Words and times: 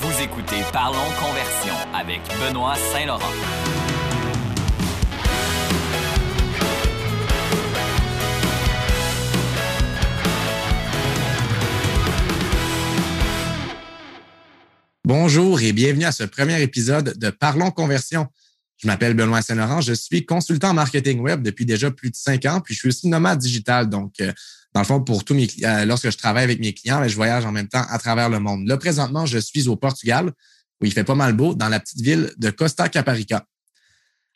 Vous 0.00 0.22
écoutez 0.22 0.62
Parlons 0.72 1.10
Conversion 1.20 1.74
avec 1.92 2.20
Benoît 2.38 2.76
Saint-Laurent. 2.92 3.32
Bonjour 15.04 15.60
et 15.62 15.72
bienvenue 15.72 16.04
à 16.04 16.12
ce 16.12 16.22
premier 16.22 16.62
épisode 16.62 17.18
de 17.18 17.30
Parlons 17.30 17.72
Conversion. 17.72 18.28
Je 18.78 18.86
m'appelle 18.86 19.14
Benoît 19.14 19.42
Saint-Laurent, 19.42 19.80
je 19.80 19.92
suis 19.92 20.24
consultant 20.24 20.70
en 20.70 20.74
marketing 20.74 21.18
web 21.18 21.42
depuis 21.42 21.66
déjà 21.66 21.90
plus 21.90 22.10
de 22.10 22.16
cinq 22.16 22.46
ans, 22.46 22.60
puis 22.60 22.74
je 22.74 22.80
suis 22.80 22.88
aussi 22.88 23.08
nomade 23.08 23.38
digital. 23.38 23.88
Donc, 23.88 24.14
euh, 24.20 24.32
dans 24.72 24.80
le 24.80 24.86
fond, 24.86 25.00
pour 25.00 25.24
tous 25.24 25.34
mes 25.34 25.48
euh, 25.64 25.84
lorsque 25.84 26.10
je 26.10 26.16
travaille 26.16 26.44
avec 26.44 26.60
mes 26.60 26.72
clients, 26.72 27.00
ben, 27.00 27.08
je 27.08 27.16
voyage 27.16 27.44
en 27.44 27.50
même 27.50 27.66
temps 27.66 27.84
à 27.90 27.98
travers 27.98 28.28
le 28.28 28.38
monde. 28.38 28.68
Là, 28.68 28.76
présentement, 28.76 29.26
je 29.26 29.38
suis 29.38 29.66
au 29.66 29.74
Portugal, 29.74 30.30
où 30.80 30.86
il 30.86 30.92
fait 30.92 31.02
pas 31.02 31.16
mal 31.16 31.32
beau, 31.32 31.54
dans 31.54 31.68
la 31.68 31.80
petite 31.80 32.00
ville 32.00 32.32
de 32.36 32.50
Costa 32.50 32.88
Caparica. 32.88 33.44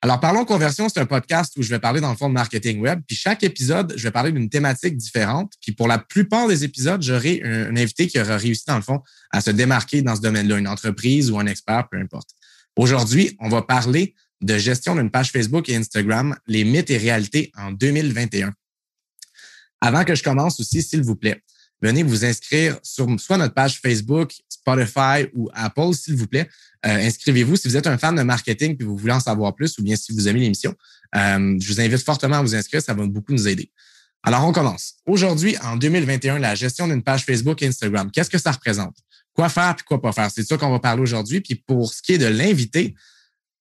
Alors, 0.04 0.18
Parlons 0.18 0.44
Conversion, 0.44 0.88
c'est 0.88 0.98
un 0.98 1.06
podcast 1.06 1.52
où 1.56 1.62
je 1.62 1.70
vais 1.70 1.78
parler 1.78 2.00
dans 2.00 2.10
le 2.10 2.16
fond 2.16 2.28
de 2.28 2.34
marketing 2.34 2.80
web. 2.80 3.00
Puis 3.06 3.14
chaque 3.14 3.44
épisode, 3.44 3.94
je 3.96 4.02
vais 4.02 4.10
parler 4.10 4.32
d'une 4.32 4.48
thématique 4.48 4.96
différente. 4.96 5.52
Puis 5.62 5.70
pour 5.70 5.86
la 5.86 5.98
plupart 5.98 6.48
des 6.48 6.64
épisodes, 6.64 7.00
j'aurai 7.00 7.40
un, 7.44 7.70
un, 7.70 7.76
invité 7.76 8.08
qui 8.08 8.20
aura 8.20 8.36
réussi, 8.36 8.64
dans 8.66 8.74
le 8.74 8.82
fond, 8.82 9.00
à 9.30 9.40
se 9.40 9.52
démarquer 9.52 10.02
dans 10.02 10.16
ce 10.16 10.20
domaine-là, 10.20 10.58
une 10.58 10.66
entreprise 10.66 11.30
ou 11.30 11.38
un 11.38 11.46
expert, 11.46 11.88
peu 11.88 11.98
importe. 11.98 12.30
Aujourd'hui, 12.74 13.36
on 13.38 13.48
va 13.48 13.62
parler 13.62 14.16
de 14.42 14.58
gestion 14.58 14.94
d'une 14.94 15.10
page 15.10 15.30
Facebook 15.30 15.68
et 15.68 15.76
Instagram, 15.76 16.36
les 16.46 16.64
mythes 16.64 16.90
et 16.90 16.98
réalités 16.98 17.52
en 17.56 17.72
2021. 17.72 18.52
Avant 19.80 20.04
que 20.04 20.14
je 20.14 20.22
commence 20.22 20.60
aussi, 20.60 20.82
s'il 20.82 21.02
vous 21.02 21.16
plaît, 21.16 21.42
venez 21.80 22.02
vous 22.02 22.24
inscrire 22.24 22.78
sur 22.82 23.08
soit 23.18 23.38
notre 23.38 23.54
page 23.54 23.80
Facebook, 23.80 24.32
Spotify 24.48 25.26
ou 25.34 25.48
Apple, 25.54 25.94
s'il 25.94 26.16
vous 26.16 26.26
plaît. 26.26 26.48
Euh, 26.84 27.06
inscrivez-vous 27.06 27.56
si 27.56 27.68
vous 27.68 27.76
êtes 27.76 27.86
un 27.86 27.98
fan 27.98 28.14
de 28.14 28.22
marketing 28.22 28.76
et 28.78 28.84
vous 28.84 28.96
voulez 28.96 29.12
en 29.12 29.20
savoir 29.20 29.54
plus 29.54 29.78
ou 29.78 29.82
bien 29.82 29.96
si 29.96 30.12
vous 30.12 30.28
aimez 30.28 30.40
l'émission. 30.40 30.74
Euh, 31.16 31.56
je 31.60 31.72
vous 31.72 31.80
invite 31.80 32.02
fortement 32.02 32.36
à 32.36 32.42
vous 32.42 32.54
inscrire, 32.54 32.82
ça 32.82 32.94
va 32.94 33.06
beaucoup 33.06 33.32
nous 33.32 33.48
aider. 33.48 33.70
Alors, 34.24 34.46
on 34.46 34.52
commence. 34.52 34.94
Aujourd'hui, 35.04 35.56
en 35.62 35.76
2021, 35.76 36.38
la 36.38 36.54
gestion 36.54 36.86
d'une 36.86 37.02
page 37.02 37.24
Facebook 37.24 37.60
et 37.62 37.66
Instagram, 37.66 38.10
qu'est-ce 38.12 38.30
que 38.30 38.38
ça 38.38 38.52
représente? 38.52 38.96
Quoi 39.34 39.48
faire 39.48 39.74
et 39.78 39.82
quoi 39.82 40.00
pas 40.00 40.12
faire? 40.12 40.30
C'est 40.30 40.44
ça 40.44 40.56
qu'on 40.56 40.70
va 40.70 40.78
parler 40.78 41.02
aujourd'hui. 41.02 41.40
Puis 41.40 41.56
pour 41.56 41.92
ce 41.92 42.02
qui 42.02 42.12
est 42.12 42.18
de 42.18 42.26
l'invité, 42.26 42.94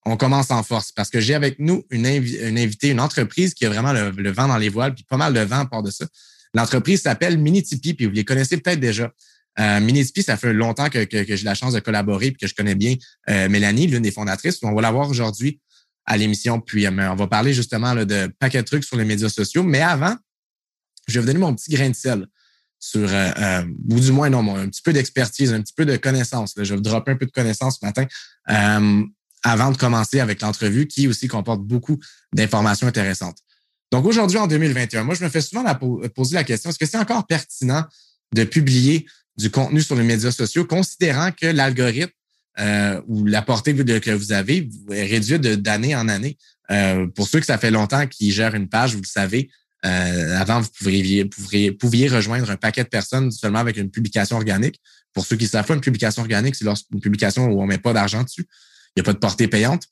on 0.05 0.17
commence 0.17 0.51
en 0.51 0.63
force 0.63 0.91
parce 0.91 1.09
que 1.09 1.19
j'ai 1.19 1.35
avec 1.35 1.59
nous 1.59 1.85
une, 1.89 2.05
une 2.05 2.57
invitée, 2.57 2.89
une 2.89 2.99
entreprise 2.99 3.53
qui 3.53 3.65
a 3.65 3.69
vraiment 3.69 3.93
le, 3.93 4.31
vent 4.31 4.47
dans 4.47 4.57
les 4.57 4.69
voiles, 4.69 4.95
puis 4.95 5.03
pas 5.03 5.17
mal 5.17 5.33
de 5.33 5.39
vent 5.41 5.59
à 5.59 5.65
part 5.65 5.83
de 5.83 5.91
ça. 5.91 6.05
L'entreprise 6.53 7.01
s'appelle 7.01 7.37
Minitipi, 7.37 7.93
puis 7.93 8.07
vous 8.07 8.11
les 8.11 8.25
connaissez 8.25 8.57
peut-être 8.57 8.79
déjà. 8.79 9.11
Euh, 9.59 9.79
Minitipi, 9.79 10.23
ça 10.23 10.37
fait 10.37 10.53
longtemps 10.53 10.89
que, 10.89 11.03
que, 11.03 11.23
que 11.23 11.35
j'ai 11.35 11.45
la 11.45 11.55
chance 11.55 11.73
de 11.73 11.79
collaborer 11.79 12.31
puis 12.31 12.39
que 12.39 12.47
je 12.47 12.55
connais 12.55 12.75
bien 12.75 12.95
euh, 13.29 13.47
Mélanie, 13.47 13.87
l'une 13.87 14.01
des 14.01 14.11
fondatrices. 14.11 14.59
On 14.63 14.73
va 14.73 14.81
la 14.81 14.91
voir 14.91 15.09
aujourd'hui 15.09 15.59
à 16.05 16.17
l'émission, 16.17 16.59
puis 16.59 16.85
euh, 16.85 17.11
on 17.11 17.15
va 17.15 17.27
parler 17.27 17.53
justement 17.53 17.93
là, 17.93 18.05
de 18.05 18.31
paquets 18.39 18.61
de 18.61 18.67
trucs 18.67 18.83
sur 18.83 18.97
les 18.97 19.05
médias 19.05 19.29
sociaux. 19.29 19.63
Mais 19.63 19.81
avant, 19.81 20.15
je 21.07 21.13
vais 21.13 21.19
vous 21.21 21.27
donner 21.27 21.39
mon 21.39 21.53
petit 21.53 21.71
grain 21.71 21.89
de 21.89 21.95
sel 21.95 22.27
sur, 22.79 23.07
euh, 23.13 23.31
euh, 23.37 23.63
ou 23.89 23.99
du 23.99 24.11
moins 24.11 24.29
non, 24.29 24.55
un 24.55 24.67
petit 24.67 24.81
peu 24.81 24.93
d'expertise, 24.93 25.53
un 25.53 25.61
petit 25.61 25.73
peu 25.73 25.85
de 25.85 25.95
connaissances. 25.97 26.53
Je 26.57 26.63
vais 26.63 26.75
vous 26.75 26.81
dropper 26.81 27.11
un 27.11 27.15
peu 27.15 27.27
de 27.27 27.31
connaissances 27.31 27.79
ce 27.79 27.85
matin 27.85 28.05
avant 29.43 29.71
de 29.71 29.77
commencer 29.77 30.19
avec 30.19 30.41
l'entrevue 30.41 30.87
qui 30.87 31.07
aussi 31.07 31.27
comporte 31.27 31.61
beaucoup 31.61 31.99
d'informations 32.33 32.87
intéressantes. 32.87 33.37
Donc 33.91 34.05
aujourd'hui, 34.05 34.37
en 34.37 34.47
2021, 34.47 35.03
moi, 35.03 35.15
je 35.15 35.23
me 35.23 35.29
fais 35.29 35.41
souvent 35.41 35.63
poser 36.15 36.35
la 36.35 36.43
question, 36.43 36.69
est-ce 36.69 36.79
que 36.79 36.85
c'est 36.85 36.97
encore 36.97 37.27
pertinent 37.27 37.83
de 38.33 38.43
publier 38.43 39.05
du 39.37 39.49
contenu 39.49 39.81
sur 39.81 39.95
les 39.95 40.03
médias 40.03 40.31
sociaux, 40.31 40.65
considérant 40.65 41.31
que 41.31 41.47
l'algorithme 41.47 42.11
euh, 42.59 43.01
ou 43.07 43.25
la 43.25 43.41
portée 43.41 43.73
que 43.73 44.11
vous 44.11 44.31
avez 44.31 44.69
est 44.91 45.05
réduite 45.05 45.41
d'année 45.41 45.95
en 45.95 46.07
année? 46.07 46.37
Euh, 46.69 47.07
pour 47.07 47.27
ceux 47.27 47.39
que 47.39 47.45
ça 47.45 47.57
fait 47.57 47.71
longtemps 47.71 48.07
qu'ils 48.07 48.31
gèrent 48.31 48.55
une 48.55 48.69
page, 48.69 48.93
vous 48.93 49.01
le 49.01 49.07
savez, 49.07 49.49
euh, 49.83 50.37
avant, 50.37 50.61
vous 50.61 50.69
pouviez, 50.77 51.25
pouviez, 51.25 52.07
rejoindre 52.07 52.49
un 52.49 52.55
paquet 52.55 52.83
de 52.83 52.89
personnes 52.89 53.31
seulement 53.31 53.59
avec 53.59 53.77
une 53.77 53.89
publication 53.89 54.37
organique. 54.37 54.79
Pour 55.13 55.25
ceux 55.25 55.35
qui 55.35 55.47
savent 55.47 55.65
pas, 55.65 55.73
une 55.73 55.81
publication 55.81 56.21
organique, 56.21 56.55
c'est 56.55 56.65
une 56.65 57.01
publication 57.01 57.47
où 57.47 57.61
on 57.61 57.65
met 57.65 57.79
pas 57.79 57.91
d'argent 57.91 58.23
dessus. 58.23 58.47
Il 58.95 58.99
n'y 58.99 59.01
a 59.01 59.03
pas 59.05 59.13
de 59.13 59.19
portée 59.19 59.47
payante. 59.47 59.87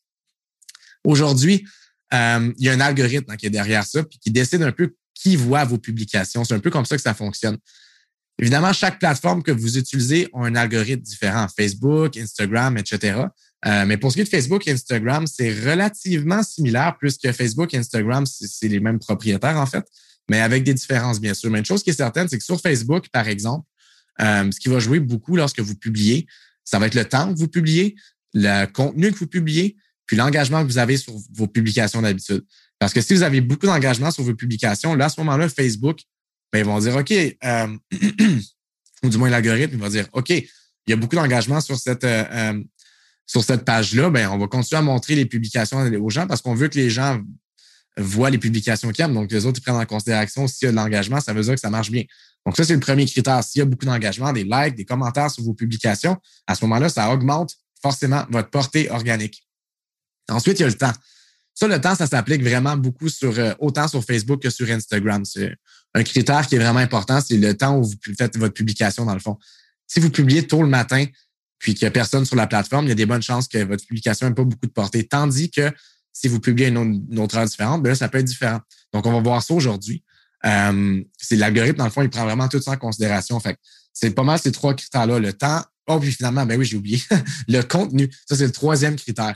Aujourd'hui, 1.04 1.66
euh, 2.14 2.54
il 2.58 2.66
y 2.66 2.70
a 2.70 2.74
un 2.74 2.80
algorithme 2.80 3.32
hein, 3.32 3.38
qui 3.38 3.46
est 3.46 3.52
derrière 3.52 3.86
ça, 3.86 4.04
puis 4.04 4.20
qui 4.20 4.32
décide 4.32 4.62
un 4.62 4.72
peu 4.72 4.96
qui 5.14 5.36
voit 5.36 5.66
vos 5.66 5.78
publications. 5.78 6.44
C'est 6.44 6.54
un 6.54 6.60
peu 6.60 6.70
comme 6.70 6.86
ça 6.86 6.96
que 6.96 7.02
ça 7.02 7.14
fonctionne. 7.14 7.58
Évidemment, 8.40 8.72
chaque 8.72 9.00
plateforme 9.00 9.44
que 9.44 9.52
vous 9.52 9.78
utilisez 9.78 10.30
a 10.34 10.46
un 10.46 10.56
algorithme 10.56 11.02
différent. 11.02 11.48
Facebook, 11.56 12.18
Instagram, 12.18 12.78
etc. 12.78 13.24
Euh, 13.66 13.86
mais 13.86 13.98
pour 13.98 14.12
ce 14.12 14.16
qui 14.16 14.22
est 14.22 14.24
de 14.24 14.30
Facebook 14.30 14.66
et 14.68 14.72
Instagram, 14.72 15.28
c'est 15.28 15.52
relativement 15.52 16.42
similaire 16.44 16.96
puisque 16.98 17.30
Facebook 17.34 17.74
et 17.74 17.78
Instagram, 17.78 18.26
c'est 18.26 18.70
les 18.70 18.80
mêmes 18.80 19.00
propriétaires 19.00 19.58
en 19.58 19.66
fait, 19.66 19.86
mais 20.30 20.40
avec 20.40 20.64
des 20.64 20.74
différences 20.74 21.20
bien 21.20 21.34
sûr. 21.34 21.52
Mais 21.52 21.60
une 21.60 21.66
chose 21.66 21.84
qui 21.84 21.90
est 21.90 21.94
certaine, 21.94 22.30
c'est 22.30 22.38
que 22.38 22.44
sur 22.44 22.62
Facebook, 22.62 23.10
par 23.10 23.28
exemple, 23.28 23.68
euh, 24.22 24.50
ce 24.52 24.60
qui 24.60 24.70
va 24.70 24.80
jouer 24.80 25.02
beaucoup 25.02 25.36
lorsque 25.36 25.60
vous 25.60 25.76
publiez, 25.76 26.26
ça 26.64 26.80
va 26.80 26.88
être 26.88 26.96
le 26.96 27.04
temps 27.04 27.34
que 27.34 27.38
vous 27.38 27.50
publiez, 27.50 27.96
le 28.34 28.66
contenu 28.66 29.12
que 29.12 29.18
vous 29.18 29.28
publiez, 29.28 29.76
puis 30.06 30.18
l'engagement 30.18 30.62
que 30.64 30.68
vous 30.68 30.78
avez 30.78 30.98
sur 30.98 31.14
vos 31.34 31.48
publications 31.48 32.02
d'habitude. 32.02 32.44
Parce 32.80 32.94
que 32.94 33.02
si 33.02 33.14
vous 33.14 33.24
avez 33.24 33.42
beaucoup 33.42 33.66
d'engagement 33.66 34.10
sur 34.12 34.24
vos 34.24 34.34
publications, 34.34 34.96
là, 34.96 35.06
à 35.06 35.10
ce 35.10 35.20
moment-là, 35.22 35.50
Facebook, 35.50 36.00
ben, 36.52 36.60
ils 36.60 36.66
vont 36.66 36.80
dire 36.80 36.96
OK, 36.96 37.12
euh, 37.12 37.78
ou 39.04 39.10
du 39.10 39.18
moins 39.18 39.30
l'algorithme, 39.30 39.74
il 39.74 39.80
va 39.80 39.90
dire 39.90 40.08
OK, 40.14 40.30
il 40.30 40.48
y 40.88 40.94
a 40.94 40.96
beaucoup 40.96 41.16
d'engagement 41.16 41.62
sur 41.62 41.78
cette, 41.78 42.04
euh, 42.04 42.24
euh, 42.32 42.64
sur 43.28 43.44
cette 43.44 43.66
page-là, 43.66 44.10
ben, 44.10 44.30
on 44.30 44.38
va 44.38 44.48
continuer 44.48 44.80
à 44.80 44.82
montrer 44.82 45.16
les 45.16 45.26
publications 45.26 45.78
aux 45.78 46.10
gens 46.10 46.26
parce 46.26 46.42
qu'on 46.42 46.56
veut 46.56 46.68
que 46.68 46.78
les 46.78 46.90
gens 46.90 47.22
voient 47.98 48.30
les 48.30 48.38
publications 48.38 48.90
qu'ils 48.92 49.06
aiment. 49.06 49.14
Donc, 49.14 49.32
les 49.32 49.46
autres, 49.46 49.60
ils 49.60 49.62
prennent 49.62 49.76
en 49.76 49.86
considération 49.86 50.48
s'il 50.48 50.66
y 50.66 50.70
a 50.70 50.72
de 50.72 50.78
l'engagement, 50.78 51.20
ça 51.20 51.34
veut 51.34 51.44
dire 51.44 51.54
que 51.54 51.60
ça 51.60 51.70
marche 51.70 51.92
bien. 51.92 52.04
Donc, 52.46 52.56
ça, 52.56 52.64
c'est 52.64 52.74
le 52.74 52.80
premier 52.80 53.06
critère. 53.06 53.44
S'il 53.44 53.60
y 53.60 53.62
a 53.62 53.66
beaucoup 53.66 53.86
d'engagement, 53.86 54.32
des 54.32 54.44
likes, 54.44 54.76
des 54.76 54.86
commentaires 54.86 55.30
sur 55.30 55.44
vos 55.44 55.54
publications, 55.54 56.18
à 56.48 56.56
ce 56.56 56.66
moment-là, 56.66 56.90
ça 56.90 57.12
augmente 57.12 57.54
forcément 57.82 58.26
votre 58.30 58.50
portée 58.50 58.90
organique. 58.90 59.48
Ensuite, 60.30 60.60
il 60.60 60.64
y 60.64 60.66
a 60.66 60.70
le 60.70 60.74
temps. 60.74 60.94
Ça, 61.54 61.68
le 61.68 61.82
temps, 61.82 61.96
ça 61.96 62.08
s'applique 62.08 62.42
vraiment 62.42 62.78
beaucoup 62.78 63.10
sur 63.10 63.38
euh, 63.38 63.54
autant 63.60 63.88
sur 63.88 64.04
Facebook 64.04 64.42
que 64.42 64.50
sur 64.50 64.70
Instagram. 64.70 65.26
C'est 65.26 65.56
un 65.94 66.04
critère 66.04 66.48
qui 66.48 66.56
est 66.56 66.60
vraiment 66.60 66.80
important, 66.80 67.20
c'est 67.20 67.38
le 67.38 67.56
temps 67.58 67.78
où 67.78 67.84
vous 67.84 68.16
faites 68.18 68.38
votre 68.38 68.54
publication, 68.54 69.06
dans 69.06 69.14
le 69.14 69.20
fond. 69.20 69.38
Si 69.88 70.00
vous 70.00 70.10
publiez 70.10 70.48
tôt 70.48 70.62
le 70.62 70.70
matin, 70.70 71.06
puis 71.58 71.74
qu'il 71.74 71.86
n'y 71.86 71.90
a 71.90 71.92
personne 71.92 72.26
sur 72.26 72.36
la 72.36 72.48
plateforme, 72.48 72.86
il 72.86 72.90
y 72.90 72.92
a 72.94 72.96
des 72.96 73.06
bonnes 73.06 73.22
chances 73.22 73.48
que 73.48 73.58
votre 73.64 73.86
publication 73.86 74.28
n'ait 74.28 74.36
pas 74.36 74.44
beaucoup 74.44 74.66
de 74.66 74.72
portée. 74.72 75.06
Tandis 75.06 75.52
que 75.52 75.72
si 76.14 76.28
vous 76.28 76.40
publiez 76.40 76.68
une 76.68 77.20
autre, 77.20 77.38
heure 77.38 77.46
différente, 77.46 77.84
ben 77.84 77.90
là, 77.90 77.96
ça 77.96 78.08
peut 78.08 78.20
être 78.20 78.26
différent. 78.26 78.60
Donc, 78.94 79.06
on 79.06 79.12
va 79.12 79.20
voir 79.20 79.44
ça 79.44 79.54
aujourd'hui. 79.54 80.04
Euh, 80.46 81.04
c'est 81.18 81.36
l'algorithme, 81.36 81.78
dans 81.78 81.86
le 81.86 81.92
fond, 81.92 82.02
il 82.02 82.10
prend 82.10 82.24
vraiment 82.24 82.48
tout 82.48 82.62
ça 82.62 82.72
en 82.72 82.78
considération. 82.78 83.42
C'est 83.94 84.12
pas 84.12 84.24
mal 84.24 84.40
ces 84.40 84.52
trois 84.52 84.74
critères-là. 84.74 85.20
Le 85.20 85.34
temps, 85.34 85.64
Oh, 85.90 86.00
puis 86.00 86.12
finalement, 86.12 86.46
ben 86.46 86.58
oui, 86.58 86.66
j'ai 86.66 86.78
oublié. 86.78 87.02
le 87.48 87.62
contenu, 87.62 88.10
ça, 88.28 88.36
c'est 88.36 88.46
le 88.46 88.52
troisième 88.52 88.96
critère. 88.96 89.36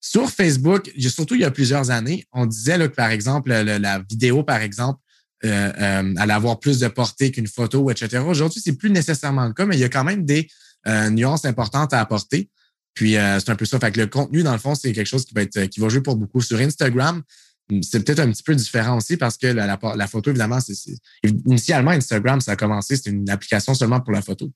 Sur 0.00 0.30
Facebook, 0.30 0.92
surtout 0.98 1.34
il 1.34 1.40
y 1.40 1.44
a 1.44 1.50
plusieurs 1.50 1.90
années, 1.90 2.24
on 2.32 2.46
disait 2.46 2.78
que, 2.78 2.86
par 2.86 3.10
exemple, 3.10 3.50
la 3.50 3.98
vidéo, 3.98 4.44
par 4.44 4.60
exemple, 4.60 5.00
euh, 5.44 5.72
euh, 5.80 6.14
allait 6.16 6.32
avoir 6.32 6.58
plus 6.58 6.80
de 6.80 6.88
portée 6.88 7.30
qu'une 7.30 7.46
photo, 7.46 7.90
etc. 7.90 8.18
Aujourd'hui, 8.26 8.60
c'est 8.60 8.72
plus 8.72 8.90
nécessairement 8.90 9.46
le 9.46 9.52
cas, 9.52 9.66
mais 9.66 9.76
il 9.76 9.80
y 9.80 9.84
a 9.84 9.88
quand 9.88 10.02
même 10.02 10.24
des 10.24 10.48
euh, 10.88 11.10
nuances 11.10 11.44
importantes 11.44 11.92
à 11.92 12.00
apporter. 12.00 12.50
Puis 12.94 13.12
c'est 13.12 13.48
un 13.48 13.54
peu 13.54 13.64
ça. 13.64 13.78
Fait 13.78 13.92
que 13.92 14.00
le 14.00 14.08
contenu, 14.08 14.42
dans 14.42 14.52
le 14.52 14.58
fond, 14.58 14.74
c'est 14.74 14.92
quelque 14.92 15.06
chose 15.06 15.24
qui 15.24 15.32
va 15.32 15.42
être 15.42 15.66
qui 15.66 15.78
va 15.78 15.88
jouer 15.88 16.00
pour 16.00 16.16
beaucoup. 16.16 16.40
Sur 16.40 16.58
Instagram, 16.58 17.22
c'est 17.80 18.04
peut-être 18.04 18.18
un 18.18 18.32
petit 18.32 18.42
peu 18.42 18.56
différent 18.56 18.96
aussi 18.96 19.16
parce 19.16 19.36
que 19.36 19.46
la, 19.46 19.78
la, 19.94 20.06
photo, 20.08 20.30
évidemment, 20.30 20.58
c'est 20.58 20.74
initialement 21.22 21.92
Instagram, 21.92 22.40
ça 22.40 22.52
a 22.52 22.56
commencé, 22.56 22.96
c'était 22.96 23.10
une 23.10 23.30
application 23.30 23.72
seulement 23.74 24.00
pour 24.00 24.12
la 24.12 24.20
photo. 24.20 24.50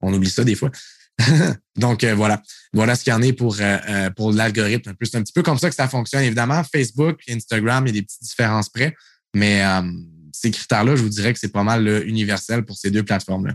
On 0.00 0.12
oublie 0.12 0.30
ça 0.30 0.44
des 0.44 0.54
fois. 0.54 0.70
Donc 1.76 2.04
euh, 2.04 2.14
voilà, 2.14 2.42
voilà 2.72 2.94
ce 2.94 3.04
qu'il 3.04 3.12
y 3.12 3.16
en 3.16 3.22
est 3.22 3.32
pour 3.32 3.56
euh, 3.60 3.78
euh, 3.88 4.10
pour 4.10 4.32
l'algorithme. 4.32 4.94
C'est 5.02 5.16
un 5.16 5.22
petit 5.22 5.32
peu 5.32 5.42
comme 5.42 5.58
ça 5.58 5.68
que 5.68 5.74
ça 5.74 5.88
fonctionne. 5.88 6.22
Évidemment, 6.22 6.62
Facebook, 6.64 7.20
Instagram, 7.28 7.86
il 7.86 7.88
y 7.88 7.90
a 7.90 8.00
des 8.00 8.02
petites 8.02 8.22
différences 8.22 8.68
près, 8.68 8.94
mais 9.34 9.62
ces 10.32 10.50
critères-là, 10.50 10.94
je 10.96 11.02
vous 11.02 11.08
dirais 11.08 11.32
que 11.32 11.38
c'est 11.38 11.52
pas 11.52 11.64
mal 11.64 12.06
universel 12.06 12.64
pour 12.64 12.76
ces 12.76 12.90
deux 12.90 13.02
plateformes-là. 13.02 13.54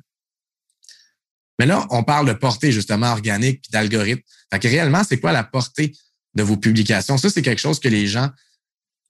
Mais 1.60 1.66
là, 1.66 1.86
on 1.92 2.04
parle 2.04 2.28
de 2.28 2.34
portée 2.34 2.72
justement 2.72 3.12
organique 3.12 3.62
puis 3.62 3.70
d'algorithme. 3.72 4.24
Fait 4.52 4.60
que 4.60 4.68
réellement, 4.68 5.04
c'est 5.08 5.20
quoi 5.20 5.32
la 5.32 5.44
portée 5.44 5.94
de 6.34 6.44
vos 6.44 6.58
publications? 6.58 7.18
Ça, 7.18 7.30
c'est 7.30 7.44
quelque 7.44 7.62
chose 7.62 7.80
que 7.80 7.88
les 7.88 8.08
gens, 8.08 8.30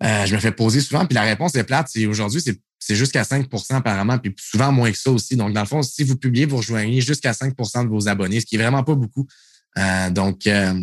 je 0.01 0.35
me 0.35 0.39
fais 0.39 0.51
poser 0.51 0.81
souvent. 0.81 1.05
Puis 1.05 1.15
la 1.15 1.23
réponse 1.23 1.55
est 1.55 1.63
plate. 1.63 1.87
C'est 1.89 2.05
aujourd'hui, 2.05 2.41
c'est 2.41 2.59
c'est 2.85 2.95
jusqu'à 2.95 3.23
5% 3.23 3.75
apparemment, 3.75 4.17
puis 4.17 4.35
souvent 4.37 4.71
moins 4.71 4.91
que 4.91 4.97
ça 4.97 5.09
aussi. 5.09 5.37
Donc, 5.37 5.53
dans 5.53 5.61
le 5.61 5.67
fond, 5.67 5.81
si 5.81 6.03
vous 6.03 6.17
publiez, 6.17 6.45
vous 6.45 6.57
rejoignez 6.57 6.99
jusqu'à 6.99 7.31
5% 7.31 7.83
de 7.85 7.89
vos 7.89 8.09
abonnés, 8.09 8.41
ce 8.41 8.45
qui 8.45 8.55
est 8.55 8.59
vraiment 8.59 8.83
pas 8.83 8.95
beaucoup. 8.95 9.25
Euh, 9.77 10.09
donc, 10.09 10.45
euh, 10.47 10.73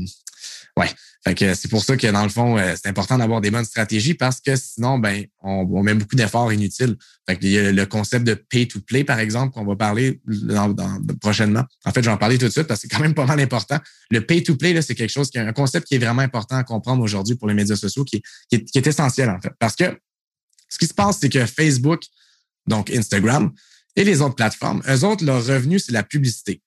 ouais. 0.78 0.88
C'est 1.26 1.68
pour 1.68 1.84
ça 1.84 1.98
que 1.98 2.06
dans 2.06 2.22
le 2.22 2.30
fond, 2.30 2.56
euh, 2.56 2.74
c'est 2.82 2.88
important 2.88 3.18
d'avoir 3.18 3.42
des 3.42 3.50
bonnes 3.50 3.66
stratégies 3.66 4.14
parce 4.14 4.40
que 4.40 4.56
sinon, 4.56 4.98
ben, 4.98 5.26
on, 5.42 5.82
met 5.82 5.92
beaucoup 5.92 6.16
d'efforts 6.16 6.50
inutiles. 6.50 6.96
Fait 7.28 7.36
que 7.36 7.44
il 7.44 7.50
y 7.50 7.58
a 7.58 7.70
le 7.70 7.84
concept 7.84 8.26
de 8.26 8.32
pay 8.32 8.66
to 8.66 8.80
play, 8.80 9.04
par 9.04 9.18
exemple, 9.18 9.52
qu'on 9.52 9.66
va 9.66 9.76
parler 9.76 10.22
prochainement. 11.20 11.64
En 11.84 11.92
fait, 11.92 12.00
je 12.00 12.06
vais 12.06 12.14
en 12.14 12.16
parler 12.16 12.38
tout 12.38 12.46
de 12.46 12.50
suite 12.50 12.66
parce 12.66 12.80
que 12.80 12.88
c'est 12.88 12.96
quand 12.96 13.02
même 13.02 13.12
pas 13.12 13.26
mal 13.26 13.38
important. 13.38 13.78
Le 14.10 14.24
pay 14.24 14.42
to 14.42 14.56
play, 14.56 14.80
c'est 14.80 14.94
quelque 14.94 15.10
chose 15.10 15.30
qui 15.30 15.36
est 15.36 15.42
un 15.42 15.52
concept 15.52 15.86
qui 15.86 15.96
est 15.96 15.98
vraiment 15.98 16.22
important 16.22 16.56
à 16.56 16.64
comprendre 16.64 17.02
aujourd'hui 17.02 17.34
pour 17.36 17.48
les 17.48 17.54
médias 17.54 17.76
sociaux, 17.76 18.04
qui 18.04 18.22
est 18.50 18.86
essentiel, 18.86 19.28
en 19.28 19.40
fait. 19.42 19.52
Parce 19.58 19.76
que 19.76 19.94
ce 20.70 20.78
qui 20.78 20.86
se 20.86 20.94
passe, 20.94 21.18
c'est 21.20 21.28
que 21.28 21.44
Facebook, 21.44 22.02
donc 22.66 22.90
Instagram, 22.90 23.52
et 23.96 24.04
les 24.04 24.22
autres 24.22 24.36
plateformes, 24.36 24.82
eux 24.88 25.04
autres, 25.04 25.24
leur 25.24 25.44
revenu, 25.44 25.78
c'est 25.78 25.92
la 25.92 26.02
publicité. 26.02 26.62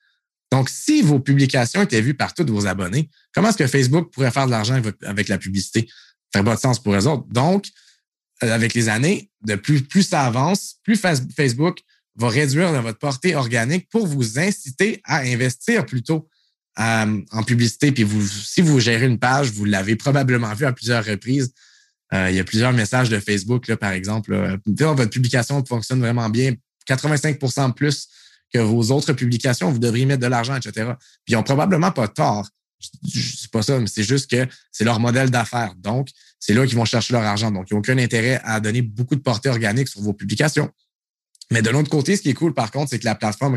Donc, 0.51 0.69
si 0.69 1.01
vos 1.01 1.19
publications 1.19 1.81
étaient 1.81 2.01
vues 2.01 2.13
par 2.13 2.33
tous 2.33 2.45
vos 2.45 2.67
abonnés, 2.67 3.09
comment 3.33 3.49
est-ce 3.49 3.57
que 3.57 3.65
Facebook 3.65 4.13
pourrait 4.13 4.29
faire 4.29 4.45
de 4.45 4.51
l'argent 4.51 4.79
avec 5.03 5.27
la 5.27 5.39
publicité? 5.39 5.87
Ça 5.89 6.39
ferait 6.39 6.45
pas 6.45 6.55
de 6.55 6.61
sens 6.61 6.81
pour 6.81 6.93
eux 6.93 7.07
autres. 7.07 7.25
Donc, 7.29 7.65
euh, 8.43 8.53
avec 8.53 8.73
les 8.73 8.89
années, 8.89 9.31
de 9.41 9.55
plus, 9.55 9.81
plus 9.81 10.03
ça 10.03 10.25
avance, 10.25 10.75
plus 10.83 10.99
Facebook 11.35 11.79
va 12.15 12.29
réduire 12.29 12.81
votre 12.81 12.99
portée 12.99 13.35
organique 13.35 13.89
pour 13.89 14.05
vous 14.05 14.37
inciter 14.37 15.01
à 15.05 15.21
investir 15.21 15.85
plutôt 15.85 16.29
euh, 16.79 17.21
en 17.31 17.43
publicité. 17.43 17.91
Puis 17.91 18.05
si 18.29 18.61
vous 18.61 18.79
gérez 18.79 19.05
une 19.05 19.19
page, 19.19 19.51
vous 19.51 19.65
l'avez 19.65 19.95
probablement 19.95 20.53
vu 20.53 20.65
à 20.65 20.73
plusieurs 20.73 21.05
reprises. 21.05 21.53
Euh, 22.13 22.29
il 22.29 22.35
y 22.35 22.39
a 22.39 22.43
plusieurs 22.43 22.73
messages 22.73 23.09
de 23.09 23.19
Facebook, 23.19 23.67
là, 23.67 23.77
par 23.77 23.91
exemple. 23.91 24.59
votre 24.65 25.09
publication 25.09 25.63
fonctionne 25.65 25.99
vraiment 25.99 26.29
bien. 26.29 26.53
85% 26.87 27.73
plus 27.73 28.07
que 28.53 28.59
vos 28.59 28.91
autres 28.91 29.13
publications, 29.13 29.71
vous 29.71 29.79
devriez 29.79 30.05
mettre 30.05 30.21
de 30.21 30.27
l'argent, 30.27 30.55
etc. 30.55 30.91
Puis 31.25 31.33
ils 31.33 31.35
n'ont 31.35 31.43
probablement 31.43 31.91
pas 31.91 32.07
tort. 32.07 32.47
C'est 32.79 33.49
pas 33.49 33.63
ça, 33.63 33.79
mais 33.79 33.87
c'est 33.87 34.03
juste 34.03 34.29
que 34.29 34.45
c'est 34.71 34.83
leur 34.83 34.99
modèle 34.99 35.31
d'affaires. 35.31 35.73
Donc, 35.77 36.09
c'est 36.39 36.53
là 36.53 36.65
qu'ils 36.67 36.75
vont 36.75 36.85
chercher 36.85 37.13
leur 37.13 37.23
argent. 37.23 37.49
Donc, 37.49 37.67
ils 37.69 37.73
n'ont 37.73 37.79
aucun 37.79 37.97
intérêt 37.97 38.41
à 38.43 38.59
donner 38.59 38.81
beaucoup 38.81 39.15
de 39.15 39.21
portée 39.21 39.49
organique 39.49 39.87
sur 39.87 40.01
vos 40.01 40.13
publications. 40.13 40.69
Mais 41.49 41.61
de 41.61 41.69
l'autre 41.69 41.89
côté, 41.89 42.17
ce 42.17 42.21
qui 42.21 42.29
est 42.29 42.33
cool, 42.33 42.53
par 42.53 42.71
contre, 42.71 42.89
c'est 42.89 42.99
que 42.99 43.05
la 43.05 43.15
plateforme 43.15 43.55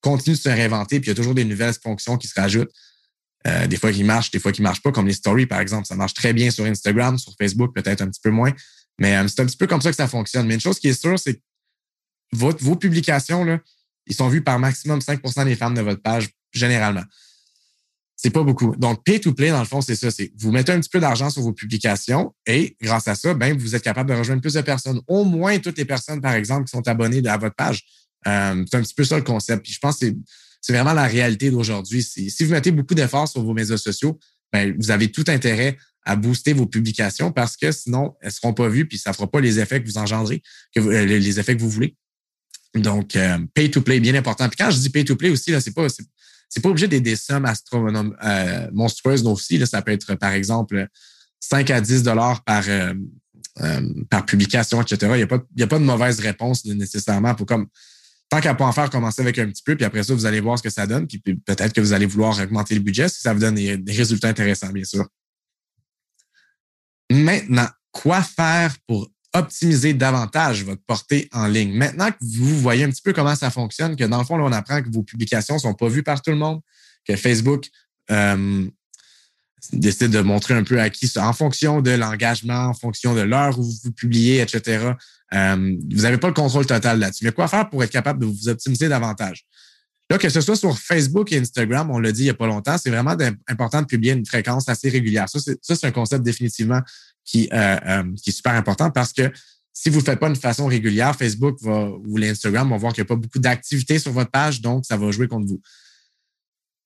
continue 0.00 0.36
de 0.36 0.40
se 0.40 0.48
réinventer, 0.48 1.00
puis 1.00 1.08
il 1.08 1.10
y 1.10 1.12
a 1.12 1.14
toujours 1.14 1.34
des 1.34 1.44
nouvelles 1.44 1.74
fonctions 1.74 2.16
qui 2.16 2.26
se 2.26 2.40
rajoutent. 2.40 2.72
Euh, 3.46 3.66
des 3.66 3.76
fois 3.76 3.92
qui 3.92 4.04
marchent, 4.04 4.30
des 4.30 4.38
fois 4.38 4.52
qui 4.52 4.62
marchent 4.62 4.82
pas, 4.82 4.90
comme 4.90 5.06
les 5.06 5.12
stories, 5.12 5.46
par 5.46 5.60
exemple. 5.60 5.86
Ça 5.86 5.94
marche 5.94 6.14
très 6.14 6.32
bien 6.32 6.50
sur 6.50 6.64
Instagram, 6.64 7.18
sur 7.18 7.34
Facebook, 7.38 7.74
peut-être 7.74 8.00
un 8.00 8.08
petit 8.08 8.20
peu 8.22 8.30
moins. 8.30 8.52
Mais 8.98 9.16
euh, 9.16 9.28
c'est 9.28 9.40
un 9.40 9.46
petit 9.46 9.56
peu 9.56 9.66
comme 9.66 9.82
ça 9.82 9.90
que 9.90 9.96
ça 9.96 10.08
fonctionne. 10.08 10.46
Mais 10.46 10.54
une 10.54 10.60
chose 10.60 10.78
qui 10.78 10.88
est 10.88 10.98
sûre, 10.98 11.18
c'est 11.18 11.34
que 11.34 11.40
vos 12.32 12.76
publications, 12.76 13.44
là, 13.44 13.58
ils 14.06 14.14
sont 14.14 14.28
vus 14.28 14.42
par 14.42 14.58
maximum 14.58 14.98
5% 14.98 15.44
des 15.44 15.56
femmes 15.56 15.74
de 15.74 15.82
votre 15.82 16.02
page, 16.02 16.28
généralement. 16.52 17.04
C'est 18.16 18.30
pas 18.30 18.42
beaucoup. 18.42 18.74
Donc, 18.76 19.04
pay 19.04 19.20
to 19.20 19.34
play, 19.34 19.50
dans 19.50 19.60
le 19.60 19.66
fond, 19.66 19.80
c'est 19.80 19.96
ça. 19.96 20.10
C'est 20.10 20.32
vous 20.38 20.50
mettez 20.50 20.72
un 20.72 20.80
petit 20.80 20.88
peu 20.88 21.00
d'argent 21.00 21.28
sur 21.30 21.42
vos 21.42 21.52
publications 21.52 22.34
et 22.46 22.76
grâce 22.80 23.08
à 23.08 23.14
ça, 23.14 23.34
ben, 23.34 23.56
vous 23.58 23.74
êtes 23.74 23.82
capable 23.82 24.08
de 24.08 24.14
rejoindre 24.14 24.40
plus 24.40 24.54
de 24.54 24.60
personnes. 24.62 25.00
Au 25.06 25.24
moins 25.24 25.58
toutes 25.58 25.76
les 25.76 25.84
personnes, 25.84 26.20
par 26.20 26.32
exemple, 26.32 26.64
qui 26.64 26.70
sont 26.70 26.86
abonnées 26.88 27.26
à 27.28 27.36
votre 27.36 27.56
page. 27.56 27.82
Euh, 28.26 28.64
c'est 28.70 28.76
un 28.78 28.82
petit 28.82 28.94
peu 28.94 29.04
ça 29.04 29.16
le 29.16 29.24
concept. 29.24 29.64
Puis 29.64 29.74
je 29.74 29.78
pense 29.78 29.98
que 29.98 30.06
c'est 30.64 30.72
vraiment 30.72 30.94
la 30.94 31.04
réalité 31.04 31.50
d'aujourd'hui. 31.50 32.02
Si 32.02 32.32
vous 32.40 32.52
mettez 32.52 32.70
beaucoup 32.70 32.94
d'efforts 32.94 33.28
sur 33.28 33.42
vos 33.42 33.52
médias 33.52 33.76
sociaux, 33.76 34.18
ben, 34.50 34.74
vous 34.78 34.90
avez 34.90 35.12
tout 35.12 35.24
intérêt 35.28 35.76
à 36.06 36.16
booster 36.16 36.54
vos 36.54 36.64
publications 36.64 37.32
parce 37.32 37.58
que 37.58 37.70
sinon, 37.70 38.14
elles 38.22 38.28
ne 38.28 38.32
seront 38.32 38.54
pas 38.54 38.66
vues 38.70 38.88
puis 38.88 38.96
ça 38.96 39.10
ne 39.10 39.14
fera 39.14 39.30
pas 39.30 39.42
les 39.42 39.60
effets 39.60 39.82
que 39.82 39.86
vous 39.86 39.98
engendrez, 39.98 40.42
euh, 40.78 41.04
les 41.04 41.38
effets 41.38 41.54
que 41.54 41.60
vous 41.60 41.68
voulez. 41.68 41.94
Donc, 42.74 43.14
euh, 43.14 43.36
pay 43.52 43.70
to 43.70 43.82
play, 43.82 44.00
bien 44.00 44.14
important. 44.14 44.48
Puis 44.48 44.56
quand 44.56 44.70
je 44.70 44.78
dis 44.78 44.88
pay 44.88 45.04
to 45.04 45.16
play 45.16 45.28
aussi, 45.28 45.50
là, 45.50 45.60
c'est 45.60 45.74
pas, 45.74 45.86
pas 45.86 46.68
obligé 46.70 46.88
d'être 46.88 47.02
des 47.02 47.16
sommes 47.16 47.44
astronomes, 47.44 48.16
euh, 48.24 48.70
monstrueuses 48.72 49.26
aussi. 49.26 49.58
Là, 49.58 49.66
ça 49.66 49.82
peut 49.82 49.92
être, 49.92 50.14
par 50.14 50.32
exemple, 50.32 50.88
5 51.40 51.70
à 51.72 51.82
10 51.82 52.04
dollars 52.04 52.42
par, 52.42 52.64
par 54.08 54.24
publication, 54.24 54.80
etc. 54.80 55.12
Il 55.12 55.16
n'y 55.16 55.22
a, 55.24 55.26
pas, 55.26 55.42
a 55.60 55.66
pas 55.66 55.78
de 55.78 55.84
mauvaise 55.84 56.20
réponse 56.20 56.64
nécessairement 56.64 57.34
pour 57.34 57.44
comme. 57.44 57.66
Qu'à 58.40 58.54
pas 58.54 58.64
en 58.64 58.72
faire, 58.72 58.90
commencer 58.90 59.22
avec 59.22 59.38
un 59.38 59.46
petit 59.46 59.62
peu, 59.62 59.76
puis 59.76 59.84
après 59.84 60.02
ça, 60.02 60.14
vous 60.14 60.26
allez 60.26 60.40
voir 60.40 60.58
ce 60.58 60.62
que 60.62 60.70
ça 60.70 60.86
donne, 60.86 61.06
puis 61.06 61.18
peut-être 61.18 61.72
que 61.72 61.80
vous 61.80 61.92
allez 61.92 62.06
vouloir 62.06 62.38
augmenter 62.40 62.74
le 62.74 62.80
budget 62.80 63.08
si 63.08 63.20
ça 63.20 63.32
vous 63.32 63.40
donne 63.40 63.54
des 63.54 63.92
résultats 63.92 64.28
intéressants, 64.28 64.70
bien 64.70 64.84
sûr. 64.84 65.06
Maintenant, 67.10 67.68
quoi 67.92 68.22
faire 68.22 68.74
pour 68.86 69.10
optimiser 69.34 69.94
davantage 69.94 70.64
votre 70.64 70.82
portée 70.86 71.28
en 71.32 71.46
ligne? 71.46 71.76
Maintenant 71.76 72.10
que 72.10 72.18
vous 72.20 72.58
voyez 72.60 72.84
un 72.84 72.90
petit 72.90 73.02
peu 73.02 73.12
comment 73.12 73.34
ça 73.34 73.50
fonctionne, 73.50 73.96
que 73.96 74.04
dans 74.04 74.18
le 74.18 74.24
fond, 74.24 74.40
on 74.40 74.52
apprend 74.52 74.82
que 74.82 74.90
vos 74.90 75.02
publications 75.02 75.54
ne 75.54 75.60
sont 75.60 75.74
pas 75.74 75.88
vues 75.88 76.02
par 76.02 76.22
tout 76.22 76.30
le 76.30 76.36
monde, 76.36 76.60
que 77.06 77.16
Facebook 77.16 77.66
euh, 78.10 78.68
décide 79.72 80.10
de 80.10 80.20
montrer 80.20 80.54
un 80.54 80.64
peu 80.64 80.80
à 80.80 80.90
qui, 80.90 81.10
en 81.18 81.32
fonction 81.32 81.80
de 81.80 81.90
l'engagement, 81.90 82.66
en 82.66 82.74
fonction 82.74 83.14
de 83.14 83.20
l'heure 83.20 83.58
où 83.58 83.62
vous 83.62 83.92
publiez, 83.92 84.40
etc. 84.40 84.92
Euh, 85.32 85.76
vous 85.90 86.02
n'avez 86.02 86.18
pas 86.18 86.28
le 86.28 86.34
contrôle 86.34 86.66
total 86.66 86.98
là-dessus. 86.98 87.24
Mais 87.24 87.32
quoi 87.32 87.48
faire 87.48 87.68
pour 87.68 87.82
être 87.82 87.90
capable 87.90 88.20
de 88.20 88.26
vous 88.26 88.48
optimiser 88.48 88.88
davantage? 88.88 89.44
Là, 90.10 90.18
que 90.18 90.28
ce 90.28 90.40
soit 90.40 90.56
sur 90.56 90.78
Facebook 90.78 91.32
et 91.32 91.38
Instagram, 91.38 91.90
on 91.90 91.98
l'a 91.98 92.12
dit 92.12 92.22
il 92.22 92.24
n'y 92.24 92.30
a 92.30 92.34
pas 92.34 92.46
longtemps, 92.46 92.76
c'est 92.76 92.90
vraiment 92.90 93.16
important 93.48 93.80
de 93.80 93.86
publier 93.86 94.12
une 94.12 94.26
fréquence 94.26 94.68
assez 94.68 94.90
régulière. 94.90 95.28
Ça, 95.28 95.38
c'est 95.62 95.84
un 95.84 95.90
concept 95.92 96.22
définitivement 96.22 96.80
qui, 97.24 97.48
euh, 97.52 97.76
euh, 97.86 98.02
qui 98.22 98.30
est 98.30 98.32
super 98.34 98.52
important 98.52 98.90
parce 98.90 99.14
que 99.14 99.32
si 99.72 99.88
vous 99.88 99.96
ne 99.96 100.00
le 100.02 100.04
faites 100.04 100.20
pas 100.20 100.28
de 100.28 100.36
façon 100.36 100.66
régulière, 100.66 101.16
Facebook 101.16 101.56
va, 101.62 101.88
ou 102.06 102.16
l'Instagram 102.18 102.68
vont 102.68 102.76
voir 102.76 102.92
qu'il 102.92 103.02
n'y 103.02 103.06
a 103.06 103.08
pas 103.08 103.16
beaucoup 103.16 103.38
d'activité 103.38 103.98
sur 103.98 104.12
votre 104.12 104.30
page, 104.30 104.60
donc 104.60 104.84
ça 104.86 104.96
va 104.96 105.10
jouer 105.10 105.26
contre 105.26 105.46
vous. 105.48 105.60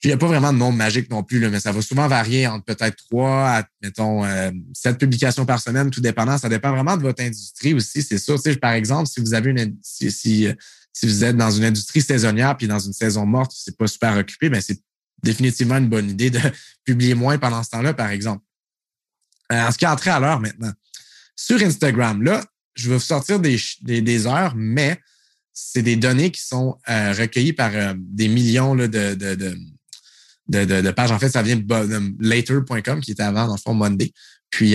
Il 0.05 0.09
n'y 0.09 0.12
a 0.12 0.17
pas 0.17 0.29
vraiment 0.29 0.53
de 0.53 0.59
nombre 0.59 0.77
magique 0.77 1.11
non 1.11 1.25
plus, 1.25 1.41
mais 1.50 1.59
ça 1.59 1.73
va 1.73 1.83
souvent 1.83 2.06
varier 2.06 2.47
entre 2.47 2.65
peut-être 2.65 2.97
trois 3.09 3.49
à, 3.49 3.65
mettons, 3.83 4.25
euh, 4.25 4.50
sept 4.73 4.97
publications 4.97 5.45
par 5.45 5.61
semaine, 5.61 5.91
tout 5.91 6.00
dépendant. 6.00 6.39
Ça 6.39 6.49
dépend 6.49 6.71
vraiment 6.71 6.97
de 6.97 7.03
votre 7.03 7.23
industrie 7.23 7.75
aussi, 7.75 8.03
c'est 8.03 8.19
sûr. 8.19 8.41
Tu 8.41 8.55
par 8.56 8.73
exemple, 8.73 9.09
si 9.09 9.21
vous 9.21 9.35
avez 9.35 9.50
une 9.50 9.77
si, 9.83 10.12
si, 10.12 10.47
si, 10.93 11.06
vous 11.06 11.25
êtes 11.25 11.37
dans 11.37 11.50
une 11.50 11.65
industrie 11.65 12.00
saisonnière 12.00 12.56
puis 12.56 12.69
dans 12.69 12.79
une 12.79 12.93
saison 12.93 13.27
morte, 13.27 13.53
c'est 13.55 13.77
pas 13.77 13.89
super 13.89 14.17
occupé, 14.17 14.50
mais 14.50 14.61
c'est 14.61 14.81
définitivement 15.25 15.79
une 15.79 15.89
bonne 15.89 16.11
idée 16.11 16.31
de 16.31 16.41
publier 16.85 17.15
moins 17.15 17.39
pendant 17.39 17.65
ce 17.65 17.71
temps-là, 17.71 17.93
par 17.93 18.11
exemple. 18.11 18.45
Euh, 19.53 19.67
en 19.67 19.73
ce 19.73 19.79
qui 19.79 19.85
est 19.85 19.89
entré 19.89 20.11
à 20.11 20.21
l'heure 20.21 20.41
maintenant. 20.41 20.73
Sur 21.35 21.61
Instagram, 21.62 22.23
là, 22.23 22.45
je 22.75 22.89
vais 22.89 22.97
vous 22.97 23.03
sortir 23.03 23.41
des, 23.41 23.59
des, 23.83 24.27
heures, 24.27 24.55
mais 24.55 25.00
c'est 25.53 25.83
des 25.83 25.97
données 25.97 26.31
qui 26.31 26.43
sont 26.43 26.79
euh, 26.89 27.12
recueillies 27.12 27.53
par 27.53 27.75
euh, 27.75 27.95
des 27.97 28.29
millions 28.29 28.75
là, 28.75 28.87
de, 28.87 29.15
de, 29.15 29.35
de, 29.35 29.59
de, 30.49 30.91
pages. 30.91 31.11
En 31.11 31.19
fait, 31.19 31.29
ça 31.29 31.43
vient 31.43 31.56
de, 31.56 32.12
later.com 32.21 33.00
qui 33.00 33.12
était 33.12 33.23
avant, 33.23 33.47
dans 33.47 33.55
le 33.55 33.61
fond, 33.61 33.75
Monday. 33.75 34.12
Puis 34.50 34.75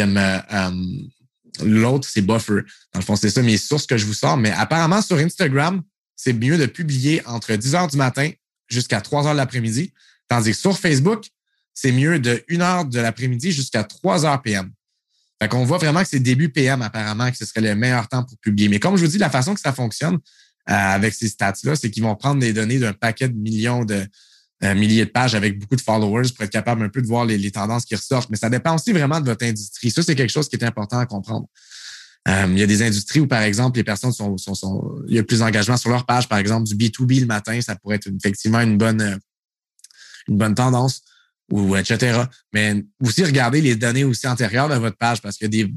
l'autre, 1.62 2.08
c'est 2.10 2.22
Buffer. 2.22 2.62
Dans 2.94 3.00
le 3.00 3.06
fond, 3.06 3.16
c'est 3.16 3.30
ça 3.30 3.42
mes 3.42 3.58
sources 3.58 3.86
que 3.86 3.98
je 3.98 4.06
vous 4.06 4.14
sors. 4.14 4.38
Mais 4.38 4.52
apparemment, 4.52 5.02
sur 5.02 5.18
Instagram, 5.18 5.82
c'est 6.16 6.34
mieux 6.34 6.58
de 6.58 6.66
publier 6.66 7.22
entre 7.26 7.56
10 7.56 7.76
heures 7.76 7.88
du 7.88 7.98
matin 7.98 8.30
jusqu'à 8.68 9.02
3 9.02 9.28
heures 9.28 9.34
de 9.34 9.38
l'après-midi. 9.38 9.94
Tandis 10.28 10.52
que 10.52 10.58
sur 10.58 10.78
Facebook, 10.78 11.26
c'est 11.74 11.92
mieux 11.92 12.20
de 12.20 12.44
1 12.50 12.62
heure 12.62 12.86
de 12.86 13.00
l'après-midi 13.00 13.52
jusqu'à 13.52 13.84
3 13.84 14.26
heures 14.26 14.42
PM. 14.42 14.72
Fait 15.42 15.50
qu'on 15.50 15.66
voit 15.66 15.78
vraiment 15.78 16.02
que 16.02 16.08
c'est 16.08 16.20
début 16.20 16.50
PM 16.50 16.82
apparemment 16.82 17.30
que 17.30 17.38
ce 17.38 17.46
serait 17.46 17.62
le 17.62 17.76
meilleur 17.76 18.08
temps 18.08 18.24
pour 18.24 18.38
publier. 18.38 18.70
Mais 18.70 18.80
comme 18.80 18.96
je 18.96 19.04
vous 19.04 19.12
dis, 19.12 19.18
la 19.18 19.30
façon 19.30 19.54
que 19.54 19.60
ça 19.60 19.74
fonctionne 19.74 20.16
euh, 20.16 20.74
avec 20.74 21.14
ces 21.14 21.28
stats-là, 21.28 21.76
c'est 21.76 21.92
qu'ils 21.92 22.04
vont 22.04 22.16
prendre 22.16 22.40
des 22.40 22.54
données 22.54 22.80
d'un 22.80 22.94
paquet 22.94 23.28
de 23.28 23.36
millions 23.36 23.84
de 23.84 24.06
euh, 24.64 24.76
milliers 24.76 25.06
de 25.06 25.10
pages 25.10 25.36
avec 25.36 25.60
beaucoup 25.60 25.76
de 25.76 25.82
followers 25.82 26.30
pour 26.36 26.46
être 26.46 26.52
capable 26.52 26.84
un 26.84 26.90
peu 26.90 27.02
de 27.02 27.08
voir 27.08 27.26
les, 27.26 27.52
tendances 27.52 27.86
qui 27.86 27.96
ressortent. 27.96 28.30
Mais 28.30 28.38
ça 28.38 28.50
dépend 28.50 28.76
aussi 28.76 28.94
vraiment 28.94 29.20
de 29.20 29.26
votre 29.26 29.46
industrie. 29.46 29.92
Ça, 29.92 30.04
c'est 30.04 30.16
quelque 30.16 30.32
chose 30.32 30.48
qui 30.48 30.56
est 30.56 30.64
important 30.64 31.00
à 31.00 31.06
comprendre. 31.06 31.48
Euh, 32.30 32.48
il 32.50 32.58
y 32.58 32.64
a 32.64 32.68
des 32.68 32.82
industries 32.82 33.20
où, 33.20 33.28
par 33.28 33.42
exemple, 33.42 33.78
les 33.78 33.84
personnes 33.84 34.14
sont, 34.14 34.38
sont, 34.38 34.56
sont, 34.56 34.96
il 35.10 35.16
y 35.16 35.20
a 35.20 35.24
plus 35.24 35.40
d'engagement 35.40 35.76
sur 35.76 35.90
leur 35.90 36.06
page, 36.06 36.30
par 36.30 36.38
exemple, 36.38 36.66
du 36.66 36.76
B2B 36.76 37.20
le 37.20 37.26
matin, 37.26 37.60
ça 37.60 37.76
pourrait 37.76 37.98
être 37.98 38.08
effectivement 38.08 38.62
une 38.62 38.78
bonne, 38.78 39.20
une 40.30 40.38
bonne 40.38 40.56
tendance 40.56 41.02
ou 41.52 41.76
etc. 41.76 42.24
Mais 42.54 42.84
aussi 43.02 43.24
regarder 43.24 43.60
les 43.60 43.76
données 43.76 44.06
aussi 44.06 44.28
antérieures 44.28 44.70
de 44.70 44.76
votre 44.76 44.98
page 44.98 45.22
parce 45.22 45.38
que 45.38 45.46
des, 45.46 45.70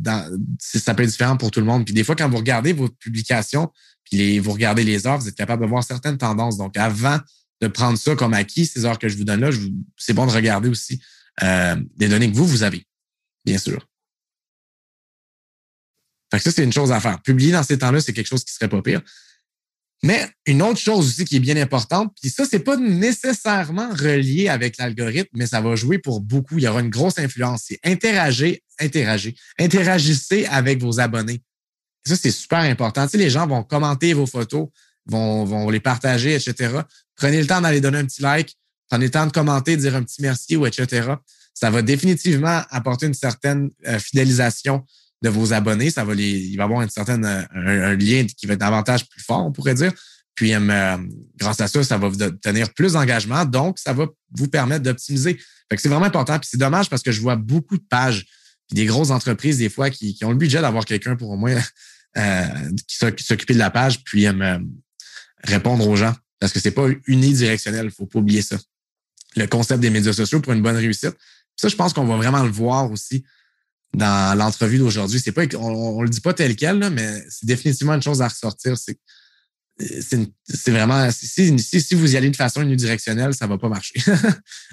ça 0.58 0.94
peut 0.94 1.02
être 1.02 1.10
différent 1.10 1.36
pour 1.36 1.50
tout 1.50 1.60
le 1.60 1.66
monde. 1.66 1.84
Puis 1.84 1.92
des 1.92 2.04
fois, 2.04 2.14
quand 2.14 2.28
vous 2.28 2.36
regardez 2.36 2.72
vos 2.72 2.88
publications, 2.88 3.68
puis 4.04 4.16
les, 4.16 4.38
vous 4.38 4.52
regardez 4.52 4.84
les 4.84 5.06
heures, 5.06 5.18
vous 5.18 5.28
êtes 5.28 5.34
capable 5.34 5.62
de 5.64 5.68
voir 5.68 5.82
certaines 5.82 6.18
tendances. 6.18 6.56
Donc, 6.56 6.76
avant 6.76 7.18
de 7.60 7.68
prendre 7.68 7.98
ça 7.98 8.14
comme 8.14 8.34
acquis, 8.34 8.66
ces 8.66 8.84
heures 8.84 8.98
que 8.98 9.08
je 9.08 9.16
vous 9.16 9.24
donne 9.24 9.40
là, 9.40 9.50
c'est 9.96 10.12
bon 10.12 10.26
de 10.26 10.32
regarder 10.32 10.68
aussi 10.68 11.00
euh, 11.42 11.76
les 11.98 12.08
données 12.08 12.30
que 12.30 12.36
vous, 12.36 12.46
vous 12.46 12.62
avez, 12.62 12.86
bien 13.44 13.58
sûr. 13.58 13.86
Ça, 16.32 16.50
c'est 16.50 16.64
une 16.64 16.72
chose 16.72 16.92
à 16.92 17.00
faire. 17.00 17.22
Publier 17.22 17.52
dans 17.52 17.62
ces 17.62 17.78
temps-là, 17.78 18.00
c'est 18.00 18.12
quelque 18.12 18.26
chose 18.26 18.44
qui 18.44 18.52
serait 18.52 18.68
pas 18.68 18.82
pire. 18.82 19.00
Mais 20.02 20.28
une 20.44 20.60
autre 20.60 20.78
chose 20.78 21.08
aussi 21.08 21.24
qui 21.24 21.36
est 21.36 21.40
bien 21.40 21.56
importante, 21.56 22.14
puis 22.20 22.30
ça, 22.30 22.44
c'est 22.44 22.60
pas 22.60 22.76
nécessairement 22.76 23.88
relié 23.90 24.48
avec 24.48 24.76
l'algorithme, 24.76 25.30
mais 25.34 25.46
ça 25.46 25.60
va 25.62 25.74
jouer 25.74 25.98
pour 25.98 26.20
beaucoup. 26.20 26.58
Il 26.58 26.64
y 26.64 26.68
aura 26.68 26.80
une 26.80 26.90
grosse 26.90 27.18
influence. 27.18 27.64
C'est 27.68 27.80
interagir, 27.82 28.56
interagir, 28.78 29.32
interagissez 29.58 30.44
avec 30.46 30.82
vos 30.82 31.00
abonnés. 31.00 31.40
Ça, 32.06 32.14
c'est 32.14 32.30
super 32.30 32.60
important. 32.60 33.04
Tu 33.06 33.12
sais, 33.12 33.18
les 33.18 33.30
gens 33.30 33.46
vont 33.46 33.64
commenter 33.64 34.12
vos 34.12 34.26
photos, 34.26 34.68
vont, 35.06 35.44
vont 35.44 35.70
les 35.70 35.80
partager, 35.80 36.34
etc. 36.34 36.80
Prenez 37.16 37.40
le 37.40 37.46
temps 37.46 37.60
d'aller 37.60 37.80
donner 37.80 37.98
un 37.98 38.04
petit 38.04 38.22
like, 38.22 38.56
prenez 38.88 39.06
le 39.06 39.10
temps 39.10 39.26
de 39.26 39.32
commenter, 39.32 39.76
de 39.76 39.80
dire 39.80 39.96
un 39.96 40.02
petit 40.02 40.22
merci 40.22 40.56
ou 40.56 40.66
etc. 40.66 41.14
Ça 41.54 41.70
va 41.70 41.82
définitivement 41.82 42.62
apporter 42.70 43.06
une 43.06 43.14
certaine 43.14 43.70
euh, 43.86 43.98
fidélisation 43.98 44.84
de 45.22 45.28
vos 45.28 45.52
abonnés. 45.52 45.90
Ça 45.90 46.04
va 46.04 46.14
les, 46.14 46.30
il 46.30 46.56
va 46.56 46.64
avoir 46.64 46.82
une 46.82 46.90
certaine, 46.90 47.24
euh, 47.24 47.44
un, 47.54 47.96
lien 47.96 48.24
qui 48.24 48.46
va 48.46 48.54
être 48.54 48.60
davantage 48.60 49.08
plus 49.08 49.22
fort, 49.22 49.44
on 49.44 49.52
pourrait 49.52 49.74
dire. 49.74 49.92
Puis, 50.34 50.54
euh, 50.54 50.96
grâce 51.36 51.60
à 51.60 51.68
ça, 51.68 51.82
ça 51.82 51.96
va 51.96 52.08
vous 52.08 52.16
donner 52.16 52.64
plus 52.76 52.92
d'engagement. 52.92 53.44
Donc, 53.46 53.78
ça 53.78 53.94
va 53.94 54.06
vous 54.32 54.48
permettre 54.48 54.82
d'optimiser. 54.82 55.38
C'est 55.70 55.88
vraiment 55.88 56.04
important. 56.04 56.38
Puis, 56.38 56.50
c'est 56.52 56.58
dommage 56.58 56.90
parce 56.90 57.02
que 57.02 57.10
je 57.10 57.20
vois 57.22 57.36
beaucoup 57.36 57.78
de 57.78 57.84
pages, 57.88 58.26
puis 58.68 58.74
des 58.74 58.84
grosses 58.84 59.10
entreprises, 59.10 59.56
des 59.58 59.70
fois, 59.70 59.88
qui, 59.88 60.16
ont 60.24 60.30
le 60.30 60.36
budget 60.36 60.60
d'avoir 60.60 60.84
quelqu'un 60.84 61.16
pour 61.16 61.30
au 61.30 61.36
moins 61.36 61.56
euh, 62.18 62.46
qui 62.86 62.96
s'occuper 63.24 63.54
de 63.54 63.58
la 63.58 63.70
page, 63.70 64.04
puis 64.04 64.26
répondre 65.42 65.86
aux 65.88 65.96
gens. 65.96 66.14
Parce 66.38 66.52
que 66.52 66.60
c'est 66.60 66.70
pas 66.70 66.86
unidirectionnel. 67.06 67.90
Faut 67.90 68.06
pas 68.06 68.18
oublier 68.18 68.42
ça. 68.42 68.56
Le 69.36 69.46
concept 69.46 69.80
des 69.80 69.90
médias 69.90 70.12
sociaux 70.12 70.40
pour 70.40 70.52
une 70.52 70.62
bonne 70.62 70.76
réussite. 70.76 71.14
Ça, 71.56 71.68
je 71.68 71.76
pense 71.76 71.92
qu'on 71.92 72.04
va 72.04 72.16
vraiment 72.16 72.42
le 72.42 72.50
voir 72.50 72.90
aussi 72.90 73.24
dans 73.94 74.36
l'entrevue 74.36 74.78
d'aujourd'hui. 74.78 75.20
C'est 75.20 75.32
pas, 75.32 75.42
on, 75.58 76.02
le 76.02 76.08
dit 76.08 76.20
pas 76.20 76.34
tel 76.34 76.54
quel, 76.56 76.90
mais 76.90 77.22
c'est 77.28 77.46
définitivement 77.46 77.94
une 77.94 78.02
chose 78.02 78.20
à 78.20 78.28
ressortir. 78.28 78.76
C'est, 78.76 78.98
vraiment, 80.70 81.10
si, 81.10 81.58
si, 81.58 81.94
vous 81.94 82.14
y 82.14 82.16
allez 82.16 82.30
de 82.30 82.36
façon 82.36 82.62
unidirectionnelle, 82.62 83.34
ça 83.34 83.46
va 83.46 83.58
pas 83.58 83.68
marcher. 83.68 84.00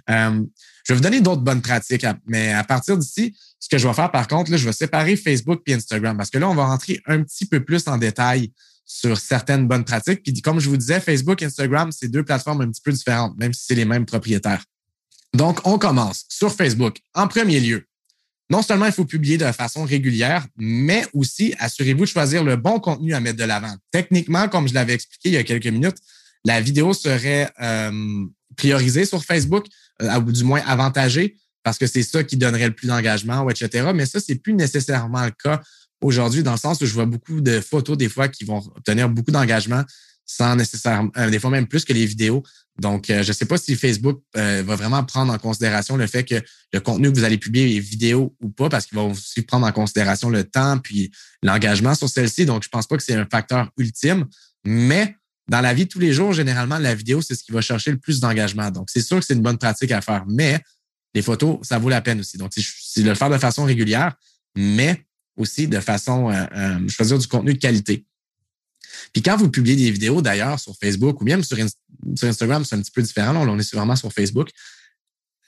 Euh, 0.09 0.43
je 0.83 0.91
vais 0.91 0.97
vous 0.97 1.03
donner 1.03 1.21
d'autres 1.21 1.43
bonnes 1.43 1.61
pratiques, 1.61 2.05
mais 2.27 2.51
à 2.51 2.65
partir 2.65 2.97
d'ici, 2.97 3.33
ce 3.57 3.69
que 3.69 3.77
je 3.77 3.87
vais 3.87 3.93
faire 3.93 4.11
par 4.11 4.27
contre, 4.27 4.51
là, 4.51 4.57
je 4.57 4.65
vais 4.65 4.73
séparer 4.73 5.15
Facebook 5.15 5.61
et 5.65 5.75
Instagram 5.75 6.17
parce 6.17 6.29
que 6.29 6.37
là, 6.37 6.49
on 6.49 6.55
va 6.55 6.65
rentrer 6.65 7.01
un 7.05 7.23
petit 7.23 7.45
peu 7.45 7.63
plus 7.63 7.87
en 7.87 7.97
détail 7.97 8.51
sur 8.85 9.17
certaines 9.17 9.67
bonnes 9.67 9.85
pratiques. 9.85 10.23
Puis 10.23 10.41
comme 10.41 10.59
je 10.59 10.69
vous 10.69 10.77
disais, 10.77 10.99
Facebook, 10.99 11.41
Instagram, 11.41 11.91
c'est 11.91 12.07
deux 12.07 12.23
plateformes 12.23 12.61
un 12.61 12.69
petit 12.69 12.81
peu 12.81 12.91
différentes, 12.91 13.37
même 13.37 13.53
si 13.53 13.65
c'est 13.65 13.75
les 13.75 13.85
mêmes 13.85 14.05
propriétaires. 14.05 14.63
Donc, 15.33 15.65
on 15.65 15.79
commence 15.79 16.25
sur 16.29 16.53
Facebook. 16.53 16.99
En 17.15 17.27
premier 17.27 17.59
lieu, 17.59 17.87
non 18.49 18.61
seulement 18.61 18.85
il 18.85 18.91
faut 18.91 19.05
publier 19.05 19.37
de 19.37 19.51
façon 19.51 19.83
régulière, 19.83 20.45
mais 20.57 21.05
aussi 21.13 21.55
assurez-vous 21.59 22.01
de 22.01 22.09
choisir 22.09 22.43
le 22.43 22.55
bon 22.55 22.79
contenu 22.79 23.13
à 23.13 23.19
mettre 23.19 23.39
de 23.39 23.43
l'avant. 23.43 23.73
Techniquement, 23.91 24.47
comme 24.47 24.67
je 24.67 24.73
l'avais 24.73 24.93
expliqué 24.93 25.29
il 25.29 25.33
y 25.33 25.37
a 25.37 25.43
quelques 25.43 25.67
minutes, 25.67 25.97
la 26.45 26.61
vidéo 26.61 26.93
serait 26.93 27.49
euh, 27.61 28.25
priorisée 28.55 29.05
sur 29.05 29.23
Facebook, 29.23 29.65
euh, 30.01 30.19
ou 30.19 30.31
du 30.31 30.43
moins 30.43 30.61
avantagée, 30.67 31.37
parce 31.63 31.77
que 31.77 31.87
c'est 31.87 32.03
ça 32.03 32.23
qui 32.23 32.37
donnerait 32.37 32.67
le 32.67 32.75
plus 32.75 32.87
d'engagement, 32.87 33.49
etc. 33.49 33.91
Mais 33.95 34.05
ça, 34.05 34.19
c'est 34.19 34.35
plus 34.35 34.53
nécessairement 34.53 35.25
le 35.25 35.31
cas 35.31 35.61
aujourd'hui, 36.03 36.43
dans 36.43 36.51
le 36.51 36.57
sens 36.57 36.81
où 36.81 36.85
je 36.85 36.93
vois 36.93 37.05
beaucoup 37.05 37.41
de 37.41 37.59
photos 37.59 37.97
des 37.97 38.09
fois 38.09 38.27
qui 38.27 38.43
vont 38.45 38.57
obtenir 38.57 39.09
beaucoup 39.09 39.31
d'engagement 39.31 39.83
sans 40.25 40.55
nécessairement, 40.55 41.11
euh, 41.17 41.29
des 41.29 41.39
fois 41.39 41.49
même 41.49 41.67
plus 41.67 41.85
que 41.85 41.93
les 41.93 42.05
vidéos. 42.05 42.43
Donc, 42.79 43.09
euh, 43.09 43.23
je 43.23 43.29
ne 43.29 43.33
sais 43.33 43.45
pas 43.45 43.57
si 43.57 43.75
Facebook 43.75 44.21
euh, 44.35 44.63
va 44.65 44.75
vraiment 44.75 45.03
prendre 45.03 45.31
en 45.31 45.37
considération 45.37 45.95
le 45.95 46.07
fait 46.07 46.23
que 46.23 46.41
le 46.71 46.79
contenu 46.79 47.11
que 47.11 47.17
vous 47.17 47.23
allez 47.23 47.37
publier 47.37 47.75
est 47.75 47.79
vidéo 47.79 48.35
ou 48.41 48.49
pas, 48.49 48.69
parce 48.69 48.85
qu'il 48.85 48.97
va 48.97 49.03
aussi 49.03 49.41
prendre 49.43 49.67
en 49.67 49.71
considération 49.71 50.29
le 50.29 50.43
temps 50.43 50.79
puis 50.79 51.11
l'engagement 51.43 51.93
sur 51.93 52.09
celle-ci. 52.09 52.45
Donc, 52.45 52.63
je 52.63 52.69
ne 52.69 52.71
pense 52.71 52.87
pas 52.87 52.97
que 52.97 53.03
c'est 53.03 53.15
un 53.15 53.27
facteur 53.29 53.69
ultime. 53.77 54.25
Mais 54.65 55.15
dans 55.47 55.61
la 55.61 55.73
vie 55.73 55.85
de 55.85 55.89
tous 55.89 55.99
les 55.99 56.13
jours, 56.13 56.33
généralement, 56.33 56.79
la 56.79 56.95
vidéo, 56.95 57.21
c'est 57.21 57.35
ce 57.35 57.43
qui 57.43 57.51
va 57.51 57.61
chercher 57.61 57.91
le 57.91 57.97
plus 57.97 58.19
d'engagement. 58.19 58.71
Donc, 58.71 58.89
c'est 58.89 59.01
sûr 59.01 59.19
que 59.19 59.25
c'est 59.25 59.33
une 59.33 59.41
bonne 59.41 59.57
pratique 59.57 59.91
à 59.91 60.01
faire. 60.01 60.23
Mais 60.27 60.59
les 61.13 61.21
photos, 61.21 61.59
ça 61.61 61.77
vaut 61.77 61.89
la 61.89 62.01
peine 62.01 62.21
aussi. 62.21 62.37
Donc, 62.37 62.53
c'est 62.55 63.03
de 63.03 63.09
le 63.09 63.15
faire 63.15 63.29
de 63.29 63.37
façon 63.37 63.65
régulière, 63.65 64.15
mais 64.55 65.05
aussi 65.35 65.67
de 65.67 65.79
façon 65.79 66.29
euh, 66.29 66.87
choisir 66.87 67.17
du 67.17 67.27
contenu 67.27 67.53
de 67.53 67.59
qualité. 67.59 68.05
Puis 69.11 69.21
quand 69.21 69.37
vous 69.37 69.49
publiez 69.49 69.75
des 69.75 69.91
vidéos 69.91 70.21
d'ailleurs 70.21 70.59
sur 70.59 70.75
Facebook 70.77 71.21
ou 71.21 71.25
même 71.25 71.43
sur, 71.43 71.57
Instagram, 72.21 72.63
c'est 72.65 72.75
un 72.75 72.81
petit 72.81 72.91
peu 72.91 73.01
différent. 73.01 73.33
Là, 73.33 73.39
on 73.51 73.59
est 73.59 73.73
vraiment 73.73 73.95
sur 73.95 74.11
Facebook. 74.11 74.49